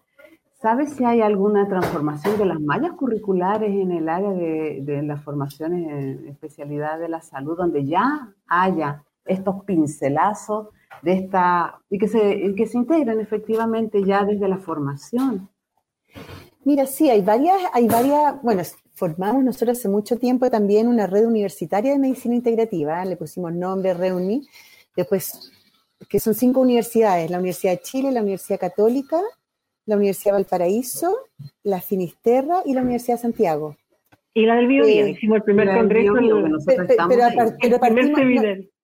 ¿Sabes 0.65 0.95
si 0.95 1.05
hay 1.05 1.21
alguna 1.21 1.69
transformación 1.69 2.39
de 2.39 2.47
las 2.47 2.59
mallas 2.59 2.93
curriculares 2.93 3.69
en 3.71 3.93
el 3.93 4.09
área 4.09 4.31
de, 4.31 5.03
las 5.03 5.23
formaciones 5.23 5.87
en 5.87 6.27
especialidad 6.27 6.99
de 6.99 7.11
la 7.11 7.21
salud, 7.21 7.55
donde 7.55 7.85
ya 7.85 8.33
haya 8.47 9.05
estos 9.27 9.63
pincelazos 9.67 10.69
de 11.03 11.13
esta 11.13 11.83
y 11.91 11.99
que 11.99 12.09
se, 12.09 12.55
que 12.57 12.71
integren 12.73 13.21
efectivamente 13.21 14.03
ya 14.05 14.25
desde 14.25 14.49
la 14.49 14.57
formación? 14.57 15.51
Mira, 16.65 16.87
sí, 16.87 17.11
hay 17.11 17.21
varias, 17.21 17.59
hay 17.75 17.87
varias, 17.87 18.41
bueno, 18.43 18.63
formamos 18.95 19.45
nosotros 19.45 19.77
hace 19.77 19.91
mucho 19.91 20.17
tiempo 20.17 20.49
también 20.49 20.89
una 20.89 21.07
red 21.07 21.27
universitaria 21.27 21.93
de 21.93 21.99
medicina 21.99 22.37
integrativa, 22.37 23.05
le 23.05 23.19
pusimos 23.19 23.53
nombre 23.53 23.93
REUNI, 23.93 24.49
después, 24.97 25.53
que 26.09 26.19
son 26.19 26.33
cinco 26.33 26.61
universidades, 26.61 27.31
la 27.31 27.37
Universidad 27.37 27.73
de 27.73 27.83
Chile, 27.83 28.13
la 28.13 28.23
Universidad 28.23 28.59
Católica, 28.59 29.21
la 29.87 29.97
Universidad 29.97 30.33
de 30.33 30.43
Valparaíso, 30.43 31.17
la 31.63 31.81
Finisterra 31.81 32.63
y 32.65 32.75
la 32.75 32.83
Universidad 32.83 33.17
de 33.17 33.23
Santiago. 33.23 33.77
Y 34.33 34.47
la 34.47 34.57
del 34.57 34.67
Bio, 34.67 34.85
eh, 34.85 35.11
hicimos 35.11 35.37
el 35.37 35.43
primer 35.43 35.69
congreso. 35.69 36.15
Bio, 36.15 36.43
pero, 36.67 36.87
pero, 36.87 37.57
pero, 37.61 37.79
partimos, 37.79 38.21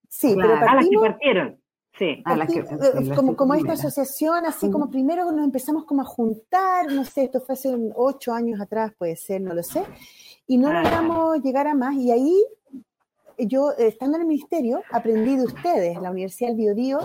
sí, 0.09 0.35
pero 0.37 0.61
partimos, 0.61 0.69
a 0.69 0.75
las 0.75 0.89
que 0.89 0.97
partieron. 0.99 1.61
Sí, 1.99 2.23
a 2.25 2.37
las 2.37 2.53
que, 2.53 2.61
eh, 2.61 3.15
como, 3.15 3.37
como 3.37 3.55
esta 3.55 3.73
asociación, 3.73 4.47
así 4.47 4.71
como 4.71 4.89
primero 4.89 5.31
nos 5.33 5.45
empezamos 5.45 5.85
como 5.85 6.03
a 6.03 6.05
juntar, 6.05 6.91
no 6.91 7.05
sé, 7.05 7.25
esto 7.25 7.41
fue 7.41 7.55
hace 7.55 7.77
ocho 7.95 8.33
años 8.33 8.61
atrás, 8.61 8.93
puede 8.97 9.17
ser, 9.17 9.41
no 9.41 9.55
lo 9.55 9.63
sé, 9.63 9.83
y 10.47 10.57
no 10.57 10.69
ah. 10.69 10.83
logramos 10.83 11.43
llegar 11.43 11.67
a 11.67 11.75
más, 11.75 11.97
y 11.97 12.13
ahí 12.13 12.43
yo, 13.47 13.73
estando 13.73 14.17
en 14.17 14.23
el 14.23 14.29
ministerio, 14.29 14.83
aprendí 14.91 15.37
de 15.37 15.45
ustedes, 15.45 16.01
la 16.01 16.11
Universidad 16.11 16.51
del 16.51 16.59
Biodío, 16.59 16.99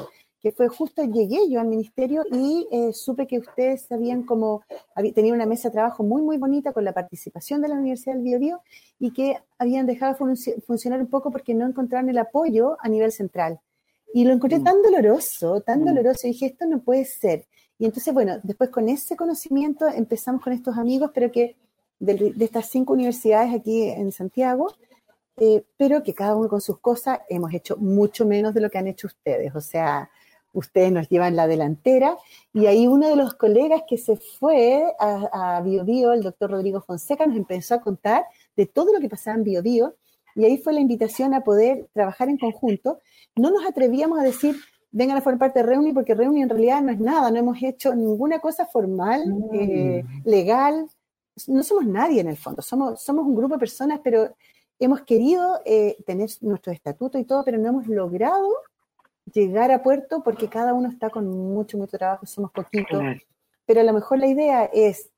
que 0.46 0.52
fue 0.52 0.68
justo, 0.68 1.04
llegué 1.04 1.50
yo 1.50 1.60
al 1.60 1.66
ministerio 1.66 2.24
y 2.32 2.68
eh, 2.70 2.94
supe 2.94 3.26
que 3.26 3.40
ustedes 3.40 3.92
habían 3.92 4.22
como, 4.22 4.62
tenía 5.16 5.34
una 5.34 5.48
mesa 5.48 5.70
de 5.70 5.74
trabajo 5.74 6.04
muy, 6.04 6.22
muy 6.22 6.38
bonita 6.38 6.72
con 6.72 6.86
la 6.86 6.94
participación 6.94 7.64
de 7.64 7.70
la 7.70 7.74
Universidad 7.74 8.14
del 8.14 8.22
Biobío 8.22 8.62
y 9.00 9.10
que 9.10 9.40
habían 9.58 9.88
dejado 9.88 10.16
funcionar 10.68 11.00
un 11.00 11.08
poco 11.08 11.32
porque 11.32 11.56
no 11.56 11.66
encontraron 11.66 12.12
el 12.12 12.20
apoyo 12.20 12.78
a 12.80 12.90
nivel 12.90 13.12
central. 13.12 13.60
Y 14.14 14.24
lo 14.24 14.34
encontré 14.34 14.60
mm. 14.60 14.64
tan 14.64 14.84
doloroso, 14.84 15.62
tan 15.62 15.82
mm. 15.82 15.86
doloroso, 15.86 16.28
y 16.28 16.34
dije, 16.34 16.46
esto 16.46 16.68
no 16.68 16.84
puede 16.84 17.06
ser. 17.06 17.48
Y 17.80 17.86
entonces, 17.86 18.14
bueno, 18.14 18.38
después 18.44 18.70
con 18.70 18.88
ese 18.88 19.16
conocimiento 19.16 19.88
empezamos 19.88 20.44
con 20.44 20.54
estos 20.54 20.78
amigos, 20.78 21.10
pero 21.12 21.32
que 21.32 21.56
de, 21.98 22.36
estas 22.40 22.70
cinco 22.70 22.94
universidades 22.94 23.52
aquí 23.52 23.90
en 23.90 24.12
Santiago, 24.12 24.76
eh, 25.38 25.64
pero 25.76 26.04
que 26.04 26.14
cada 26.14 26.36
uno 26.36 26.50
con 26.50 26.62
sus 26.62 26.78
cosas 26.78 27.22
hemos 27.30 27.52
hecho 27.52 27.78
mucho 27.78 28.28
menos 28.28 28.54
de 28.54 28.62
lo 28.62 28.70
que 28.70 28.78
han 28.78 28.86
hecho 28.86 29.08
ustedes. 29.08 29.56
O 29.56 29.62
sea, 29.62 30.08
ustedes 30.56 30.92
nos 30.92 31.08
llevan 31.10 31.36
la 31.36 31.48
delantera. 31.48 32.18
Y 32.54 32.66
ahí 32.66 32.88
uno 32.88 33.08
de 33.08 33.16
los 33.16 33.36
colegas 33.36 33.84
que 33.88 33.98
se 33.98 34.16
fue 34.18 34.84
a, 35.00 35.58
a 35.58 35.62
Bio, 35.62 36.14
el 36.14 36.24
doctor 36.24 36.50
Rodrigo 36.50 36.82
Fonseca, 36.82 37.28
nos 37.28 37.38
empezó 37.38 37.76
a 37.76 37.82
contar 37.82 38.26
de 38.56 38.66
todo 38.66 38.92
lo 38.92 39.00
que 39.00 39.10
pasaba 39.10 39.38
en 39.38 39.44
Bio, 39.44 39.62
Bio 39.62 39.96
y 40.36 40.44
ahí 40.44 40.58
fue 40.58 40.74
la 40.74 40.82
invitación 40.82 41.34
a 41.34 41.42
poder 41.42 41.88
trabajar 41.94 42.28
en 42.28 42.38
conjunto. 42.38 43.00
No 43.36 43.52
nos 43.52 43.66
atrevíamos 43.66 44.20
a 44.20 44.24
decir, 44.24 44.56
vengan 44.92 45.18
a 45.18 45.22
formar 45.22 45.40
parte 45.40 45.60
de 45.60 45.66
Reuni, 45.66 45.94
porque 45.94 46.14
Reuni 46.14 46.42
en 46.42 46.50
realidad 46.50 46.82
no 46.82 46.92
es 46.92 47.00
nada, 47.00 47.32
no 47.32 47.38
hemos 47.38 47.64
hecho 47.64 47.96
ninguna 47.96 48.40
cosa 48.40 48.66
formal, 48.66 49.26
mm. 49.28 49.56
eh, 49.56 50.04
legal, 50.26 50.88
no 51.48 51.64
somos 51.64 51.86
nadie 51.86 52.22
en 52.22 52.28
el 52.28 52.38
fondo, 52.38 52.62
somos, 52.62 53.02
somos 53.02 53.26
un 53.26 53.36
grupo 53.36 53.56
de 53.56 53.60
personas, 53.60 54.02
pero 54.04 54.36
hemos 54.78 55.02
querido 55.02 55.62
eh, 55.66 55.98
tener 56.06 56.30
nuestro 56.42 56.74
estatuto 56.74 57.18
y 57.18 57.24
todo, 57.24 57.44
pero 57.46 57.58
no 57.58 57.70
hemos 57.70 57.88
logrado 57.88 58.50
llegar 59.34 59.72
a 59.72 59.84
puerto 59.84 60.24
porque 60.24 60.48
cada 60.48 60.74
uno 60.74 60.90
está 60.90 61.10
con 61.10 61.28
mucho, 61.28 61.78
mucho 61.78 61.98
trabajo, 61.98 62.26
somos 62.26 62.52
poquitos. 62.52 63.02
Pero 63.66 63.82
a 63.82 63.84
lo 63.84 63.94
mejor 63.94 64.20
la 64.20 64.28
idea 64.28 64.66
es, 64.66 65.10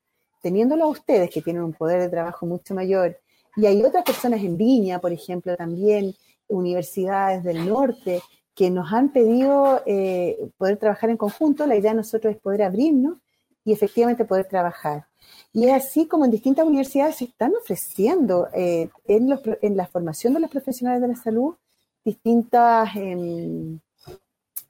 teniéndolo 0.41 0.85
a 0.85 0.87
ustedes 0.87 1.29
que 1.29 1.41
tienen 1.41 1.63
un 1.63 1.73
poder 1.73 1.99
de 2.01 2.09
trabajo 2.09 2.45
mucho 2.45 2.73
mayor, 2.73 3.17
y 3.55 3.65
hay 3.65 3.83
otras 3.83 4.03
personas 4.03 4.41
en 4.41 4.55
Viña, 4.55 4.99
por 4.99 5.11
ejemplo, 5.11 5.55
también 5.57 6.13
universidades 6.47 7.43
del 7.43 7.67
norte, 7.67 8.21
que 8.53 8.69
nos 8.69 8.91
han 8.93 9.11
pedido 9.11 9.81
eh, 9.85 10.37
poder 10.57 10.77
trabajar 10.77 11.09
en 11.09 11.17
conjunto, 11.17 11.67
la 11.67 11.75
idea 11.75 11.91
de 11.91 11.97
nosotros 11.97 12.33
es 12.33 12.41
poder 12.41 12.63
abrirnos 12.63 13.17
y 13.63 13.73
efectivamente 13.73 14.25
poder 14.25 14.47
trabajar. 14.47 15.07
Y 15.53 15.65
es 15.65 15.73
así 15.73 16.07
como 16.07 16.25
en 16.25 16.31
distintas 16.31 16.65
universidades 16.65 17.17
se 17.17 17.25
están 17.25 17.53
ofreciendo 17.55 18.47
eh, 18.53 18.89
en, 19.05 19.29
los, 19.29 19.41
en, 19.61 19.75
la 19.75 19.87
formación 19.87 20.33
de 20.33 20.39
los 20.39 20.49
profesionales 20.49 21.01
de 21.01 21.07
la 21.07 21.15
salud 21.15 21.55
distintas 22.05 22.95
em, 22.95 23.79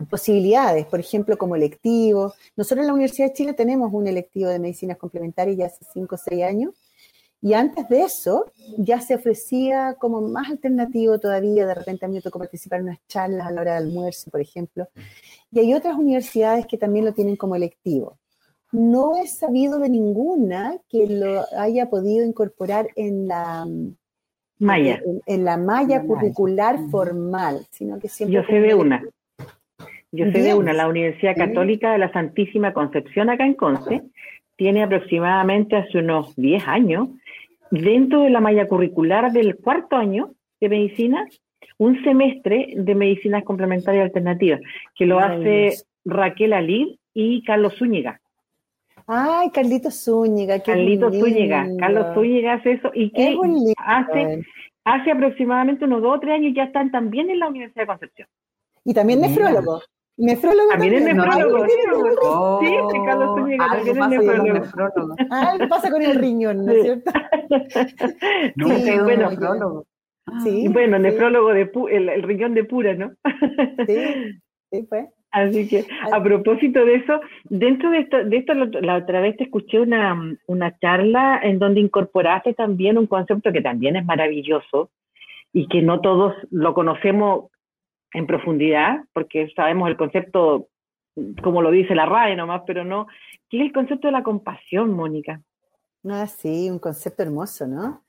posibilidades, 0.06 0.86
por 0.86 1.00
ejemplo, 1.00 1.38
como 1.38 1.56
electivo. 1.56 2.34
Nosotros 2.56 2.84
en 2.84 2.88
la 2.88 2.94
Universidad 2.94 3.28
de 3.28 3.34
Chile 3.34 3.54
tenemos 3.54 3.92
un 3.94 4.08
electivo 4.08 4.50
de 4.50 4.60
medicinas 4.60 4.98
complementarias 4.98 5.58
ya 5.58 5.66
hace 5.66 5.86
5 5.94 6.16
o 6.16 6.18
6 6.18 6.44
años 6.44 6.74
Y 7.42 7.54
antes 7.54 7.88
de 7.90 8.02
eso, 8.02 8.52
ya 8.78 9.00
se 9.00 9.16
ofrecía 9.16 9.96
como 10.00 10.22
más 10.22 10.50
alternativo 10.50 11.20
todavía. 11.20 11.66
De 11.66 11.76
repente 11.76 12.06
a 12.06 12.10
mí 12.10 12.16
me 12.16 12.22
tocó 12.22 12.40
participar 12.40 12.80
en 12.80 12.88
unas 12.88 13.08
charlas 13.08 13.48
a 13.48 13.52
la 13.52 13.62
hora 13.62 13.76
del 13.76 13.88
almuerzo, 13.88 14.32
por 14.32 14.42
ejemplo. 14.42 14.88
Y 15.52 15.60
hay 15.60 15.74
otras 15.74 15.96
universidades 15.96 16.66
que 16.66 16.78
también 16.78 17.06
lo 17.06 17.14
tienen 17.14 17.36
como 17.36 17.56
electivo. 17.56 18.18
No 18.72 19.16
he 19.16 19.28
sabido 19.28 19.80
de 19.80 19.90
ninguna 19.90 20.78
que 20.90 21.08
lo 21.08 21.46
haya 21.58 21.90
podido 21.90 22.26
incorporar 22.26 22.90
en 22.96 23.28
la 23.28 23.66
malla, 24.60 25.02
en, 25.26 25.46
la 25.46 25.58
malla 25.58 26.04
curricular 26.04 26.78
formal, 26.90 27.66
sino 27.72 27.98
que 28.00 28.10
siempre. 28.10 28.36
Yo 28.36 28.44
sé 28.44 28.60
de 28.60 28.74
una. 28.74 29.04
Yo 30.12 30.26
sé 30.32 30.42
de 30.42 30.54
una, 30.54 30.74
la 30.74 30.88
Universidad 30.88 31.36
Católica 31.36 31.92
de 31.92 31.98
la 31.98 32.12
Santísima 32.12 32.74
Concepción 32.74 33.30
acá 33.30 33.46
en 33.46 33.56
Conce 33.56 34.04
tiene 34.56 34.84
aproximadamente 34.84 35.76
hace 35.76 36.00
unos 36.00 36.36
10 36.36 36.68
años, 36.68 37.10
dentro 37.70 38.22
de 38.22 38.30
la 38.30 38.40
malla 38.40 38.68
curricular 38.68 39.32
del 39.32 39.58
cuarto 39.58 39.96
año 39.98 40.32
de 40.60 40.70
medicina, 40.70 41.28
un 41.78 42.04
semestre 42.04 42.74
de 42.76 42.96
medicinas 42.96 43.44
complementarias 43.44 44.06
alternativas, 44.06 44.62
que 44.96 45.06
lo 45.06 45.20
hace 45.20 45.76
Raquel 46.06 46.54
Alid 46.54 46.96
y 47.14 47.44
Carlos 47.44 47.76
Zúñiga. 47.78 48.20
Ay, 49.06 49.52
Carlitos 49.52 50.04
Zúñiga, 50.04 50.60
qué 50.60 50.72
Carlitos 50.72 51.18
Zúñiga, 51.18 51.68
Carlos 51.80 52.08
Zúñiga 52.14 52.54
hace 52.54 52.74
eso 52.74 52.92
y 52.94 53.12
que 53.12 53.38
hace, 53.78 54.42
hace 54.84 55.12
aproximadamente 55.12 55.86
unos 55.86 56.02
dos 56.02 56.18
o 56.18 56.20
tres 56.20 56.34
años 56.34 56.54
ya 56.56 56.64
están 56.64 56.92
también 56.92 57.30
en 57.30 57.40
la 57.40 57.48
Universidad 57.48 57.84
de 57.84 57.88
Concepción. 57.88 58.28
Y 58.84 58.94
también 58.94 59.22
nefrólogo. 59.22 59.82
Nefrólogo 60.18 60.70
también. 60.70 60.94
es 60.96 61.16
nefrólogo. 61.16 62.60
sí, 62.60 62.68
sí, 62.92 62.98
Carlos 63.06 63.40
Zúñiga 63.40 63.68
también 63.68 64.04
es 64.04 64.10
nefrólogo. 64.54 65.16
Algo 65.30 65.70
pasa 65.70 65.92
con 65.92 66.02
el 66.02 66.16
riñón, 66.16 66.66
¿no 66.66 66.72
es 66.72 66.84
cierto? 66.84 67.12
no, 68.56 68.68
sí, 68.68 69.00
bueno, 69.04 69.30
nefrólogo. 69.30 69.86
Sí, 70.44 70.68
bueno, 70.68 71.00
nefrólogo 71.00 71.54
de 71.54 71.72
el, 71.92 72.10
el, 72.10 72.24
riñón 72.24 72.54
de 72.54 72.64
pura, 72.64 72.96
¿no? 72.96 73.12
sí, 73.86 73.96
sí, 74.72 74.84
pues. 74.90 75.08
Así 75.30 75.68
que, 75.68 75.86
a 76.12 76.24
propósito 76.24 76.84
de 76.86 76.96
eso, 76.96 77.20
dentro 77.44 77.92
de 77.92 78.00
esto, 78.00 78.24
de 78.24 78.38
esto 78.38 78.54
la 78.54 78.96
otra 78.96 79.20
vez 79.20 79.36
te 79.38 79.44
escuché 79.44 79.80
una, 79.80 80.18
una 80.48 80.78
charla 80.80 81.40
en 81.44 81.60
donde 81.60 81.82
incorporaste 81.82 82.54
también 82.54 82.98
un 82.98 83.08
concepto 83.08 83.52
que 83.52 83.62
también 83.62 83.98
es 83.98 84.06
maravilloso 84.06 84.90
y 85.54 85.68
que 85.68 85.82
no 85.82 86.00
todos 86.00 86.34
lo 86.50 86.74
conocemos 86.74 87.52
en 88.14 88.28
profundidad, 88.28 89.04
porque 89.14 89.52
sabemos 89.56 89.90
el 89.90 89.98
concepto, 89.98 90.70
como 91.44 91.62
lo 91.62 91.72
dice 91.72 91.96
la 91.96 92.06
RAE 92.06 92.36
nomás, 92.36 92.64
pero 92.66 92.84
no, 92.84 93.08
¿qué 93.50 93.58
es 93.58 93.66
el 93.66 93.74
concepto 93.74 94.08
de 94.08 94.14
la 94.14 94.24
compasión, 94.24 94.92
Mónica? 94.94 95.42
Ah, 96.10 96.28
sí, 96.28 96.70
un 96.70 96.80
concepto 96.80 97.24
hermoso, 97.24 97.68
¿no? 97.68 98.04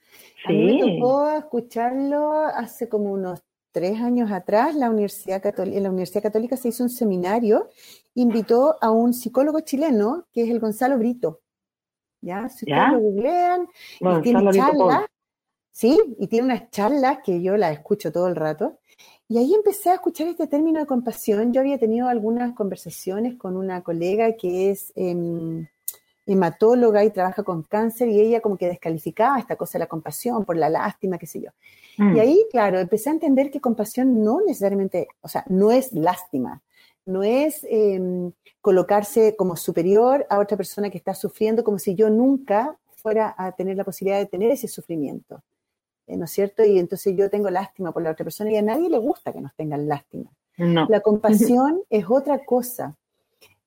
Sí. 0.46 0.46
A 0.46 0.52
mí 0.52 0.80
me 0.82 0.96
tocó 0.96 1.30
escucharlo 1.30 2.32
hace 2.32 2.88
como 2.88 3.12
unos 3.12 3.42
tres 3.72 4.00
años 4.00 4.30
atrás. 4.30 4.74
La 4.74 4.90
Universidad 4.90 5.42
Católica, 5.42 5.76
en 5.76 5.82
la 5.82 5.90
Universidad 5.90 6.22
Católica 6.22 6.56
se 6.56 6.68
hizo 6.68 6.82
un 6.82 6.90
seminario, 6.90 7.68
invitó 8.14 8.76
a 8.80 8.90
un 8.90 9.12
psicólogo 9.12 9.60
chileno, 9.60 10.26
que 10.32 10.42
es 10.42 10.50
el 10.50 10.60
Gonzalo 10.60 10.98
Brito. 10.98 11.40
¿Ya? 12.20 12.48
Si 12.48 12.64
ustedes 12.64 12.92
lo 12.92 12.98
googlean, 12.98 13.68
y 14.00 14.22
tiene 14.22 14.50
charlas, 14.50 15.04
sí, 15.70 15.98
y 16.18 16.26
tiene 16.26 16.46
unas 16.46 16.70
charlas 16.70 17.18
que 17.24 17.40
yo 17.40 17.56
las 17.56 17.72
escucho 17.72 18.10
todo 18.10 18.26
el 18.26 18.34
rato, 18.34 18.80
y 19.28 19.36
ahí 19.36 19.54
empecé 19.54 19.90
a 19.90 19.94
escuchar 19.94 20.26
este 20.28 20.46
término 20.46 20.80
de 20.80 20.86
compasión. 20.86 21.52
Yo 21.52 21.60
había 21.60 21.78
tenido 21.78 22.08
algunas 22.08 22.54
conversaciones 22.54 23.36
con 23.36 23.56
una 23.56 23.82
colega 23.82 24.32
que 24.32 24.70
es 24.70 24.90
em, 24.96 25.66
hematóloga 26.24 27.04
y 27.04 27.10
trabaja 27.10 27.42
con 27.42 27.62
cáncer 27.62 28.08
y 28.08 28.20
ella 28.20 28.40
como 28.40 28.56
que 28.56 28.68
descalificaba 28.68 29.38
esta 29.38 29.56
cosa 29.56 29.78
de 29.78 29.80
la 29.80 29.86
compasión 29.86 30.46
por 30.46 30.56
la 30.56 30.70
lástima, 30.70 31.18
qué 31.18 31.26
sé 31.26 31.42
yo. 31.42 31.50
Mm. 31.98 32.16
Y 32.16 32.20
ahí, 32.20 32.46
claro, 32.50 32.78
empecé 32.78 33.10
a 33.10 33.12
entender 33.12 33.50
que 33.50 33.60
compasión 33.60 34.24
no 34.24 34.40
necesariamente, 34.40 35.08
o 35.20 35.28
sea, 35.28 35.44
no 35.48 35.72
es 35.72 35.92
lástima, 35.92 36.62
no 37.04 37.22
es 37.22 37.66
em, 37.68 38.32
colocarse 38.62 39.36
como 39.36 39.56
superior 39.56 40.26
a 40.30 40.38
otra 40.38 40.56
persona 40.56 40.88
que 40.88 40.98
está 40.98 41.14
sufriendo 41.14 41.64
como 41.64 41.78
si 41.78 41.94
yo 41.94 42.08
nunca 42.08 42.78
fuera 42.96 43.34
a 43.36 43.52
tener 43.52 43.76
la 43.76 43.84
posibilidad 43.84 44.18
de 44.18 44.26
tener 44.26 44.50
ese 44.50 44.68
sufrimiento. 44.68 45.42
Eh, 46.08 46.16
¿no 46.16 46.24
es 46.24 46.30
cierto? 46.30 46.64
Y 46.64 46.78
entonces 46.78 47.14
yo 47.16 47.28
tengo 47.28 47.50
lástima 47.50 47.92
por 47.92 48.02
la 48.02 48.10
otra 48.10 48.24
persona 48.24 48.50
y 48.50 48.56
a 48.56 48.62
nadie 48.62 48.88
le 48.88 48.98
gusta 48.98 49.32
que 49.32 49.42
nos 49.42 49.54
tengan 49.54 49.86
lástima. 49.86 50.30
La 50.56 51.00
compasión 51.00 51.82
es 51.90 52.06
otra 52.08 52.44
cosa. 52.44 52.96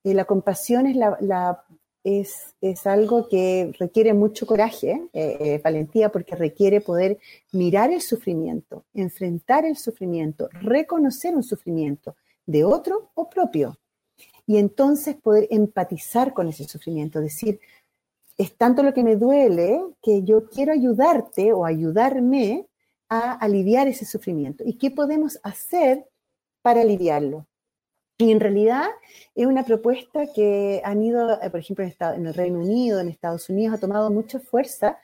Y 0.04 0.14
la 0.14 0.26
compasión 0.26 0.88
es, 0.88 0.96
la, 0.96 1.64
es, 2.04 2.56
es, 2.60 2.88
algo 2.88 3.30
que 3.30 3.72
requiere 3.80 4.16
mucho 4.16 4.48
coraje, 4.48 5.04
eh, 5.14 5.38
eh, 5.40 5.62
valentía, 5.64 6.10
porque 6.10 6.36
requiere 6.36 6.82
poder 6.82 7.20
mirar 7.52 7.92
el 7.92 8.02
sufrimiento, 8.02 8.84
enfrentar 8.96 9.64
el 9.64 9.78
sufrimiento, 9.78 10.50
reconocer 10.54 11.36
un 11.36 11.44
sufrimiento 11.44 12.16
de 12.48 12.64
otro 12.64 13.12
o 13.14 13.30
propio. 13.30 13.78
Y 14.48 14.58
entonces 14.58 15.16
poder 15.16 15.48
empatizar 15.52 16.34
con 16.34 16.48
ese 16.48 16.64
sufrimiento, 16.64 17.22
decir, 17.22 17.60
es 18.38 18.56
tanto 18.58 18.84
lo 18.84 18.94
que 18.94 19.04
me 19.04 19.16
duele 19.16 19.82
que 20.02 20.24
yo 20.24 20.50
quiero 20.50 20.74
ayudarte 20.74 21.54
o 21.54 21.66
ayudarme 21.66 22.68
a 23.10 23.34
aliviar 23.34 23.88
ese 23.88 24.06
sufrimiento. 24.06 24.64
¿Y 24.66 24.78
qué 24.78 24.92
podemos 24.92 25.40
hacer 25.44 26.08
para 26.62 26.82
aliviarlo? 26.82 27.46
Y 28.18 28.32
en 28.32 28.40
realidad 28.40 28.88
es 29.34 29.48
una 29.48 29.64
propuesta 29.64 30.28
que 30.34 30.82
han 30.86 31.02
ido, 31.02 31.42
eh, 31.42 31.50
por 31.50 31.60
ejemplo, 31.60 31.84
en, 31.84 32.28
el 32.28 32.34
Reino 32.34 32.60
Unido, 32.60 33.00
en 33.00 33.10
Estados 33.10 33.50
Unidos, 33.50 33.76
ha 33.76 33.80
tomado 33.80 34.12
mucha 34.12 34.40
fuerza 34.40 35.00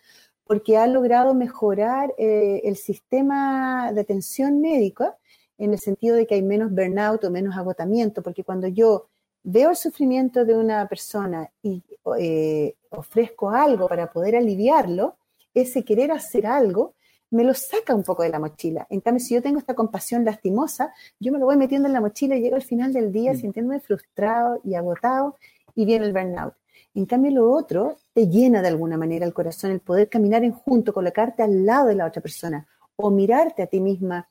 porque 0.45 0.77
ha 0.77 0.87
logrado 0.87 1.33
mejorar 1.33 2.13
eh, 2.17 2.61
el 2.63 2.77
sistema 2.77 3.91
de 3.91 4.01
atención 4.01 4.61
médica 4.61 5.17
en 5.57 5.73
el 5.73 5.79
sentido 5.79 6.15
de 6.15 6.27
que 6.27 6.35
hay 6.35 6.43
menos 6.43 6.71
burnout 6.71 7.23
o 7.23 7.31
menos 7.31 7.57
agotamiento, 7.57 8.21
porque 8.21 8.43
cuando 8.43 8.67
yo 8.67 9.09
veo 9.43 9.71
el 9.71 9.75
sufrimiento 9.75 10.45
de 10.45 10.55
una 10.55 10.87
persona 10.87 11.51
y 11.61 11.83
eh, 12.19 12.75
ofrezco 12.91 13.49
algo 13.49 13.87
para 13.87 14.11
poder 14.11 14.35
aliviarlo, 14.35 15.17
ese 15.53 15.83
querer 15.83 16.11
hacer 16.11 16.45
algo 16.45 16.93
me 17.29 17.43
lo 17.43 17.53
saca 17.53 17.93
un 17.93 18.03
poco 18.03 18.23
de 18.23 18.29
la 18.29 18.39
mochila. 18.39 18.87
En 18.89 19.01
cambio, 19.01 19.23
si 19.23 19.33
yo 19.33 19.41
tengo 19.41 19.59
esta 19.59 19.73
compasión 19.73 20.23
lastimosa, 20.23 20.93
yo 21.19 21.31
me 21.31 21.39
lo 21.39 21.45
voy 21.45 21.57
metiendo 21.57 21.87
en 21.87 21.93
la 21.93 22.01
mochila 22.01 22.35
y 22.35 22.41
llego 22.41 22.55
al 22.55 22.63
final 22.63 22.93
del 22.93 23.11
día 23.11 23.33
mm. 23.33 23.37
sintiéndome 23.37 23.79
frustrado 23.79 24.61
y 24.63 24.75
agotado 24.75 25.35
y 25.75 25.85
viene 25.85 26.05
el 26.05 26.13
burnout. 26.13 26.53
En 26.95 27.05
cambio, 27.05 27.31
lo 27.31 27.51
otro 27.51 27.97
te 28.13 28.27
llena 28.27 28.61
de 28.61 28.69
alguna 28.69 28.97
manera 28.97 29.25
el 29.25 29.33
corazón, 29.33 29.71
el 29.71 29.81
poder 29.81 30.09
caminar 30.09 30.43
en 30.43 30.53
junto, 30.53 30.93
colocarte 30.93 31.43
al 31.43 31.65
lado 31.65 31.87
de 31.87 31.95
la 31.95 32.05
otra 32.05 32.21
persona 32.21 32.65
o 32.95 33.11
mirarte 33.11 33.61
a 33.61 33.67
ti 33.67 33.79
misma 33.79 34.27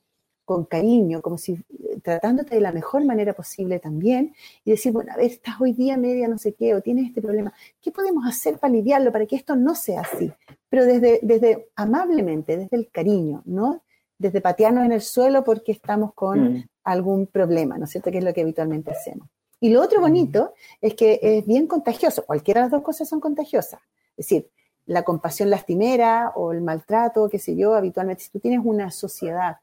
con 0.47 0.63
cariño, 0.63 1.21
como 1.21 1.37
si 1.37 1.55
eh, 1.55 1.99
tratándote 2.01 2.55
de 2.55 2.61
la 2.61 2.71
mejor 2.71 3.03
manera 3.03 3.33
posible 3.33 3.79
también, 3.79 4.33
y 4.63 4.71
decir, 4.71 4.93
bueno, 4.93 5.11
a 5.11 5.17
ver, 5.17 5.25
estás 5.25 5.59
hoy 5.59 5.73
día 5.73 5.97
media 5.97 6.29
no 6.29 6.37
sé 6.37 6.53
qué, 6.53 6.73
o 6.73 6.81
tienes 6.81 7.09
este 7.09 7.21
problema, 7.21 7.53
¿qué 7.81 7.91
podemos 7.91 8.25
hacer 8.25 8.57
para 8.57 8.71
aliviarlo, 8.71 9.11
para 9.11 9.25
que 9.25 9.35
esto 9.35 9.57
no 9.57 9.75
sea 9.75 10.01
así? 10.01 10.31
Pero 10.69 10.85
desde, 10.85 11.19
desde 11.21 11.67
amablemente, 11.75 12.55
desde 12.55 12.77
el 12.77 12.89
cariño, 12.89 13.41
¿no? 13.43 13.83
Desde 14.17 14.39
patearnos 14.39 14.85
en 14.85 14.93
el 14.93 15.01
suelo 15.01 15.43
porque 15.43 15.73
estamos 15.73 16.13
con 16.13 16.53
mm. 16.53 16.69
algún 16.85 17.27
problema, 17.27 17.77
¿no 17.77 17.83
es 17.83 17.91
cierto? 17.91 18.09
Que 18.09 18.19
es 18.19 18.23
lo 18.23 18.33
que 18.33 18.39
habitualmente 18.39 18.89
hacemos. 18.89 19.27
Y 19.59 19.71
lo 19.71 19.81
otro 19.81 19.99
mm. 19.99 20.03
bonito 20.03 20.53
es 20.79 20.93
que 20.93 21.19
es 21.21 21.45
bien 21.45 21.67
contagioso, 21.67 22.25
cualquiera 22.25 22.61
de 22.61 22.65
las 22.67 22.71
dos 22.71 22.83
cosas 22.83 23.09
son 23.09 23.19
contagiosas. 23.19 23.81
Es 24.15 24.29
decir, 24.29 24.49
la 24.85 25.03
compasión 25.03 25.49
lastimera 25.49 26.31
o 26.35 26.53
el 26.53 26.61
maltrato, 26.61 27.27
qué 27.27 27.37
sé 27.37 27.57
yo, 27.57 27.75
habitualmente, 27.75 28.23
si 28.23 28.29
tú 28.31 28.39
tienes 28.39 28.61
una 28.63 28.91
sociedad 28.91 29.57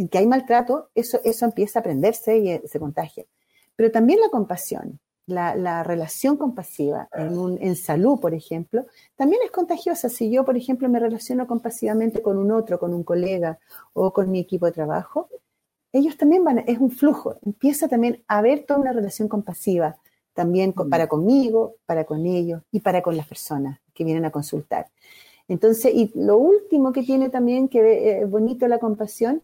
en 0.00 0.08
que 0.08 0.18
hay 0.18 0.26
maltrato, 0.26 0.88
eso, 0.94 1.20
eso 1.24 1.44
empieza 1.44 1.78
a 1.78 1.80
aprenderse 1.80 2.38
y 2.38 2.50
eh, 2.50 2.62
se 2.64 2.80
contagia. 2.80 3.24
Pero 3.76 3.90
también 3.90 4.18
la 4.20 4.30
compasión, 4.30 4.98
la, 5.26 5.82
relación 5.82 6.38
compasiva 6.38 7.08
en, 7.12 7.58
en, 7.60 7.76
salud, 7.76 8.18
por 8.18 8.32
ejemplo, 8.32 8.86
también 9.14 9.42
es 9.44 9.50
contagiosa. 9.50 10.08
Si 10.08 10.30
yo, 10.30 10.44
por 10.44 10.56
ejemplo, 10.56 10.88
me 10.88 10.98
relaciono 10.98 11.46
compasivamente 11.46 12.22
con 12.22 12.38
un 12.38 12.50
otro, 12.50 12.78
con 12.78 12.94
un 12.94 13.04
colega 13.04 13.58
o 13.92 14.12
con 14.12 14.30
mi 14.30 14.40
equipo 14.40 14.66
de 14.66 14.72
trabajo, 14.72 15.28
ellos 15.92 16.16
también 16.16 16.44
van, 16.44 16.60
es 16.66 16.78
un 16.78 16.90
flujo, 16.90 17.36
empieza 17.44 17.86
también 17.86 18.22
a 18.26 18.38
haber 18.38 18.64
toda 18.64 18.80
una 18.80 18.92
relación 18.92 19.28
compasiva, 19.28 19.96
también 20.32 20.72
mm. 20.74 20.88
para 20.88 21.08
conmigo, 21.08 21.74
para 21.84 22.04
con 22.04 22.24
ellos 22.24 22.62
y 22.72 22.80
para 22.80 23.02
con 23.02 23.18
las 23.18 23.26
personas 23.26 23.80
que 23.92 24.04
vienen 24.04 24.24
a 24.24 24.30
consultar. 24.30 24.86
Entonces, 25.46 25.92
y 25.94 26.10
lo 26.14 26.38
último 26.38 26.92
que 26.92 27.02
tiene 27.02 27.28
también 27.28 27.68
que 27.68 27.80
es 27.80 28.22
eh, 28.22 28.24
bonito 28.24 28.66
la 28.66 28.78
compasión 28.78 29.42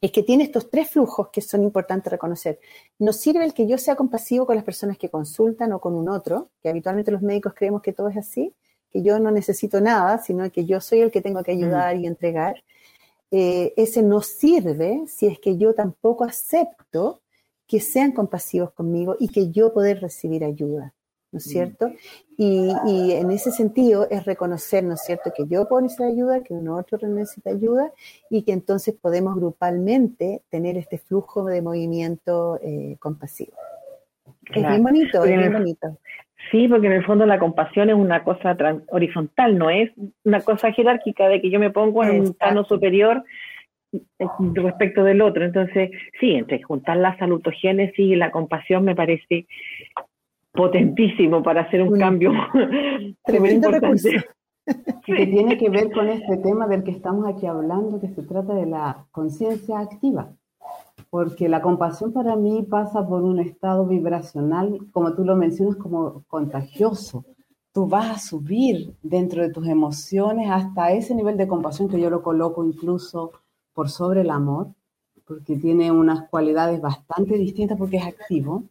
es 0.00 0.12
que 0.12 0.22
tiene 0.22 0.44
estos 0.44 0.70
tres 0.70 0.90
flujos 0.90 1.28
que 1.30 1.40
son 1.40 1.62
importantes 1.62 2.10
reconocer. 2.10 2.58
Nos 2.98 3.16
sirve 3.16 3.44
el 3.44 3.52
que 3.52 3.66
yo 3.66 3.76
sea 3.76 3.96
compasivo 3.96 4.46
con 4.46 4.56
las 4.56 4.64
personas 4.64 4.96
que 4.96 5.10
consultan 5.10 5.72
o 5.72 5.80
con 5.80 5.94
un 5.94 6.08
otro, 6.08 6.50
que 6.62 6.70
habitualmente 6.70 7.10
los 7.10 7.22
médicos 7.22 7.52
creemos 7.54 7.82
que 7.82 7.92
todo 7.92 8.08
es 8.08 8.16
así, 8.16 8.54
que 8.90 9.02
yo 9.02 9.18
no 9.18 9.30
necesito 9.30 9.80
nada, 9.80 10.18
sino 10.18 10.50
que 10.50 10.64
yo 10.64 10.80
soy 10.80 11.00
el 11.00 11.10
que 11.10 11.20
tengo 11.20 11.42
que 11.42 11.52
ayudar 11.52 11.96
y 11.96 12.06
entregar. 12.06 12.64
Eh, 13.30 13.74
ese 13.76 14.02
no 14.02 14.22
sirve 14.22 15.04
si 15.06 15.26
es 15.26 15.38
que 15.38 15.56
yo 15.56 15.74
tampoco 15.74 16.24
acepto 16.24 17.20
que 17.66 17.78
sean 17.78 18.12
compasivos 18.12 18.72
conmigo 18.72 19.16
y 19.20 19.28
que 19.28 19.50
yo 19.50 19.72
poder 19.72 20.00
recibir 20.00 20.44
ayuda. 20.44 20.94
¿No 21.32 21.38
es 21.38 21.46
mm. 21.46 21.50
cierto? 21.50 21.92
Y, 22.36 22.72
en 23.12 23.30
ese 23.30 23.50
sentido 23.50 24.08
es 24.10 24.24
reconocer, 24.24 24.82
¿no 24.82 24.94
es 24.94 25.02
cierto?, 25.02 25.30
que 25.36 25.46
yo 25.46 25.68
puedo 25.68 25.82
necesitar 25.82 26.08
ayuda, 26.08 26.42
que 26.42 26.54
uno 26.54 26.76
otro 26.76 26.98
necesita 27.06 27.50
ayuda 27.50 27.92
y 28.30 28.42
que 28.42 28.52
entonces 28.52 28.94
podemos 29.00 29.36
grupalmente 29.36 30.42
tener 30.48 30.78
este 30.78 30.98
flujo 30.98 31.44
de 31.44 31.60
movimiento 31.60 32.58
eh, 32.62 32.96
compasivo. 32.98 33.52
Es 34.54 34.66
bien 34.66 34.82
bonito, 34.82 35.24
es 35.24 35.38
bien 35.38 35.52
bonito. 35.52 35.98
Sí, 36.50 36.66
porque 36.66 36.86
en 36.86 36.94
el 36.94 37.04
fondo 37.04 37.26
la 37.26 37.38
compasión 37.38 37.90
es 37.90 37.96
una 37.96 38.24
cosa 38.24 38.56
horizontal, 38.88 39.58
no 39.58 39.68
es 39.70 39.90
una 40.24 40.40
cosa 40.40 40.72
jerárquica 40.72 41.28
de 41.28 41.40
que 41.40 41.50
yo 41.50 41.60
me 41.60 41.70
pongo 41.70 42.02
en 42.02 42.22
un 42.22 42.34
plano 42.34 42.64
superior 42.64 43.22
eh, 43.92 44.26
respecto 44.54 45.04
del 45.04 45.20
otro. 45.20 45.44
Entonces, 45.44 45.90
sí, 46.18 46.32
entre 46.32 46.62
juntar 46.62 46.96
la 46.96 47.16
salutogénesis 47.18 47.98
y 47.98 48.16
la 48.16 48.30
compasión 48.30 48.84
me 48.84 48.96
parece 48.96 49.46
potentísimo 50.52 51.42
para 51.42 51.62
hacer 51.62 51.82
un, 51.82 51.98
cambio 51.98 52.32
tremendo 53.24 53.70
recurso. 53.70 54.08
Que 55.04 55.26
tiene 55.26 55.58
que 55.58 55.68
ver 55.68 55.90
con 55.90 56.08
este 56.08 56.36
tema 56.36 56.68
del 56.68 56.84
que 56.84 56.92
estamos 56.92 57.26
aquí 57.26 57.44
hablando, 57.44 57.98
que 57.98 58.14
se 58.14 58.22
trata 58.22 58.54
de 58.54 58.66
la 58.66 59.04
conciencia 59.10 59.80
activa. 59.80 60.32
Porque 61.08 61.48
la 61.48 61.60
compasión 61.60 62.12
para 62.12 62.36
mí 62.36 62.64
pasa 62.70 63.04
por 63.04 63.22
un 63.22 63.40
estado 63.40 63.84
vibracional, 63.86 64.78
como 64.92 65.14
tú 65.14 65.24
lo 65.24 65.34
mencionas, 65.34 65.74
como 65.74 66.22
contagioso. 66.28 67.24
Tú 67.72 67.88
vas 67.88 68.10
a 68.10 68.18
subir 68.18 68.94
dentro 69.02 69.42
de 69.42 69.50
tus 69.50 69.66
emociones 69.66 70.48
hasta 70.48 70.92
ese 70.92 71.16
nivel 71.16 71.36
de 71.36 71.48
compasión 71.48 71.88
que 71.88 72.00
yo 72.00 72.08
lo 72.08 72.22
coloco 72.22 72.64
incluso 72.64 73.32
por 73.72 73.88
sobre 73.88 74.20
el 74.20 74.30
amor, 74.30 74.68
porque 75.26 75.56
tiene 75.56 75.90
unas 75.90 76.28
cualidades 76.28 76.80
bastante 76.80 77.38
distintas 77.38 77.76
porque 77.76 77.96
es 77.96 78.06
activo 78.06 78.64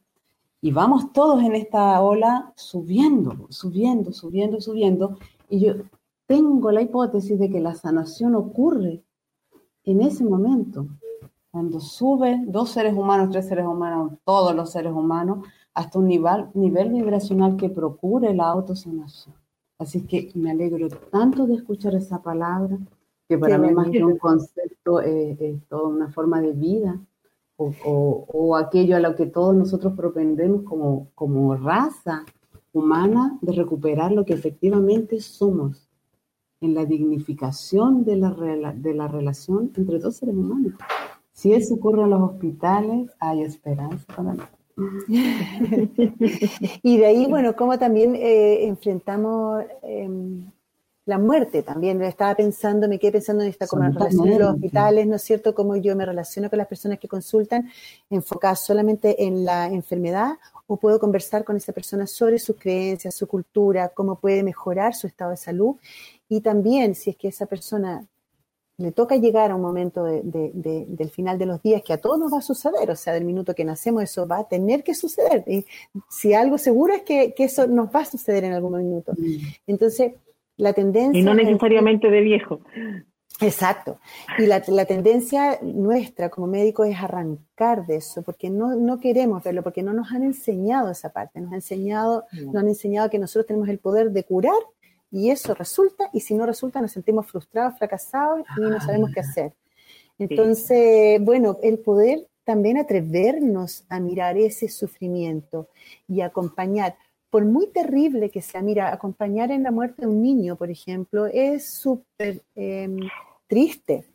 y 0.62 0.72
vamos 0.72 1.14
todos 1.14 1.42
en 1.44 1.56
esta 1.56 2.02
ola 2.02 2.52
subiendo, 2.56 3.48
subiendo, 3.50 4.12
subiendo, 4.12 4.60
subiendo. 4.60 5.18
Y 5.50 5.62
yo 5.62 5.74
tengo 6.26 6.72
la 6.72 6.82
hipótesis 6.82 7.40
de 7.40 7.50
que 7.50 7.62
la 7.62 7.76
sanación 7.76 8.36
ocurre 8.36 9.02
en 9.86 10.02
ese 10.02 10.24
momento, 10.24 10.88
cuando 11.52 11.80
sube 11.80 12.44
dos 12.46 12.70
seres 12.70 12.94
humanos, 12.94 13.30
tres 13.32 13.48
seres 13.48 13.66
humanos, 13.66 14.14
todos 14.24 14.54
los 14.54 14.70
seres 14.72 14.92
humanos, 14.92 15.48
hasta 15.74 15.98
un 15.98 16.08
nivel, 16.08 16.48
nivel 16.54 16.92
vibracional 16.92 17.56
que 17.56 17.70
procure 17.70 18.34
la 18.34 18.50
autosanación. 18.50 19.34
Así 19.80 20.02
que 20.02 20.30
me 20.36 20.52
alegro 20.52 20.90
tanto 21.10 21.48
de 21.48 21.56
escuchar 21.56 21.96
esa 21.96 22.22
palabra, 22.22 22.78
que 23.28 23.38
para 23.38 23.58
mí 23.58 23.72
más 23.72 23.90
que 23.90 24.04
un 24.04 24.18
concepto 24.18 25.00
es 25.00 25.66
toda 25.70 25.88
una 25.88 26.12
forma 26.12 26.42
de 26.42 26.52
vida 26.52 27.00
o, 27.60 28.56
aquello 28.56 28.96
a 28.96 29.00
lo 29.00 29.16
que 29.16 29.26
todos 29.26 29.54
nosotros 29.56 29.94
propendemos 29.94 30.64
como, 30.64 31.10
como 31.14 31.56
raza 31.56 32.26
humana 32.72 33.38
de 33.42 33.54
recuperar 33.54 34.12
lo 34.12 34.26
que 34.26 34.34
efectivamente 34.34 35.20
somos 35.20 35.90
en 36.62 36.74
la 36.74 36.86
dignificación 36.86 38.06
de 38.06 38.18
la, 38.18 38.32
de 38.76 38.94
la 38.94 39.08
relación 39.08 39.72
entre 39.76 40.00
dos 40.00 40.18
seres 40.18 40.36
humanos. 40.36 40.74
Si 41.32 41.54
eso 41.54 41.76
ocurre 41.76 42.04
en 42.04 42.10
los 42.12 42.22
hospitales, 42.22 43.12
hay 43.20 43.44
esperanza 43.44 44.06
para 44.16 44.36
y 46.84 46.98
de 46.98 47.06
ahí, 47.06 47.26
bueno, 47.26 47.54
como 47.56 47.78
también 47.78 48.16
eh, 48.16 48.66
enfrentamos 48.66 49.64
em, 49.82 50.50
la 51.10 51.18
muerte 51.18 51.64
también. 51.64 52.02
Estaba 52.04 52.36
pensando, 52.36 52.88
me 52.88 53.00
quedé 53.00 53.14
pensando 53.14 53.44
en 53.44 53.50
esta 53.50 53.68
como 53.68 53.84
relación 53.84 54.30
de 54.30 54.40
los 54.40 54.54
hospitales, 54.54 55.08
¿no 55.08 55.16
es 55.16 55.24
cierto? 55.24 55.56
Cómo 55.56 55.76
yo 55.76 55.96
me 55.96 56.06
relaciono 56.06 56.50
con 56.50 56.58
las 56.58 56.68
personas 56.68 57.00
que 57.00 57.08
consultan, 57.08 57.70
enfocadas 58.10 58.64
solamente 58.64 59.26
en 59.26 59.44
la 59.44 59.68
enfermedad, 59.68 60.34
o 60.68 60.78
puedo 60.78 61.00
conversar 61.00 61.44
con 61.44 61.58
esa 61.58 61.74
persona 61.74 62.06
sobre 62.06 62.38
sus 62.38 62.56
creencias, 62.58 63.16
su 63.16 63.28
cultura, 63.28 63.90
cómo 63.90 64.20
puede 64.20 64.44
mejorar 64.44 64.94
su 64.94 65.08
estado 65.08 65.32
de 65.32 65.38
salud. 65.38 65.76
Y 66.30 66.42
también, 66.42 66.94
si 66.94 67.10
es 67.10 67.18
que 67.18 67.30
esa 67.30 67.48
persona 67.48 68.06
le 68.78 68.92
toca 68.92 69.18
llegar 69.18 69.50
a 69.50 69.56
un 69.56 69.62
momento 69.62 70.06
del 70.06 71.10
final 71.12 71.40
de 71.40 71.46
los 71.48 71.62
días 71.62 71.82
que 71.84 71.92
a 71.92 71.98
todos 71.98 72.20
nos 72.20 72.32
va 72.32 72.38
a 72.38 72.42
suceder, 72.44 72.90
o 72.92 72.96
sea, 72.96 73.14
del 73.14 73.26
minuto 73.26 73.56
que 73.56 73.66
nacemos 73.66 74.04
eso 74.04 74.28
va 74.28 74.38
a 74.38 74.48
tener 74.48 74.84
que 74.84 74.94
suceder. 74.94 75.44
Y 75.48 75.66
si 76.08 76.36
algo 76.36 76.60
seguro 76.60 76.94
es 76.94 77.02
que, 77.02 77.34
que 77.34 77.46
eso 77.46 77.66
nos 77.66 77.88
va 77.88 78.02
a 78.02 78.06
suceder 78.06 78.44
en 78.44 78.54
algún 78.54 78.78
minuto. 78.78 79.14
Mm. 79.18 79.38
Entonces, 79.68 80.14
la 80.60 80.74
tendencia... 80.74 81.20
Y 81.20 81.24
no 81.24 81.34
necesariamente 81.34 82.12
de 82.12 82.22
viejo. 82.22 82.62
Exacto. 83.42 84.00
Y 84.38 84.46
la, 84.46 84.62
tendencia 84.86 85.60
nuestra 85.62 86.30
como 86.30 86.48
médicos 86.48 86.88
es 86.90 86.98
arrancar 86.98 87.86
de 87.86 87.96
eso, 87.96 88.22
porque 88.22 88.50
no, 88.50 88.76
no, 88.76 89.00
queremos 89.00 89.42
verlo, 89.44 89.64
porque 89.64 89.82
no 89.82 89.94
nos 89.94 90.12
han 90.12 90.24
enseñado 90.24 90.92
esa 90.92 91.14
parte, 91.14 91.40
nos 91.40 91.50
han 91.50 91.56
enseñado, 91.56 92.26
nos 92.34 92.56
han 92.56 92.68
enseñado 92.68 93.10
que 93.10 93.18
nosotros 93.18 93.48
tenemos 93.48 93.70
el 93.70 93.80
poder 93.80 94.12
de 94.12 94.24
curar 94.26 94.60
y 95.10 95.32
eso 95.32 95.54
resulta, 95.54 96.10
y 96.14 96.20
si 96.20 96.36
no 96.36 96.46
resulta 96.46 96.82
nos 96.82 96.92
sentimos 96.92 97.28
frustrados, 97.28 97.78
fracasados 97.78 98.42
y 98.58 98.62
no 98.62 98.80
sabemos 98.82 99.12
qué 99.14 99.22
hacer. 99.22 99.54
Entonces, 100.18 101.24
bueno, 101.24 101.58
el 101.64 101.80
poder 101.80 102.28
también 102.44 102.78
atrevernos 102.78 103.86
a 103.88 104.02
mirar 104.02 104.38
ese 104.38 104.68
sufrimiento 104.68 105.70
y 106.08 106.22
acompañar 106.22 106.98
por 107.30 107.46
muy 107.46 107.68
terrible 107.68 108.30
que 108.32 108.42
sea, 108.42 108.62
mira, 108.62 108.92
acompañar 108.92 109.52
en 109.52 109.64
la 109.64 109.72
muerte 109.72 110.02
de 110.02 110.08
un 110.08 110.22
niño, 110.22 110.56
por 110.56 110.72
ejemplo, 110.72 111.28
es 111.28 111.70
súper 111.70 112.44
em, 112.56 112.98
triste, 113.48 114.06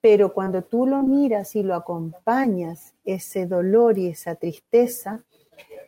pero 0.00 0.32
cuando 0.32 0.62
tú 0.62 0.86
lo 0.86 1.02
miras 1.02 1.56
y 1.56 1.62
lo 1.62 1.74
acompañas, 1.74 2.94
ese 3.04 3.46
dolor 3.46 3.98
y 3.98 4.08
esa 4.08 4.34
tristeza, 4.36 5.24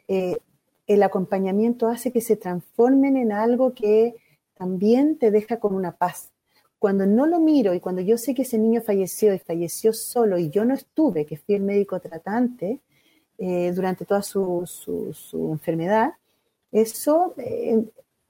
eh, 0.08 0.36
el 0.86 1.02
acompañamiento 1.02 1.88
hace 1.88 2.12
que 2.12 2.20
se 2.20 2.36
transformen 2.36 3.16
en 3.16 3.32
algo 3.32 3.74
que 3.74 4.14
también 4.54 5.18
te 5.18 5.30
deja 5.30 5.58
con 5.58 5.74
una 5.74 5.92
paz. 5.92 6.32
Cuando 6.78 7.06
no 7.06 7.26
lo 7.26 7.40
miro 7.40 7.74
y 7.74 7.80
cuando 7.80 8.02
yo 8.02 8.18
sé 8.18 8.34
que 8.34 8.42
ese 8.42 8.58
niño 8.58 8.80
falleció 8.82 9.34
y 9.34 9.38
falleció 9.38 9.92
solo 9.92 10.38
y 10.38 10.50
yo 10.50 10.64
no 10.64 10.74
estuve, 10.74 11.24
que 11.24 11.38
fui 11.38 11.54
el 11.54 11.62
médico 11.62 11.98
tratante 12.00 12.80
eh, 13.38 13.72
durante 13.74 14.04
toda 14.04 14.22
su, 14.22 14.62
su 14.66 15.52
enfermedad, 15.52 16.12
eso 16.72 17.34
eh, 17.38 17.84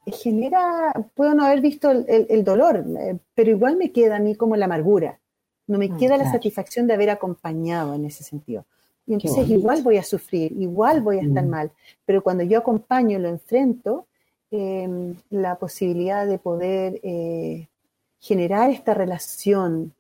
genera, 0.07 0.93
puedo 1.15 1.35
no 1.35 1.45
haber 1.45 1.61
visto 1.61 1.91
el, 1.91 2.45
dolor, 2.45 2.85
eh, 2.99 3.19
pero 3.35 3.51
igual 3.51 3.77
me 3.77 3.93
queda 3.93 4.17
a 4.17 4.21
mí 4.21 4.37
como 4.37 4.57
la 4.57 4.67
amargura, 4.67 5.19
no 5.67 5.79
me 5.79 5.89
mm, 5.89 5.99
queda 5.99 6.17
la 6.17 6.31
satisfacción 6.31 6.87
de 6.87 6.95
haber 6.95 7.11
acompañado 7.11 7.95
en 7.95 8.05
ese 8.05 8.23
sentido. 8.23 8.65
Y 9.07 9.15
entonces 9.15 9.49
igual 9.49 9.83
voy 9.83 9.99
a 9.99 10.03
sufrir, 10.03 10.53
igual 10.53 11.01
voy 11.01 11.19
a 11.19 11.23
estar 11.23 11.45
mm. 11.45 11.49
mal, 11.49 11.73
pero 12.05 12.23
cuando 12.23 12.45
yo 12.45 12.59
acompaño 12.59 13.19
lo 13.19 13.29
enfrento, 13.29 14.07
em, 14.51 15.17
la 15.31 15.57
posibilidad 15.57 16.27
de 16.27 16.39
poder 16.39 17.01
eh, 17.03 17.69
generar 18.19 18.71
esta 18.71 18.95
relación 18.95 19.93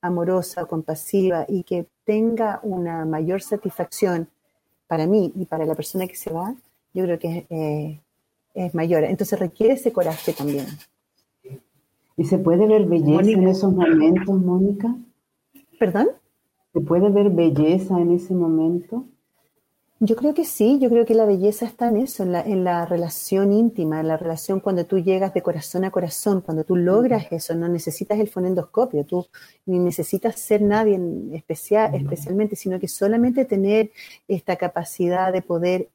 amorosa, 0.00 0.66
compasiva 0.66 1.44
y 1.48 1.64
que 1.64 1.86
tenga 2.04 2.60
una 2.62 3.04
mayor 3.04 3.42
satisfacción 3.42 4.28
para 4.86 5.06
mí 5.06 5.32
y 5.34 5.46
para 5.46 5.66
la 5.66 5.74
persona 5.74 6.06
que 6.06 6.14
se 6.14 6.32
va, 6.32 6.54
yo 6.96 7.04
creo 7.04 7.18
que 7.18 7.46
eh, 7.50 8.00
es 8.54 8.74
mayor. 8.74 9.04
Entonces 9.04 9.38
requiere 9.38 9.74
ese 9.74 9.92
coraje 9.92 10.32
también. 10.32 10.66
¿Y 12.16 12.24
se 12.24 12.38
puede 12.38 12.66
ver 12.66 12.86
belleza 12.86 13.30
en 13.30 13.48
esos 13.48 13.72
momentos, 13.72 14.40
Mónica? 14.40 14.96
¿Perdón? 15.78 16.08
¿Se 16.72 16.80
puede 16.80 17.10
ver 17.10 17.28
belleza 17.30 18.00
en 18.00 18.12
ese 18.12 18.32
momento? 18.32 19.04
Yo 19.98 20.14
creo 20.14 20.34
que 20.34 20.44
sí, 20.44 20.78
yo 20.78 20.90
creo 20.90 21.06
que 21.06 21.14
la 21.14 21.24
belleza 21.24 21.64
está 21.64 21.88
en 21.88 21.96
eso, 21.96 22.22
en 22.22 22.32
la, 22.32 22.42
en 22.42 22.64
la 22.64 22.84
relación 22.84 23.50
íntima, 23.50 24.00
en 24.00 24.08
la 24.08 24.18
relación 24.18 24.60
cuando 24.60 24.84
tú 24.84 24.98
llegas 24.98 25.32
de 25.32 25.40
corazón 25.40 25.84
a 25.84 25.90
corazón, 25.90 26.42
cuando 26.42 26.64
tú 26.64 26.76
logras 26.76 27.26
eso, 27.30 27.54
no 27.54 27.66
necesitas 27.66 28.18
el 28.18 28.28
fonendoscopio, 28.28 29.06
tú 29.06 29.26
ni 29.64 29.78
necesitas 29.78 30.38
ser 30.38 30.60
nadie 30.60 31.00
especial, 31.32 31.94
especialmente, 31.94 32.56
sino 32.56 32.78
que 32.78 32.88
solamente 32.88 33.46
tener 33.46 33.90
esta 34.28 34.56
capacidad 34.56 35.32
de 35.32 35.40
poder 35.40 35.88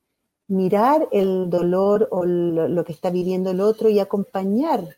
mirar 0.52 1.08
el 1.12 1.50
dolor 1.50 2.10
o 2.12 2.26
lo, 2.26 2.84
que 2.84 2.92
está 2.92 3.10
viviendo 3.10 3.52
el 3.52 3.62
otro 3.62 3.90
y 3.90 4.00
acompañar, 4.00 4.98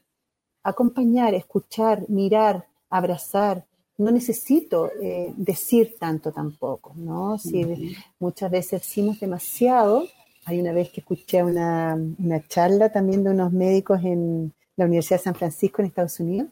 acompañar, 0.64 1.36
escuchar, 1.36 2.10
mirar, 2.10 2.66
abrazar. 2.89 3.64
No 3.97 4.10
necesito 4.10 4.91
eh, 4.99 5.32
decir 5.38 5.95
tanto 5.99 6.32
tampoco, 6.32 6.93
¿no? 6.95 7.38
Si 7.38 7.95
muchas 8.20 8.49
veces 8.49 8.82
decimos 8.82 9.20
demasiado. 9.20 10.06
Hay 10.45 10.60
una 10.60 10.74
vez 10.74 10.89
que 10.89 11.01
escuché 11.01 11.43
una, 11.43 11.95
una 12.18 12.45
charla 12.47 12.91
también 12.91 13.24
de 13.24 13.30
unos 13.30 13.54
médicos 13.54 14.04
en 14.04 14.51
la 14.76 14.86
Universidad 14.86 15.20
de 15.20 15.24
San 15.24 15.36
Francisco 15.36 15.82
en 15.82 15.88
Estados 15.88 16.20
Unidos 16.20 16.49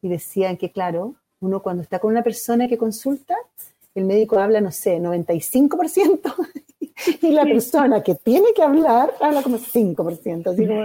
y 0.00 0.08
decían 0.08 0.56
que, 0.56 0.70
claro, 0.70 1.16
uno 1.40 1.60
cuando 1.60 1.82
está 1.82 1.98
con 1.98 2.12
una 2.12 2.22
persona 2.22 2.68
que 2.68 2.78
consulta, 2.78 3.34
el 3.96 4.04
médico 4.04 4.38
habla, 4.38 4.60
no 4.60 4.70
sé, 4.70 5.00
95% 5.00 6.34
y 7.22 7.30
la 7.30 7.44
persona 7.44 8.02
que 8.02 8.14
tiene 8.14 8.52
que 8.54 8.62
hablar 8.62 9.14
habla 9.20 9.42
como 9.42 9.58
5%. 9.58 10.46
Así 10.52 10.66
como, 10.66 10.84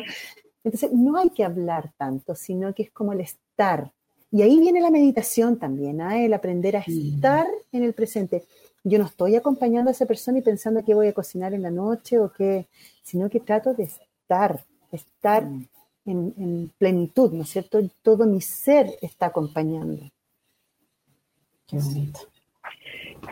entonces, 0.63 0.93
no 0.93 1.17
hay 1.17 1.29
que 1.29 1.43
hablar 1.43 1.91
tanto, 1.97 2.35
sino 2.35 2.73
que 2.73 2.83
es 2.83 2.91
como 2.91 3.11
el 3.11 3.19
estar. 3.19 3.91
Y 4.31 4.43
ahí 4.43 4.59
viene 4.59 4.79
la 4.79 4.91
meditación 4.91 5.59
también, 5.59 5.99
¿ah? 5.99 6.23
el 6.23 6.33
aprender 6.33 6.77
a 6.77 6.85
estar 6.87 7.45
en 7.73 7.83
el 7.83 7.93
presente. 7.93 8.45
Yo 8.81 8.97
no 8.97 9.05
estoy 9.05 9.35
acompañando 9.35 9.89
a 9.89 9.91
esa 9.91 10.05
persona 10.05 10.37
y 10.37 10.41
pensando 10.41 10.83
que 10.85 10.93
voy 10.93 11.07
a 11.07 11.13
cocinar 11.13 11.53
en 11.53 11.63
la 11.63 11.71
noche 11.71 12.17
o 12.17 12.31
qué, 12.31 12.67
sino 13.03 13.29
que 13.29 13.41
trato 13.41 13.73
de 13.73 13.83
estar, 13.83 14.63
estar 14.93 15.45
mm. 15.45 15.67
en, 16.05 16.71
plenitud, 16.77 17.33
¿no 17.33 17.43
es 17.43 17.49
cierto? 17.49 17.81
Todo 18.01 18.25
mi 18.25 18.39
ser 18.39 18.97
está 19.01 19.25
acompañando. 19.25 20.01
Qué 21.67 21.77
bonito. 21.77 22.30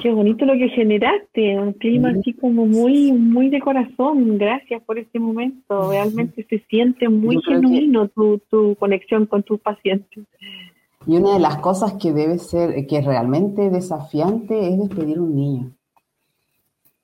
Qué 0.02 0.12
bonito 0.12 0.46
lo 0.46 0.54
que 0.54 0.70
generaste, 0.70 1.60
un 1.60 1.74
clima 1.74 2.10
así 2.10 2.34
como 2.34 2.66
muy, 2.66 3.12
muy 3.12 3.50
de 3.50 3.60
corazón. 3.60 4.38
Gracias 4.38 4.82
por 4.84 4.98
este 4.98 5.20
momento. 5.20 5.90
Realmente 5.90 6.46
se 6.50 6.60
siente 6.70 7.10
muy 7.10 7.42
genuino 7.42 8.08
tu, 8.08 8.40
tu 8.50 8.76
conexión 8.76 9.26
con 9.26 9.44
tus 9.44 9.60
pacientes. 9.60 10.26
Y 11.06 11.18
una 11.18 11.34
de 11.34 11.40
las 11.40 11.58
cosas 11.58 11.94
que 11.94 12.14
debe 12.14 12.38
ser, 12.38 12.88
que 12.88 12.98
es 12.98 13.06
realmente 13.06 13.70
desafiante, 13.70 14.70
es 14.70 14.80
despedir 14.80 15.20
un 15.20 15.36
niño. 15.36 15.72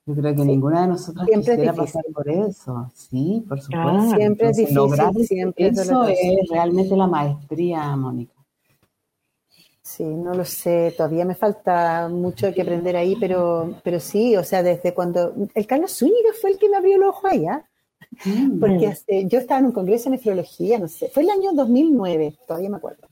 Yo 0.06 0.14
creo 0.14 0.36
que 0.36 0.46
ninguna 0.46 0.84
de 0.84 0.88
nosotras 0.90 1.28
quisiera 1.34 1.74
pasar 1.74 2.04
por 2.14 2.30
eso. 2.30 2.92
Sí, 2.94 3.44
por 3.48 3.60
supuesto. 3.60 4.16
siempre 4.16 4.50
es 4.50 4.58
difícil. 4.58 4.76
Lograr 4.76 5.14
siempre 5.16 5.68
eso 5.68 6.04
es 6.04 6.50
realmente 6.52 6.96
la 6.96 7.08
maestría, 7.08 7.96
Mónica. 7.96 8.35
Sí, 9.86 10.04
no 10.04 10.34
lo 10.34 10.44
sé, 10.46 10.96
todavía 10.98 11.26
me 11.26 11.36
falta 11.36 12.10
mucho 12.10 12.52
que 12.52 12.64
aprender 12.64 12.96
ahí, 12.96 13.16
pero, 13.20 13.80
pero 13.84 14.00
sí, 14.00 14.36
o 14.36 14.44
sea, 14.44 14.64
desde 14.64 14.96
cuando... 14.96 15.36
El 15.54 15.68
Carlos 15.68 15.96
Zúñiga 15.96 16.32
fue 16.42 16.50
el 16.50 16.58
que 16.58 16.68
me 16.68 16.78
abrió 16.78 16.96
el 16.96 17.04
ojo 17.04 17.28
allá, 17.28 17.70
mm. 18.26 18.60
porque 18.60 18.98
yo 19.28 19.38
estaba 19.38 19.60
en 19.60 19.68
un 19.68 19.72
congreso 19.74 20.06
de 20.06 20.18
nefrología, 20.18 20.80
no 20.80 20.88
sé, 20.88 21.10
fue 21.10 21.22
el 21.22 21.30
año 21.30 21.54
2009, 21.54 22.36
todavía 22.48 22.72
me 22.72 22.78
acuerdo. 22.78 23.08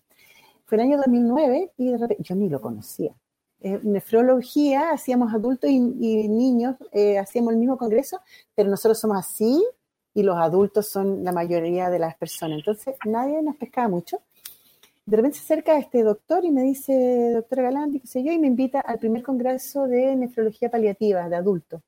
Fue 0.65 0.80
el 0.80 0.82
año 0.82 0.97
2009 0.97 1.74
y 1.78 1.91
de 1.91 1.97
repente, 1.99 2.24
yo 2.24 2.34
ni 2.36 2.49
lo 2.49 2.59
conocía. 2.59 3.13
Eh, 3.61 3.80
nefrología, 3.84 4.89
hacíamos 4.89 5.32
adultos 5.32 5.69
y, 5.69 5.80
niños, 5.80 6.76
eh, 6.91 7.19
hacíamos 7.19 7.53
el 7.53 7.59
mismo 7.59 7.78
congreso, 7.78 8.19
pero 8.55 8.71
nosotros 8.71 8.99
somos 8.99 9.17
así 9.17 9.63
y 10.15 10.24
los 10.24 10.38
adultos 10.38 10.88
son 10.88 11.24
la 11.24 11.32
mayoría 11.32 11.91
de 11.91 11.99
las 11.99 12.15
personas. 12.15 12.57
Entonces, 12.57 12.95
nadie 13.05 13.43
nos 13.43 13.57
pescaba 13.57 13.89
mucho. 13.89 14.21
De 15.06 15.18
repente 15.18 15.38
se 15.38 15.43
acerca 15.43 15.78
este 15.78 16.04
doctor 16.04 16.45
y 16.45 16.51
me 16.51 16.62
dice, 16.64 17.32
doctora 17.34 17.64
Galán, 17.64 17.91
qué 17.91 18.08
sé 18.08 18.24
yo, 18.24 18.32
y 18.32 18.39
me 18.39 18.47
invita 18.47 18.80
al 18.80 18.99
primer 18.99 19.22
congreso 19.22 19.86
de 19.88 20.16
nefrología 20.16 20.70
paliativa 20.70 21.28
de 21.28 21.36
adultos. 21.36 21.82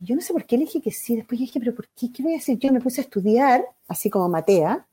Yo 0.00 0.14
no 0.14 0.20
sé 0.20 0.32
por 0.32 0.44
qué 0.44 0.56
le 0.56 0.64
dije 0.64 0.80
que 0.80 0.90
sí, 0.90 1.16
después 1.16 1.40
dije, 1.40 1.58
pero 1.58 1.74
¿por 1.74 1.88
qué? 1.88 2.12
¿Qué 2.12 2.22
voy 2.22 2.34
a 2.34 2.38
hacer? 2.38 2.58
Yo 2.58 2.72
me 2.72 2.80
puse 2.80 3.00
a 3.00 3.04
estudiar, 3.04 3.64
así 3.86 4.10
como 4.10 4.28
Matea, 4.28 4.86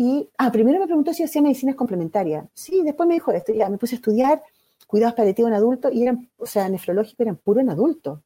y, 0.00 0.28
ah, 0.38 0.52
primero 0.52 0.78
me 0.78 0.86
preguntó 0.86 1.12
si 1.12 1.24
hacía 1.24 1.42
medicinas 1.42 1.74
complementarias. 1.74 2.46
Sí, 2.54 2.82
después 2.84 3.08
me 3.08 3.14
dijo 3.14 3.32
esto, 3.32 3.52
ya 3.52 3.68
me 3.68 3.78
puse 3.78 3.96
a 3.96 3.98
estudiar, 3.98 4.42
cuidados 4.86 5.16
paliativos 5.16 5.50
en 5.50 5.56
adultos 5.56 5.92
y 5.92 6.02
eran, 6.02 6.30
o 6.36 6.46
sea, 6.46 6.68
nefrológicos 6.68 7.18
eran 7.20 7.36
puro 7.36 7.60
en 7.60 7.70
adultos. 7.70 8.20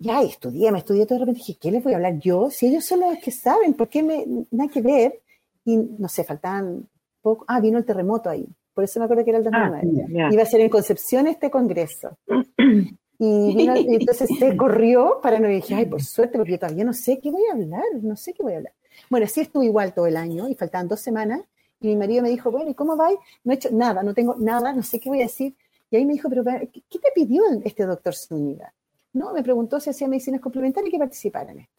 Ya, 0.00 0.22
estudié, 0.22 0.72
me 0.72 0.78
estudié 0.78 1.06
todo 1.06 1.18
de 1.18 1.24
repente 1.24 1.38
dije, 1.38 1.58
¿qué 1.60 1.70
les 1.70 1.84
voy 1.84 1.92
a 1.92 1.96
hablar 1.96 2.18
yo? 2.18 2.50
Si 2.50 2.66
ellos 2.66 2.84
son 2.84 3.00
los 3.00 3.18
que 3.18 3.30
saben, 3.30 3.74
¿por 3.74 3.88
qué 3.88 4.02
me, 4.02 4.24
nada 4.50 4.70
que 4.70 4.80
ver? 4.80 5.22
Y 5.64 5.76
no 5.76 6.08
sé, 6.08 6.24
faltaban 6.24 6.88
poco. 7.28 7.44
Ah, 7.48 7.60
vino 7.60 7.78
el 7.78 7.84
terremoto 7.84 8.30
ahí. 8.30 8.46
Por 8.74 8.84
eso 8.84 9.00
me 9.00 9.04
acuerdo 9.06 9.24
que 9.24 9.30
era 9.30 9.38
el 9.38 9.44
2009. 9.44 10.24
Ah, 10.24 10.28
Iba 10.32 10.42
a 10.42 10.46
ser 10.46 10.60
en 10.60 10.68
Concepción 10.68 11.26
este 11.26 11.50
congreso. 11.50 12.16
Y, 13.20 13.56
vino, 13.56 13.76
y 13.76 13.96
entonces 13.96 14.30
se 14.38 14.56
corrió 14.56 15.18
para 15.20 15.40
no 15.40 15.48
dije, 15.48 15.74
ay, 15.74 15.86
por 15.86 16.00
suerte, 16.00 16.38
porque 16.38 16.52
yo 16.52 16.58
todavía 16.60 16.84
no 16.84 16.92
sé 16.92 17.18
qué 17.18 17.32
voy 17.32 17.42
a 17.50 17.54
hablar, 17.54 17.82
no 18.00 18.14
sé 18.14 18.32
qué 18.32 18.44
voy 18.44 18.52
a 18.52 18.58
hablar. 18.58 18.72
Bueno, 19.10 19.26
sí 19.26 19.40
estuve 19.40 19.64
igual 19.64 19.92
todo 19.92 20.06
el 20.06 20.16
año 20.16 20.48
y 20.48 20.54
faltaban 20.54 20.86
dos 20.86 21.00
semanas. 21.00 21.40
Y 21.80 21.88
mi 21.88 21.96
marido 21.96 22.22
me 22.22 22.30
dijo, 22.30 22.52
bueno, 22.52 22.70
¿y 22.70 22.74
cómo 22.74 22.96
va? 22.96 23.08
No 23.42 23.52
he 23.52 23.56
hecho 23.56 23.70
nada, 23.72 24.04
no 24.04 24.14
tengo 24.14 24.36
nada, 24.38 24.72
no 24.72 24.84
sé 24.84 25.00
qué 25.00 25.08
voy 25.08 25.20
a 25.20 25.24
decir. 25.24 25.56
Y 25.90 25.96
ahí 25.96 26.06
me 26.06 26.12
dijo, 26.12 26.28
pero 26.28 26.44
¿qué 26.44 26.98
te 26.98 27.10
pidió 27.12 27.42
este 27.64 27.86
doctor 27.86 28.14
Zúñiga? 28.14 28.72
No, 29.12 29.32
me 29.32 29.42
preguntó 29.42 29.80
si 29.80 29.90
hacía 29.90 30.06
medicinas 30.06 30.40
complementarias 30.40 30.88
y 30.88 30.92
que 30.92 30.98
participara 30.98 31.50
en 31.50 31.60
esto. 31.60 31.77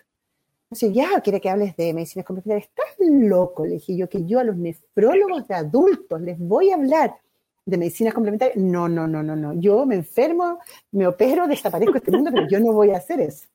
Entonces, 0.71 0.93
ya, 0.93 1.19
quiere 1.21 1.41
que 1.41 1.49
hables 1.49 1.75
de 1.77 1.95
medicinas 1.95 2.27
complementarias. 2.27 2.69
Estás 2.69 2.95
loco, 2.99 3.65
le 3.65 3.75
dije 3.75 3.97
yo, 3.97 4.07
que 4.07 4.23
yo 4.25 4.39
a 4.39 4.43
los 4.43 4.55
nefrólogos 4.55 5.47
de 5.47 5.55
adultos 5.55 6.21
les 6.21 6.37
voy 6.37 6.69
a 6.69 6.75
hablar 6.75 7.15
de 7.65 7.77
medicinas 7.77 8.13
complementarias. 8.13 8.55
No, 8.55 8.87
no, 8.87 9.07
no, 9.07 9.23
no, 9.23 9.35
no. 9.35 9.53
Yo 9.59 9.87
me 9.87 9.95
enfermo, 9.95 10.59
me 10.91 11.07
opero, 11.07 11.47
desaparezco 11.47 11.93
de 11.93 11.97
este 11.97 12.11
mundo, 12.11 12.29
pero 12.31 12.47
yo 12.47 12.59
no 12.59 12.73
voy 12.73 12.91
a 12.91 12.97
hacer 12.97 13.19
eso. 13.19 13.47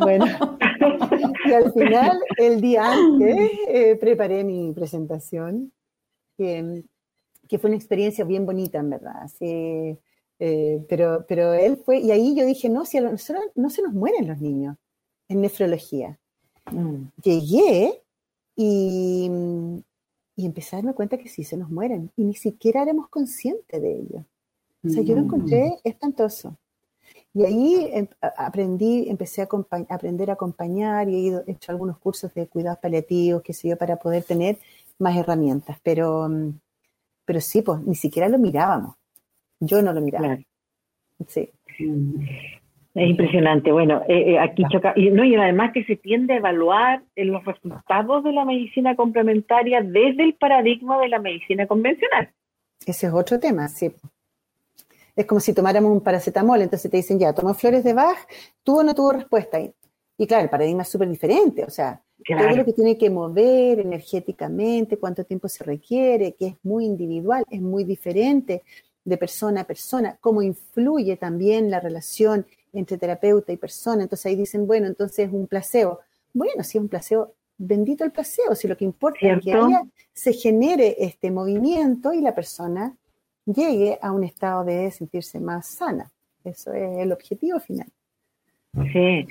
Bueno, 0.00 0.26
y 1.46 1.52
al 1.52 1.72
final, 1.72 2.18
el 2.36 2.60
día 2.60 2.92
antes, 2.92 3.50
eh, 3.68 3.96
preparé 3.96 4.44
mi 4.44 4.72
presentación 4.72 5.72
que 6.36 7.58
fue 7.58 7.68
una 7.68 7.76
experiencia 7.76 8.24
bien 8.24 8.44
bonita, 8.44 8.78
en 8.78 8.90
verdad. 8.90 9.30
Eh, 9.40 9.96
pero, 10.88 11.24
pero 11.26 11.54
él 11.54 11.78
fue, 11.78 11.98
y 11.98 12.10
ahí 12.10 12.34
yo 12.34 12.44
dije, 12.44 12.68
no, 12.68 12.84
si 12.84 12.98
a 12.98 13.02
nosotros 13.02 13.44
no 13.54 13.70
se 13.70 13.82
nos 13.82 13.94
mueren 13.94 14.26
los 14.26 14.40
niños 14.40 14.76
en 15.28 15.40
nefrología. 15.40 16.18
Mm. 16.70 17.08
Llegué 17.22 18.02
y, 18.56 19.30
y 20.36 20.46
empecé 20.46 20.76
a 20.76 20.78
darme 20.78 20.94
cuenta 20.94 21.18
que 21.18 21.28
sí 21.28 21.44
se 21.44 21.56
nos 21.56 21.70
mueren, 21.70 22.10
y 22.16 22.24
ni 22.24 22.34
siquiera 22.34 22.82
éramos 22.82 23.08
conscientes 23.08 23.80
de 23.80 23.92
ello. 23.92 24.24
O 24.84 24.88
sea, 24.90 25.02
yo 25.02 25.14
lo 25.14 25.22
encontré 25.22 25.70
mm. 25.70 25.88
espantoso. 25.88 26.56
Y 27.32 27.44
ahí 27.44 27.90
em, 27.92 28.06
aprendí, 28.20 29.08
empecé 29.08 29.42
a 29.42 29.48
aprender 29.88 30.30
a 30.30 30.34
acompañar 30.34 31.08
y 31.08 31.14
he 31.14 31.18
ido, 31.18 31.44
hecho 31.46 31.72
algunos 31.72 31.98
cursos 31.98 32.32
de 32.34 32.46
cuidados 32.46 32.78
paliativos, 32.78 33.42
qué 33.42 33.52
sé 33.52 33.68
yo, 33.68 33.76
para 33.76 33.96
poder 33.96 34.24
tener 34.24 34.58
más 34.98 35.16
herramientas. 35.16 35.78
Pero, 35.82 36.28
mm, 36.28 36.60
pero 37.24 37.40
sí, 37.40 37.62
pues 37.62 37.80
ni 37.80 37.94
siquiera 37.94 38.28
lo 38.28 38.38
mirábamos. 38.38 38.96
Yo 39.58 39.82
no 39.82 39.92
lo 39.92 40.00
miraba. 40.00 40.38
Sí. 41.26 41.50
Es 42.94 43.10
impresionante. 43.10 43.72
Bueno, 43.72 44.02
eh, 44.08 44.34
eh, 44.34 44.38
aquí 44.38 44.62
choca. 44.70 44.92
Y, 44.94 45.10
no, 45.10 45.24
y 45.24 45.34
además 45.34 45.72
que 45.72 45.84
se 45.84 45.96
tiende 45.96 46.34
a 46.34 46.36
evaluar 46.36 47.02
los 47.16 47.44
resultados 47.44 48.22
de 48.22 48.32
la 48.32 48.44
medicina 48.44 48.94
complementaria 48.94 49.80
desde 49.82 50.22
el 50.22 50.34
paradigma 50.34 51.00
de 51.00 51.08
la 51.08 51.18
medicina 51.18 51.66
convencional. 51.66 52.30
Ese 52.86 53.06
es 53.08 53.12
otro 53.12 53.40
tema, 53.40 53.66
sí. 53.66 53.92
Es 55.16 55.26
como 55.26 55.40
si 55.40 55.52
tomáramos 55.52 55.90
un 55.90 56.02
paracetamol, 56.02 56.62
entonces 56.62 56.90
te 56.90 56.96
dicen, 56.96 57.18
ya, 57.18 57.32
toma 57.32 57.54
flores 57.54 57.82
de 57.82 57.94
Bach, 57.94 58.18
tuvo 58.62 58.80
o 58.80 58.82
no 58.84 58.94
tuvo 58.94 59.12
respuesta. 59.12 59.60
Y, 59.60 59.72
y 60.16 60.26
claro, 60.26 60.44
el 60.44 60.50
paradigma 60.50 60.82
es 60.82 60.88
súper 60.88 61.08
diferente. 61.08 61.64
O 61.64 61.70
sea, 61.70 62.00
todo 62.26 62.56
lo 62.56 62.64
que 62.64 62.72
tiene 62.72 62.96
que 62.96 63.10
mover 63.10 63.80
energéticamente, 63.80 64.98
cuánto 64.98 65.24
tiempo 65.24 65.48
se 65.48 65.64
requiere, 65.64 66.34
que 66.34 66.46
es 66.46 66.54
muy 66.62 66.84
individual, 66.84 67.44
es 67.50 67.60
muy 67.60 67.82
diferente 67.82 68.62
de 69.04 69.16
persona 69.16 69.62
a 69.62 69.64
persona, 69.64 70.16
cómo 70.20 70.42
influye 70.42 71.16
también 71.16 71.70
la 71.70 71.80
relación 71.80 72.46
entre 72.74 72.98
terapeuta 72.98 73.52
y 73.52 73.56
persona. 73.56 74.02
Entonces 74.02 74.26
ahí 74.26 74.36
dicen, 74.36 74.66
bueno, 74.66 74.86
entonces 74.86 75.28
es 75.28 75.32
un 75.32 75.46
placebo. 75.46 76.00
Bueno, 76.32 76.62
si 76.62 76.78
es 76.78 76.82
un 76.82 76.88
placebo, 76.88 77.32
bendito 77.56 78.04
el 78.04 78.12
placebo, 78.12 78.54
si 78.54 78.68
lo 78.68 78.76
que 78.76 78.84
importa 78.84 79.18
es 79.20 79.44
que 79.44 79.54
se 80.12 80.32
genere 80.32 80.96
este 80.98 81.30
movimiento 81.30 82.12
y 82.12 82.20
la 82.20 82.34
persona 82.34 82.96
llegue 83.46 83.98
a 84.00 84.12
un 84.12 84.24
estado 84.24 84.64
de 84.64 84.90
sentirse 84.90 85.40
más 85.40 85.66
sana. 85.66 86.10
Eso 86.42 86.72
es 86.72 86.98
el 86.98 87.12
objetivo 87.12 87.58
final. 87.60 87.88
Sí, 88.92 89.26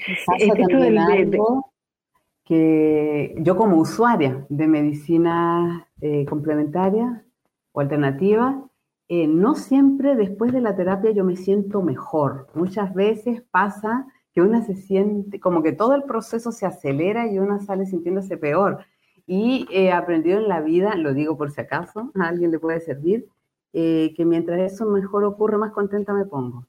que 2.45 3.35
yo 3.37 3.55
como 3.55 3.77
usuaria 3.77 4.45
de 4.49 4.67
medicina 4.67 5.87
eh, 6.01 6.25
complementaria 6.25 7.23
o 7.71 7.79
alternativa, 7.79 8.63
eh, 9.07 9.27
no 9.27 9.55
siempre 9.55 10.15
después 10.15 10.51
de 10.51 10.61
la 10.61 10.75
terapia 10.75 11.11
yo 11.11 11.23
me 11.23 11.35
siento 11.35 11.81
mejor. 11.81 12.47
Muchas 12.53 12.93
veces 12.93 13.41
pasa 13.51 14.07
que 14.33 14.41
una 14.41 14.63
se 14.63 14.75
siente, 14.75 15.39
como 15.39 15.61
que 15.61 15.73
todo 15.73 15.95
el 15.95 16.03
proceso 16.03 16.51
se 16.51 16.65
acelera 16.65 17.31
y 17.31 17.39
una 17.39 17.59
sale 17.59 17.85
sintiéndose 17.85 18.37
peor. 18.37 18.85
Y 19.25 19.67
he 19.71 19.91
aprendido 19.91 20.39
en 20.39 20.47
la 20.49 20.61
vida, 20.61 20.95
lo 20.95 21.13
digo 21.13 21.37
por 21.37 21.51
si 21.51 21.61
acaso, 21.61 22.11
a 22.15 22.27
alguien 22.27 22.51
le 22.51 22.59
puede 22.59 22.79
servir, 22.81 23.27
eh, 23.73 24.13
que 24.15 24.25
mientras 24.25 24.59
eso 24.59 24.85
mejor 24.85 25.23
ocurre, 25.23 25.57
más 25.57 25.71
contenta 25.71 26.13
me 26.13 26.25
pongo 26.25 26.65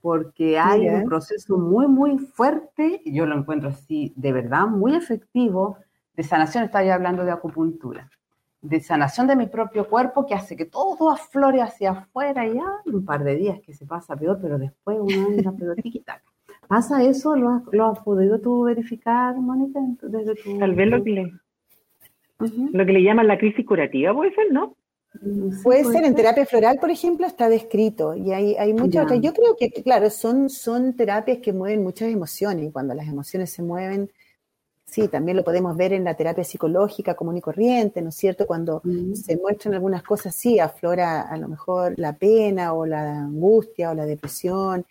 porque 0.00 0.58
hay 0.58 0.88
un 0.88 1.04
proceso 1.04 1.58
muy, 1.58 1.86
muy 1.88 2.18
fuerte, 2.18 3.02
yo 3.04 3.26
lo 3.26 3.36
encuentro 3.36 3.70
así, 3.70 4.12
de 4.16 4.32
verdad, 4.32 4.66
muy 4.66 4.94
efectivo, 4.94 5.78
de 6.14 6.22
sanación, 6.22 6.64
estaba 6.64 6.84
ya 6.84 6.94
hablando 6.94 7.24
de 7.24 7.30
acupuntura, 7.30 8.10
de 8.60 8.80
sanación 8.80 9.26
de 9.26 9.36
mi 9.36 9.46
propio 9.46 9.88
cuerpo 9.88 10.26
que 10.26 10.34
hace 10.34 10.56
que 10.56 10.64
todo 10.64 11.10
aflore 11.10 11.62
hacia 11.62 11.90
afuera 11.90 12.46
y 12.46 12.54
ya 12.54 12.66
un 12.86 13.04
par 13.04 13.22
de 13.22 13.36
días 13.36 13.60
que 13.60 13.72
se 13.72 13.86
pasa 13.86 14.16
peor, 14.16 14.38
pero 14.42 14.58
después 14.58 14.98
uno 15.00 15.28
anda 15.28 15.54
pero 15.56 15.74
¿Pasa 16.68 17.02
eso? 17.02 17.34
¿Lo 17.34 17.48
has, 17.48 17.62
¿Lo 17.72 17.94
podido 18.04 18.40
tú 18.40 18.64
verificar, 18.64 19.34
Mónica? 19.36 19.80
Desde 20.02 20.34
Tal 20.58 20.74
vez 20.74 20.88
lo 20.88 21.02
que, 21.02 21.10
le, 21.10 21.32
lo 22.38 22.84
que 22.84 22.92
le 22.92 23.02
llaman 23.02 23.26
la 23.26 23.38
crisis 23.38 23.64
curativa, 23.64 24.12
puede 24.12 24.34
ser, 24.34 24.52
¿no? 24.52 24.76
Puede 25.62 25.84
ser, 25.84 26.04
en 26.04 26.14
terapia 26.14 26.44
floral, 26.44 26.78
por 26.78 26.90
ejemplo, 26.90 27.26
está 27.26 27.48
descrito 27.48 28.14
y 28.14 28.32
hay, 28.32 28.54
hay 28.56 28.74
muchas 28.74 29.04
otras. 29.04 29.20
Yo 29.20 29.32
creo 29.32 29.56
que, 29.56 29.70
claro, 29.82 30.10
son, 30.10 30.50
son 30.50 30.94
terapias 30.94 31.38
que 31.38 31.52
mueven 31.52 31.82
muchas 31.82 32.10
emociones 32.10 32.66
y 32.66 32.70
cuando 32.70 32.94
las 32.94 33.08
emociones 33.08 33.50
se 33.50 33.62
mueven, 33.62 34.10
Sí, 34.90 35.06
también 35.06 35.36
lo 35.36 35.44
podemos 35.44 35.76
ver 35.76 35.92
en 35.92 36.02
la 36.02 36.14
terapia 36.14 36.44
psicológica 36.44 37.14
común 37.14 37.36
y 37.36 37.42
corriente, 37.42 38.00
¿no 38.00 38.08
es 38.08 38.14
cierto? 38.14 38.46
Cuando 38.46 38.80
se 39.12 39.36
muestran 39.36 39.74
algunas 39.74 40.02
cosas, 40.02 40.34
sí, 40.34 40.58
aflora 40.58 41.20
a 41.20 41.36
lo 41.36 41.46
mejor 41.46 41.92
la 41.98 42.14
pena 42.14 42.72
o 42.72 42.86
la 42.86 43.20
angustia 43.20 43.90
o 43.90 43.94
la 43.94 44.06
depresión. 44.06 44.86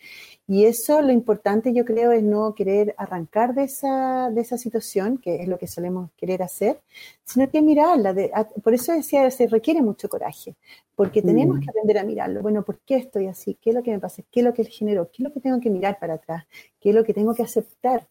Y 0.48 0.66
eso 0.66 1.02
lo 1.02 1.12
importante 1.12 1.74
yo 1.74 1.84
creo 1.84 2.12
es 2.12 2.22
no 2.22 2.54
querer 2.54 2.94
arrancar 2.96 3.56
de 3.56 3.64
esa, 3.64 4.30
de 4.30 4.40
esa 4.40 4.60
situación, 4.60 5.18
que 5.18 5.42
es 5.42 5.48
lo 5.48 5.58
que 5.58 5.68
solemos 5.68 6.12
querer 6.16 6.44
hacer, 6.44 6.80
sino 7.26 7.50
que 7.50 7.64
mirarla. 7.64 8.16
por 8.64 8.76
eso 8.76 8.94
decía, 8.94 9.30
se 9.32 9.48
requiere 9.48 9.82
mucho 9.82 10.08
coraje, 10.08 10.56
porque 10.96 11.24
tenemos 11.24 11.60
que 11.60 11.72
aprender 11.72 11.98
a 11.98 12.04
mirarlo. 12.04 12.44
Bueno, 12.44 12.62
¿por 12.62 12.78
qué 12.82 12.98
estoy 12.98 13.26
así? 13.26 13.58
¿Qué 13.60 13.72
es 13.72 13.76
lo 13.76 13.82
que 13.82 13.92
me 13.92 14.00
pasa? 14.00 14.22
¿Qué 14.32 14.42
es 14.42 14.46
lo 14.46 14.54
que 14.54 14.64
generó? 14.66 15.10
¿Qué 15.10 15.24
es 15.24 15.28
lo 15.28 15.34
que 15.34 15.40
tengo 15.40 15.60
que 15.60 15.72
mirar 15.72 15.98
para 16.00 16.14
atrás? 16.14 16.46
¿Qué 16.80 16.90
es 16.90 16.96
lo 16.96 17.04
que 17.04 17.16
tengo 17.16 17.34
que 17.34 17.42
aceptar? 17.42 18.08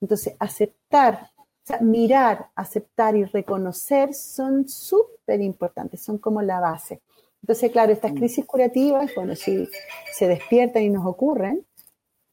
Entonces, 0.00 0.34
aceptar, 0.38 1.30
o 1.36 1.44
sea, 1.64 1.80
mirar, 1.80 2.48
aceptar 2.54 3.16
y 3.16 3.24
reconocer 3.24 4.14
son 4.14 4.68
súper 4.68 5.40
importantes, 5.40 6.02
son 6.02 6.18
como 6.18 6.42
la 6.42 6.60
base. 6.60 7.00
Entonces, 7.42 7.70
claro, 7.70 7.92
estas 7.92 8.12
mm. 8.12 8.16
crisis 8.16 8.44
curativas, 8.44 9.12
bueno, 9.14 9.34
si 9.34 9.68
se 10.12 10.28
despiertan 10.28 10.82
y 10.82 10.90
nos 10.90 11.06
ocurren, 11.06 11.64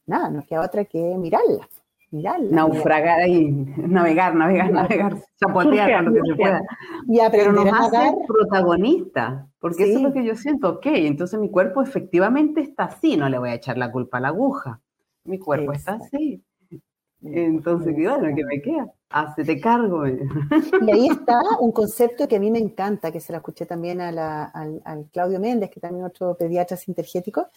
nada, 0.06 0.30
nos 0.30 0.46
queda 0.46 0.62
otra 0.62 0.84
que 0.84 0.98
mirarlas. 0.98 1.68
Mirarla, 2.10 2.48
Naufragar 2.50 3.28
y 3.28 3.50
navegar, 3.76 4.36
navegar, 4.36 4.70
navegar, 4.70 5.16
chapotear 5.36 6.04
lo 6.04 6.12
que 6.12 6.20
se 6.24 6.36
pueda. 6.36 6.60
Y 7.08 7.18
Pero 7.32 7.52
nos 7.52 7.66
hace 7.66 8.14
protagonista, 8.28 9.48
porque 9.58 9.84
eso 9.84 9.98
es 9.98 10.02
lo 10.02 10.12
que 10.12 10.24
yo 10.24 10.36
siento, 10.36 10.70
ok, 10.74 10.86
entonces 10.86 11.40
mi 11.40 11.50
cuerpo 11.50 11.82
efectivamente 11.82 12.60
está 12.60 12.84
así, 12.84 13.16
no 13.16 13.28
le 13.28 13.38
voy 13.38 13.48
a 13.48 13.54
echar 13.54 13.78
la 13.78 13.90
culpa 13.90 14.18
a 14.18 14.20
la 14.20 14.28
aguja, 14.28 14.80
mi 15.24 15.40
cuerpo 15.40 15.72
está 15.72 15.94
así. 15.94 16.40
Entonces, 17.24 17.94
bueno, 17.94 18.36
que 18.36 18.44
me 18.44 18.60
queda? 18.60 18.92
Hacete 19.08 19.60
cargo. 19.60 20.06
Y 20.06 20.90
ahí 20.90 21.08
está 21.08 21.40
un 21.60 21.72
concepto 21.72 22.28
que 22.28 22.36
a 22.36 22.40
mí 22.40 22.50
me 22.50 22.58
encanta, 22.58 23.10
que 23.10 23.20
se 23.20 23.32
lo 23.32 23.38
escuché 23.38 23.64
también 23.64 24.00
a 24.00 24.44
al, 24.44 25.08
Claudio 25.12 25.40
Méndez, 25.40 25.70
que 25.70 25.80
también 25.80 26.04
otro 26.04 26.36
pediatra 26.36 26.76
sintergético, 26.76 27.48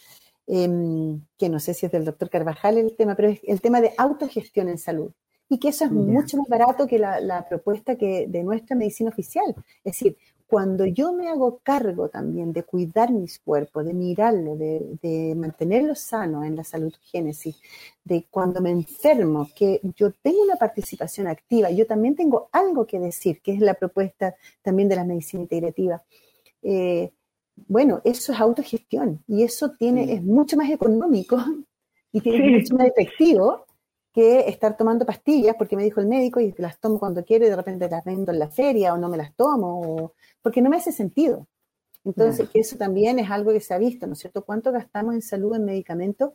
em, 0.45 1.21
que 1.37 1.49
no 1.49 1.59
sé 1.59 1.73
si 1.73 1.85
es 1.85 1.91
del 1.91 2.05
doctor 2.05 2.29
Carvajal 2.29 2.77
el 2.77 2.95
tema, 2.95 3.15
pero 3.15 3.29
es 3.29 3.41
el 3.43 3.59
tema 3.59 3.81
de 3.81 3.93
autogestión 3.97 4.69
en 4.69 4.77
salud. 4.77 5.11
Y 5.49 5.59
que 5.59 5.69
eso 5.69 5.85
es 5.85 5.91
mucho 5.91 6.37
más 6.37 6.47
barato 6.47 6.87
que 6.87 6.99
la, 6.99 7.21
la 7.21 7.47
propuesta 7.47 7.95
que 7.95 8.27
de 8.27 8.43
nuestra 8.43 8.75
medicina 8.75 9.09
oficial. 9.09 9.55
Es 9.83 9.93
decir, 9.93 10.17
cuando 10.47 10.85
yo 10.85 11.11
me 11.11 11.27
hago 11.27 11.59
cargo 11.61 12.07
también 12.07 12.53
de 12.53 12.63
cuidar 12.63 13.11
mis 13.11 13.39
cuerpos, 13.39 13.85
de 13.85 13.93
mirarlo, 13.93 14.55
de, 14.55 14.97
de 15.01 15.35
mantenerlo 15.35 15.93
sano 15.93 16.43
en 16.43 16.55
la 16.55 16.63
saludogénesis, 16.63 17.59
de 18.03 18.25
cuando 18.31 18.61
me 18.61 18.71
enfermo, 18.71 19.49
que 19.53 19.81
yo 19.97 20.11
tengo 20.13 20.41
una 20.43 20.55
participación 20.55 21.27
activa, 21.27 21.69
yo 21.69 21.85
también 21.85 22.15
tengo 22.15 22.49
algo 22.53 22.87
que 22.87 22.97
decir, 22.97 23.41
que 23.41 23.53
es 23.53 23.59
la 23.59 23.73
propuesta 23.73 24.35
también 24.61 24.87
de 24.87 24.95
la 24.95 25.03
medicina 25.03 25.43
integrativa. 25.43 26.01
Eh, 26.63 27.11
bueno, 27.67 28.01
eso 28.05 28.31
es 28.31 28.39
autogestión 28.39 29.23
y 29.27 29.43
eso 29.43 29.71
tiene, 29.71 30.13
es 30.13 30.23
mucho 30.23 30.55
más 30.55 30.69
económico 30.69 31.37
y 32.13 32.21
tiene 32.21 32.57
mucho 32.57 32.75
más 32.75 32.87
efectivo 32.87 33.66
que 34.17 34.49
estar 34.49 34.75
tomando 34.75 35.05
pastillas 35.05 35.55
porque 35.55 35.75
me 35.75 35.83
dijo 35.83 35.99
el 36.01 36.07
médico 36.07 36.39
y 36.39 36.51
las 36.57 36.79
tomo 36.79 36.97
cuando 36.97 37.23
quiero 37.23 37.45
y 37.45 37.49
de 37.49 37.55
repente 37.55 37.87
las 37.87 38.03
vendo 38.03 38.31
en 38.31 38.39
la 38.39 38.49
feria 38.49 38.91
o 38.95 38.97
no 38.97 39.09
me 39.09 39.17
las 39.17 39.35
tomo, 39.35 40.13
porque 40.41 40.59
no 40.59 40.71
me 40.71 40.77
hace 40.77 40.91
sentido. 40.91 41.45
Entonces, 42.03 42.49
que 42.49 42.61
eso 42.61 42.77
también 42.77 43.19
es 43.19 43.29
algo 43.29 43.51
que 43.51 43.59
se 43.59 43.75
ha 43.75 43.77
visto, 43.77 44.07
¿no 44.07 44.13
es 44.13 44.19
cierto? 44.19 44.43
¿Cuánto 44.43 44.71
gastamos 44.71 45.13
en 45.13 45.21
salud 45.21 45.55
en 45.55 45.65
medicamentos 45.65 46.31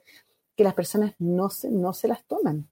que 0.54 0.62
las 0.62 0.74
personas 0.74 1.14
no 1.18 1.50
se, 1.50 1.72
no 1.72 1.92
se 1.92 2.06
las 2.06 2.24
toman? 2.24 2.68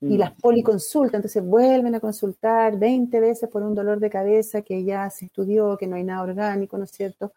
Y 0.00 0.16
las 0.16 0.32
mm. 0.32 0.40
policonsultan, 0.40 1.18
entonces 1.18 1.44
vuelven 1.44 1.94
a 1.96 2.00
consultar 2.00 2.78
20 2.78 3.20
veces 3.20 3.50
por 3.50 3.62
un 3.62 3.74
dolor 3.74 4.00
de 4.00 4.08
cabeza 4.08 4.62
que 4.62 4.82
ya 4.82 5.10
se 5.10 5.26
estudió, 5.26 5.76
que 5.76 5.86
no 5.86 5.96
hay 5.96 6.04
nada 6.04 6.22
orgánico, 6.22 6.78
¿no 6.78 6.84
es 6.84 6.90
cierto? 6.90 7.34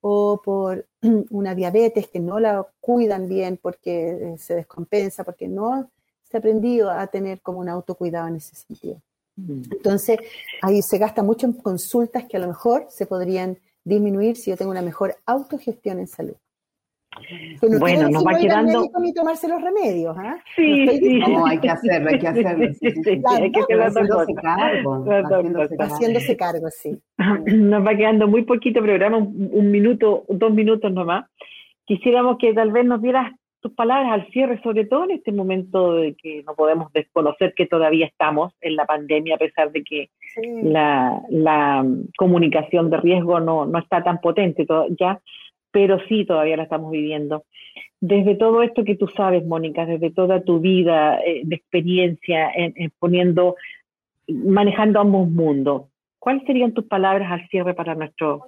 O 0.00 0.40
por 0.42 0.86
una 1.28 1.54
diabetes 1.54 2.08
que 2.08 2.20
no 2.20 2.40
la 2.40 2.66
cuidan 2.80 3.28
bien 3.28 3.58
porque 3.60 4.08
eh, 4.08 4.38
se 4.38 4.54
descompensa, 4.54 5.24
porque 5.24 5.46
no 5.46 5.90
aprendido 6.38 6.90
a 6.90 7.06
tener 7.06 7.40
como 7.40 7.60
un 7.60 7.68
autocuidado 7.68 8.28
en 8.28 8.36
ese 8.36 8.54
sentido. 8.54 9.00
Mm. 9.36 9.62
Entonces, 9.70 10.18
ahí 10.62 10.82
se 10.82 10.98
gasta 10.98 11.22
mucho 11.22 11.46
en 11.46 11.54
consultas 11.54 12.24
que 12.24 12.36
a 12.36 12.40
lo 12.40 12.48
mejor 12.48 12.86
se 12.88 13.06
podrían 13.06 13.58
disminuir 13.84 14.36
si 14.36 14.50
yo 14.50 14.56
tengo 14.56 14.70
una 14.70 14.82
mejor 14.82 15.16
autogestión 15.26 15.98
en 15.98 16.06
salud. 16.06 16.34
bueno, 17.78 18.08
nos 18.08 18.24
va 18.24 18.38
quedando. 18.38 18.90
Ni 19.00 19.12
tomarse 19.12 19.48
los 19.48 19.60
remedios, 19.60 20.16
¿ah? 20.18 20.36
Sí, 20.56 20.86
sí. 20.88 21.18
No, 21.18 21.46
hay 21.46 21.58
que 21.58 21.68
hacerlo, 21.68 22.10
hay 22.10 22.18
que 22.18 22.28
hacerlo. 22.28 22.74
Sí, 22.80 22.90
sí, 22.90 23.22
hay 23.26 23.52
que 23.52 23.60
haciéndose 23.60 24.34
cargo. 24.34 25.04
Haciéndose 25.78 26.36
cargo, 26.36 26.68
sí. 26.70 26.98
Nos 27.46 27.86
va 27.86 27.96
quedando 27.96 28.26
muy 28.26 28.44
poquito 28.44 28.80
programa, 28.80 29.18
un, 29.18 29.50
un 29.52 29.70
minuto, 29.70 30.24
dos 30.28 30.52
minutos 30.52 30.92
nomás. 30.92 31.26
Quisiéramos 31.86 32.38
que 32.38 32.54
tal 32.54 32.72
vez 32.72 32.86
nos 32.86 33.02
dieras 33.02 33.30
tus 33.64 33.72
palabras 33.72 34.12
al 34.12 34.26
cierre, 34.30 34.60
sobre 34.62 34.84
todo 34.84 35.04
en 35.04 35.12
este 35.12 35.32
momento 35.32 35.94
de 35.94 36.14
que 36.16 36.42
no 36.42 36.54
podemos 36.54 36.92
desconocer 36.92 37.54
que 37.54 37.64
todavía 37.64 38.04
estamos 38.04 38.52
en 38.60 38.76
la 38.76 38.84
pandemia, 38.84 39.36
a 39.36 39.38
pesar 39.38 39.72
de 39.72 39.82
que 39.82 40.10
la, 40.62 41.82
comunicación 42.18 42.90
de 42.90 42.98
riesgo 42.98 43.40
no, 43.40 43.78
está 43.78 44.04
tan 44.04 44.20
potente 44.20 44.66
ya, 45.00 45.18
pero 45.70 45.98
sí 46.08 46.26
todavía 46.26 46.58
la 46.58 46.64
estamos 46.64 46.90
viviendo. 46.90 47.44
Desde 48.02 48.34
todo 48.34 48.62
esto 48.62 48.84
que 48.84 48.96
tú 48.96 49.08
sabes, 49.08 49.46
Mónica, 49.46 49.86
desde 49.86 50.10
toda 50.10 50.42
tu 50.42 50.60
vida 50.60 51.18
eh, 51.20 51.40
de 51.42 51.56
experiencia 51.56 52.50
en, 52.54 52.92
poniendo, 52.98 53.56
manejando 54.28 55.00
ambos 55.00 55.30
mundos, 55.30 55.84
¿cuáles 56.18 56.44
serían 56.44 56.74
tus 56.74 56.84
palabras 56.84 57.32
al 57.32 57.48
cierre 57.48 57.72
para 57.72 57.94
nuestros, 57.94 58.42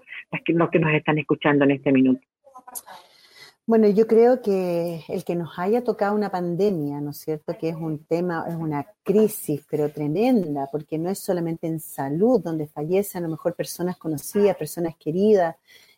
los 0.48 0.68
que 0.68 0.78
nos 0.78 0.92
están 0.92 1.16
escuchando 1.16 1.64
en 1.64 1.70
este 1.70 1.90
minuto? 1.90 2.20
Bueno, 3.68 3.88
yo 3.88 4.06
creo 4.06 4.42
que 4.42 5.04
el 5.08 5.24
que 5.24 5.34
nos 5.34 5.58
haya 5.58 5.82
tocado 5.82 6.14
una 6.14 6.30
pandemia, 6.30 7.00
¿no 7.00 7.10
es 7.10 7.18
cierto? 7.18 7.58
Que 7.58 7.70
es 7.70 7.74
un 7.74 8.04
tema, 8.04 8.44
es 8.48 8.54
una 8.54 8.86
crisis, 9.02 9.66
pero 9.68 9.90
tremenda, 9.90 10.68
porque 10.70 10.98
no 10.98 11.10
es 11.10 11.18
solamente 11.18 11.66
en 11.66 11.80
salud 11.80 12.40
donde 12.40 12.68
fallecen 12.68 13.24
a 13.24 13.26
lo 13.26 13.32
mejor 13.32 13.56
personas 13.56 13.96
conocidas, 13.96 14.56
personas 14.56 14.94
queridas, 14.96 15.56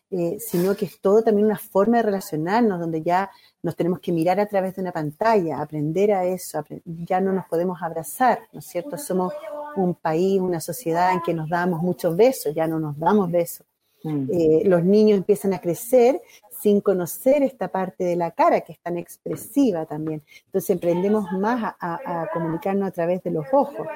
eh, 0.09 0.37
sino 0.39 0.75
que 0.75 0.85
es 0.85 0.99
todo 0.99 1.21
también 1.21 1.45
una 1.45 1.59
forma 1.59 1.97
de 1.97 2.03
relacionarnos, 2.03 2.79
donde 2.79 3.03
ya 3.03 3.29
nos 3.61 3.75
tenemos 3.75 3.99
que 3.99 4.11
mirar 4.13 4.39
a 4.39 4.47
través 4.47 4.75
de 4.75 4.81
una 4.81 4.91
pantalla, 4.91 5.61
aprender 5.61 6.11
a 6.13 6.25
eso, 6.25 6.65
ya 6.85 7.21
no 7.21 7.33
nos 7.33 7.45
podemos 7.45 7.83
abrazar, 7.83 8.39
¿no 8.51 8.61
es 8.61 8.65
cierto? 8.65 8.97
Somos 8.97 9.31
un 9.75 9.93
país, 9.93 10.41
una 10.41 10.59
sociedad 10.59 11.13
en 11.13 11.21
que 11.21 11.35
nos 11.35 11.47
damos 11.47 11.83
muchos 11.83 12.15
besos, 12.15 12.55
ya 12.55 12.67
no 12.67 12.79
nos 12.79 12.97
damos 12.97 13.29
besos. 13.29 13.67
Mm. 14.03 14.29
Eh, 14.31 14.61
los 14.65 14.83
niños 14.83 15.17
empiezan 15.17 15.53
a 15.53 15.59
crecer 15.59 16.19
sin 16.61 16.81
conocer 16.81 17.43
esta 17.43 17.69
parte 17.69 18.03
de 18.03 18.15
la 18.15 18.31
cara 18.31 18.61
que 18.61 18.73
es 18.73 18.79
tan 18.79 18.97
expresiva 18.97 19.85
también. 19.85 20.21
Entonces 20.45 20.69
emprendemos 20.71 21.31
más 21.31 21.75
a, 21.79 22.27
comunicarnos 22.33 22.89
a 22.89 22.91
través 22.91 23.23
de 23.23 23.31
los 23.31 23.45
ojos. 23.51 23.87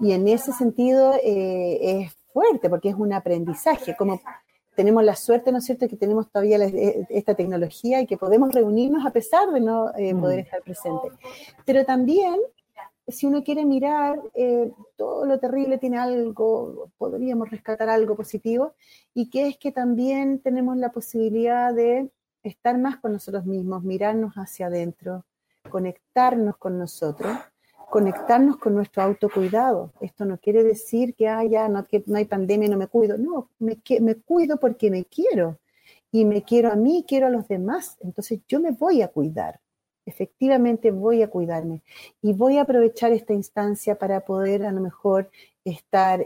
Y 0.00 0.12
en 0.12 0.26
ese 0.26 0.52
sentido 0.52 1.14
eh, 1.22 1.78
es 2.02 2.12
fuerte 2.32 2.68
porque 2.68 2.88
es 2.88 2.96
un 2.96 3.12
aprendizaje, 3.12 3.94
como 3.96 4.20
tenemos 4.74 5.04
la 5.04 5.14
suerte, 5.16 5.52
¿no 5.52 5.58
es 5.58 5.64
cierto?, 5.64 5.86
que 5.86 5.96
tenemos 5.96 6.30
todavía 6.30 6.56
eh, 6.58 7.06
esta 7.10 7.34
tecnología 7.34 8.00
y 8.00 8.06
que 8.06 8.16
podemos 8.16 8.52
reunirnos 8.52 9.04
a 9.06 9.10
pesar 9.10 9.50
de 9.50 9.60
no 9.60 9.90
eh, 9.96 10.14
poder 10.14 10.38
mm. 10.38 10.42
estar 10.42 10.62
presentes. 10.62 11.12
Pero 11.64 11.84
también 11.84 12.36
si 13.08 13.26
uno 13.26 13.42
quiere 13.42 13.64
mirar, 13.64 14.20
eh, 14.34 14.70
todo 14.96 15.26
lo 15.26 15.38
terrible 15.38 15.78
tiene 15.78 15.98
algo, 15.98 16.90
podríamos 16.98 17.50
rescatar 17.50 17.88
algo 17.88 18.16
positivo, 18.16 18.74
y 19.14 19.28
que 19.30 19.48
es 19.48 19.58
que 19.58 19.72
también 19.72 20.38
tenemos 20.40 20.76
la 20.76 20.92
posibilidad 20.92 21.74
de 21.74 22.10
estar 22.42 22.78
más 22.78 22.98
con 22.98 23.12
nosotros 23.12 23.44
mismos, 23.44 23.82
mirarnos 23.82 24.34
hacia 24.34 24.66
adentro, 24.66 25.24
conectarnos 25.68 26.56
con 26.56 26.78
nosotros, 26.78 27.36
conectarnos 27.90 28.56
con 28.56 28.74
nuestro 28.74 29.02
autocuidado. 29.02 29.92
Esto 30.00 30.24
no 30.24 30.38
quiere 30.38 30.64
decir 30.64 31.14
que, 31.14 31.28
haya 31.28 31.68
no, 31.68 31.86
que 31.86 32.02
no 32.06 32.16
hay 32.16 32.24
pandemia, 32.24 32.68
no 32.68 32.78
me 32.78 32.86
cuido. 32.86 33.18
No, 33.18 33.50
me, 33.58 33.78
me 34.00 34.14
cuido 34.14 34.56
porque 34.58 34.90
me 34.90 35.04
quiero. 35.04 35.58
Y 36.10 36.24
me 36.24 36.42
quiero 36.42 36.72
a 36.72 36.76
mí, 36.76 37.04
quiero 37.06 37.26
a 37.26 37.30
los 37.30 37.48
demás. 37.48 37.96
Entonces 38.00 38.40
yo 38.48 38.60
me 38.60 38.70
voy 38.70 39.02
a 39.02 39.08
cuidar 39.08 39.60
efectivamente 40.06 40.90
voy 40.90 41.22
a 41.22 41.30
cuidarme 41.30 41.82
y 42.20 42.32
voy 42.32 42.58
a 42.58 42.62
aprovechar 42.62 43.12
esta 43.12 43.32
instancia 43.32 43.96
para 43.96 44.20
poder 44.20 44.64
a 44.64 44.72
lo 44.72 44.80
mejor 44.80 45.30
estar, 45.64 46.24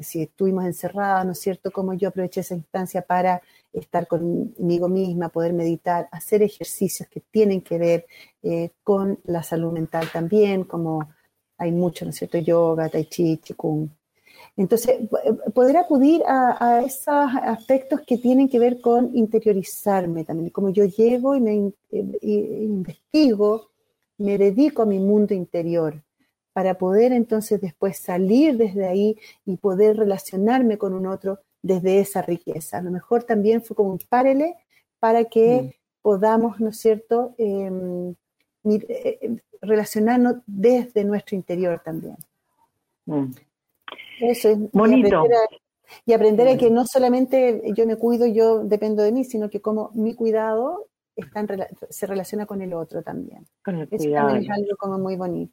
si 0.00 0.22
estuvimos 0.22 0.64
encerrados, 0.64 1.24
¿no 1.26 1.32
es 1.32 1.40
cierto? 1.40 1.70
Como 1.70 1.94
yo 1.94 2.08
aproveché 2.08 2.40
esa 2.40 2.54
instancia 2.54 3.02
para 3.02 3.40
estar 3.72 4.06
conmigo 4.06 4.88
misma, 4.88 5.28
poder 5.28 5.52
meditar, 5.52 6.08
hacer 6.10 6.42
ejercicios 6.42 7.08
que 7.08 7.20
tienen 7.20 7.62
que 7.62 7.78
ver 7.78 8.06
eh, 8.42 8.70
con 8.82 9.20
la 9.24 9.42
salud 9.42 9.72
mental 9.72 10.08
también, 10.12 10.64
como 10.64 11.08
hay 11.58 11.72
mucho, 11.72 12.04
¿no 12.04 12.10
es 12.10 12.16
cierto? 12.16 12.38
Yoga, 12.38 12.88
tai 12.88 13.04
chi, 13.04 13.38
chikung, 13.38 13.88
entonces, 14.56 15.08
poder 15.54 15.78
acudir 15.78 16.22
a, 16.26 16.82
esos 16.84 17.30
aspectos 17.42 18.02
que 18.06 18.18
tienen 18.18 18.48
que 18.48 18.58
ver 18.58 18.80
con 18.80 19.16
interiorizarme 19.16 20.24
también, 20.24 20.50
como 20.50 20.68
yo 20.68 20.84
llego 20.84 21.34
y 21.34 21.40
me 21.40 21.72
investigo, 21.90 23.70
me 24.18 24.36
dedico 24.36 24.82
a 24.82 24.86
mi 24.86 24.98
mundo 24.98 25.32
interior, 25.32 26.02
para 26.52 26.74
poder 26.74 27.12
entonces 27.12 27.60
después 27.62 27.96
salir 27.96 28.58
desde 28.58 28.86
ahí 28.86 29.16
y 29.46 29.56
poder 29.56 29.96
relacionarme 29.96 30.76
con 30.76 30.92
un 30.92 31.06
otro 31.06 31.38
desde 31.62 32.00
esa 32.00 32.20
riqueza. 32.20 32.78
A 32.78 32.82
lo 32.82 32.90
mejor 32.90 33.24
también 33.24 33.62
fue 33.62 33.74
como 33.74 33.90
un 33.90 33.98
párele 34.06 34.56
para 34.98 35.24
que 35.24 35.62
mm. 35.62 35.70
podamos, 36.02 36.60
¿no 36.60 36.68
es 36.68 36.76
cierto?, 36.76 37.34
em, 37.38 38.14
eh, 38.64 39.36
relacionarnos 39.62 40.36
desde 40.46 41.04
nuestro 41.04 41.36
interior 41.36 41.80
también. 41.82 42.16
Mm. 43.06 43.30
Eso 44.22 44.50
es 44.50 44.58
bonito. 44.72 45.24
Y 46.06 46.14
aprender, 46.14 46.48
a, 46.48 46.56
que 46.56 46.70
no 46.70 46.86
solamente 46.86 47.60
yo 47.74 47.86
me 47.86 47.96
cuido, 47.96 48.26
yo 48.26 48.64
dependo 48.64 49.02
de 49.02 49.12
mí, 49.12 49.24
sino 49.24 49.50
que 49.50 49.60
como 49.60 49.90
mi 49.94 50.14
cuidado 50.14 50.88
se 51.90 52.06
relaciona 52.06 52.46
con 52.46 52.62
el 52.62 52.72
otro 52.72 53.02
también. 53.02 53.46
Eso 53.90 54.10
también 54.10 54.44
es 54.44 54.50
algo 54.50 54.76
como 54.78 54.98
muy 54.98 55.16
bonito. 55.16 55.52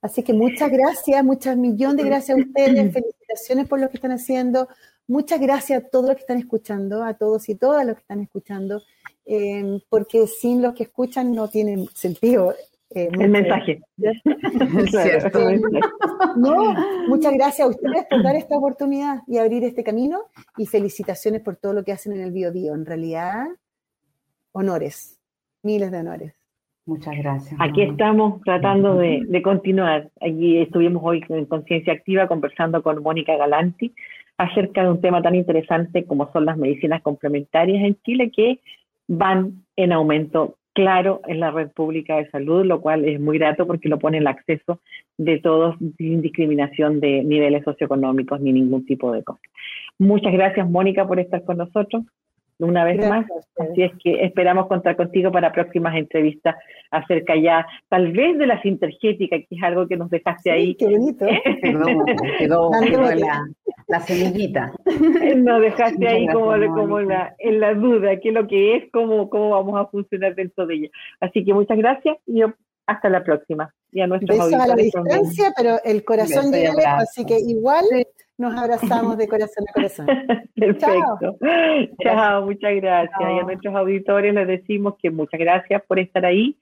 Así 0.00 0.22
que 0.22 0.32
muchas 0.32 0.70
gracias, 0.70 1.24
muchas 1.24 1.56
millones 1.56 1.96
de 1.96 2.04
gracias 2.04 2.36
a 2.36 2.40
ustedes, 2.40 2.92
felicitaciones 2.92 3.68
por 3.68 3.80
lo 3.80 3.88
que 3.88 3.96
están 3.96 4.12
haciendo, 4.12 4.68
muchas 5.06 5.40
gracias 5.40 5.82
a 5.82 5.88
todos 5.88 6.06
los 6.06 6.16
que 6.16 6.22
están 6.22 6.38
escuchando, 6.38 7.04
a 7.04 7.14
todos 7.14 7.48
y 7.48 7.54
todas 7.54 7.86
los 7.86 7.96
que 7.96 8.00
están 8.02 8.20
escuchando, 8.20 8.82
eh, 9.24 9.80
porque 9.88 10.26
sin 10.26 10.60
los 10.60 10.74
que 10.74 10.82
escuchan 10.84 11.32
no 11.32 11.48
tiene 11.48 11.86
sentido. 11.94 12.54
Eh, 12.94 13.08
el 13.20 13.30
mensaje. 13.30 13.80
no, 16.36 16.74
muchas 17.08 17.32
gracias 17.34 17.66
a 17.66 17.70
ustedes 17.70 18.04
por 18.08 18.22
dar 18.22 18.36
esta 18.36 18.56
oportunidad 18.56 19.22
y 19.26 19.38
abrir 19.38 19.64
este 19.64 19.82
camino 19.84 20.22
y 20.56 20.66
felicitaciones 20.66 21.42
por 21.42 21.56
todo 21.56 21.72
lo 21.72 21.84
que 21.84 21.92
hacen 21.92 22.12
en 22.12 22.20
el 22.20 22.32
Bio 22.32 22.52
Bio. 22.52 22.74
En 22.74 22.86
realidad, 22.86 23.46
honores, 24.52 25.18
miles 25.62 25.90
de 25.90 25.98
honores. 25.98 26.34
Muchas 26.86 27.16
gracias. 27.16 27.58
Aquí 27.60 27.82
estamos 27.82 28.42
tratando 28.42 28.96
de, 28.96 29.40
continuar. 29.42 30.10
Allí 30.20 30.58
estuvimos 30.58 31.02
hoy 31.02 31.24
en 31.30 31.46
Conciencia 31.46 31.94
Activa 31.94 32.28
conversando 32.28 32.82
con 32.82 33.02
Mónica 33.02 33.36
Galanti 33.36 33.94
acerca 34.36 34.82
de 34.82 34.90
un 34.90 35.00
tema 35.00 35.22
tan 35.22 35.34
interesante 35.34 36.04
como 36.04 36.30
son 36.32 36.44
las 36.44 36.58
medicinas 36.58 37.00
complementarias 37.00 37.82
en 37.84 37.96
Chile 38.02 38.30
que 38.30 38.60
van 39.08 39.64
en 39.76 39.92
aumento 39.92 40.56
claro 40.74 41.20
en 41.26 41.40
la 41.40 41.50
red 41.50 41.70
pública 41.70 42.16
de 42.16 42.28
salud, 42.30 42.64
lo 42.64 42.80
cual 42.80 43.04
es 43.04 43.20
muy 43.20 43.38
grato 43.38 43.66
porque 43.66 43.88
lo 43.88 43.98
pone 43.98 44.18
el 44.18 44.26
acceso 44.26 44.80
de 45.16 45.38
todos 45.38 45.76
sin 45.96 46.20
discriminación 46.20 47.00
de 47.00 47.24
niveles 47.24 47.64
socioeconómicos 47.64 48.40
ni 48.40 48.52
ningún 48.52 48.84
tipo 48.84 49.12
de 49.12 49.22
cosa. 49.22 49.40
Muchas 49.98 50.32
gracias, 50.32 50.68
Mónica, 50.68 51.06
por 51.06 51.20
estar 51.20 51.44
con 51.44 51.58
nosotros 51.58 52.04
una 52.58 52.84
vez 52.84 53.08
más. 53.08 53.26
Así 53.58 53.82
es 53.82 53.92
que 54.02 54.24
esperamos 54.24 54.66
contar 54.66 54.96
contigo 54.96 55.30
para 55.32 55.52
próximas 55.52 55.94
entrevistas 55.96 56.56
acerca 56.90 57.36
ya, 57.36 57.66
tal 57.88 58.12
vez 58.12 58.38
de 58.38 58.46
la 58.46 58.60
sintergética, 58.62 59.36
que 59.38 59.46
es 59.50 59.62
algo 59.62 59.86
que 59.86 59.96
nos 59.96 60.10
dejaste 60.10 60.50
ahí. 60.50 60.74
Qué 60.74 60.86
bonito. 60.86 61.26
quedó, 62.38 62.70
la, 63.88 64.00
semillita. 64.00 64.72
Nos 65.36 65.60
dejaste 65.60 66.08
ahí 66.08 66.26
como, 66.28 66.52
como 66.74 67.00
la, 67.00 67.34
en 67.38 67.60
la 67.60 67.74
duda, 67.74 68.18
qué 68.20 68.28
es 68.28 68.34
lo 68.34 68.46
que 68.46 68.76
es, 68.76 68.84
cómo, 68.92 69.28
cómo 69.28 69.50
vamos 69.50 69.80
a 69.80 69.86
funcionar 69.86 70.34
dentro 70.34 70.66
de 70.66 70.74
ella. 70.74 70.88
Así 71.20 71.44
que 71.44 71.52
muchas 71.52 71.78
gracias 71.78 72.16
y 72.26 72.42
hasta 72.86 73.08
la 73.08 73.22
próxima. 73.24 73.72
Y 73.92 74.00
a 74.00 74.06
nuestros 74.06 74.52
a 74.52 74.66
la 74.66 74.74
distancia, 74.74 75.52
pero 75.56 75.76
el 75.84 76.04
corazón 76.04 76.50
de 76.50 76.68
así 76.84 77.24
que 77.24 77.38
igual 77.38 77.84
nos 78.38 78.54
abrazamos 78.56 79.16
de 79.16 79.28
corazón 79.28 79.64
a 79.68 79.72
corazón. 79.72 80.06
Perfecto. 80.54 81.36
Chao, 82.02 82.44
muchas 82.44 82.74
gracias. 82.76 83.20
Y 83.20 83.38
a 83.38 83.42
nuestros 83.42 83.74
auditores 83.74 84.34
les 84.34 84.46
decimos 84.46 84.94
que 85.00 85.10
muchas 85.10 85.40
gracias 85.40 85.82
por 85.86 85.98
estar 85.98 86.24
ahí, 86.24 86.56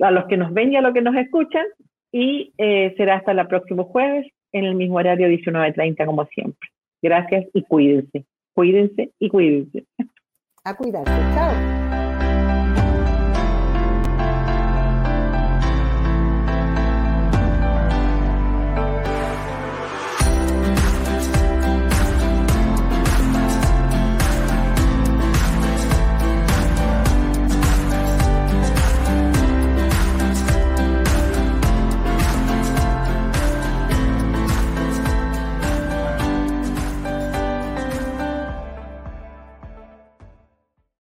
a 0.00 0.10
los 0.10 0.26
que 0.26 0.36
nos 0.36 0.52
ven 0.52 0.72
y 0.72 0.76
a 0.76 0.82
los 0.82 0.94
que 0.94 1.02
nos 1.02 1.16
escuchan, 1.16 1.66
y 2.12 2.52
eh, 2.58 2.94
será 2.96 3.16
hasta 3.16 3.32
el 3.32 3.46
próximo 3.46 3.84
jueves 3.84 4.26
en 4.52 4.64
el 4.64 4.74
mismo 4.74 4.96
horario 4.96 5.28
19.30 5.28 6.06
como 6.06 6.24
siempre. 6.26 6.68
Gracias 7.02 7.46
y 7.52 7.62
cuídense, 7.62 8.24
cuídense 8.54 9.10
y 9.18 9.28
cuídense. 9.28 9.84
A 10.64 10.74
cuidarse. 10.74 11.12
Chao. 11.34 11.75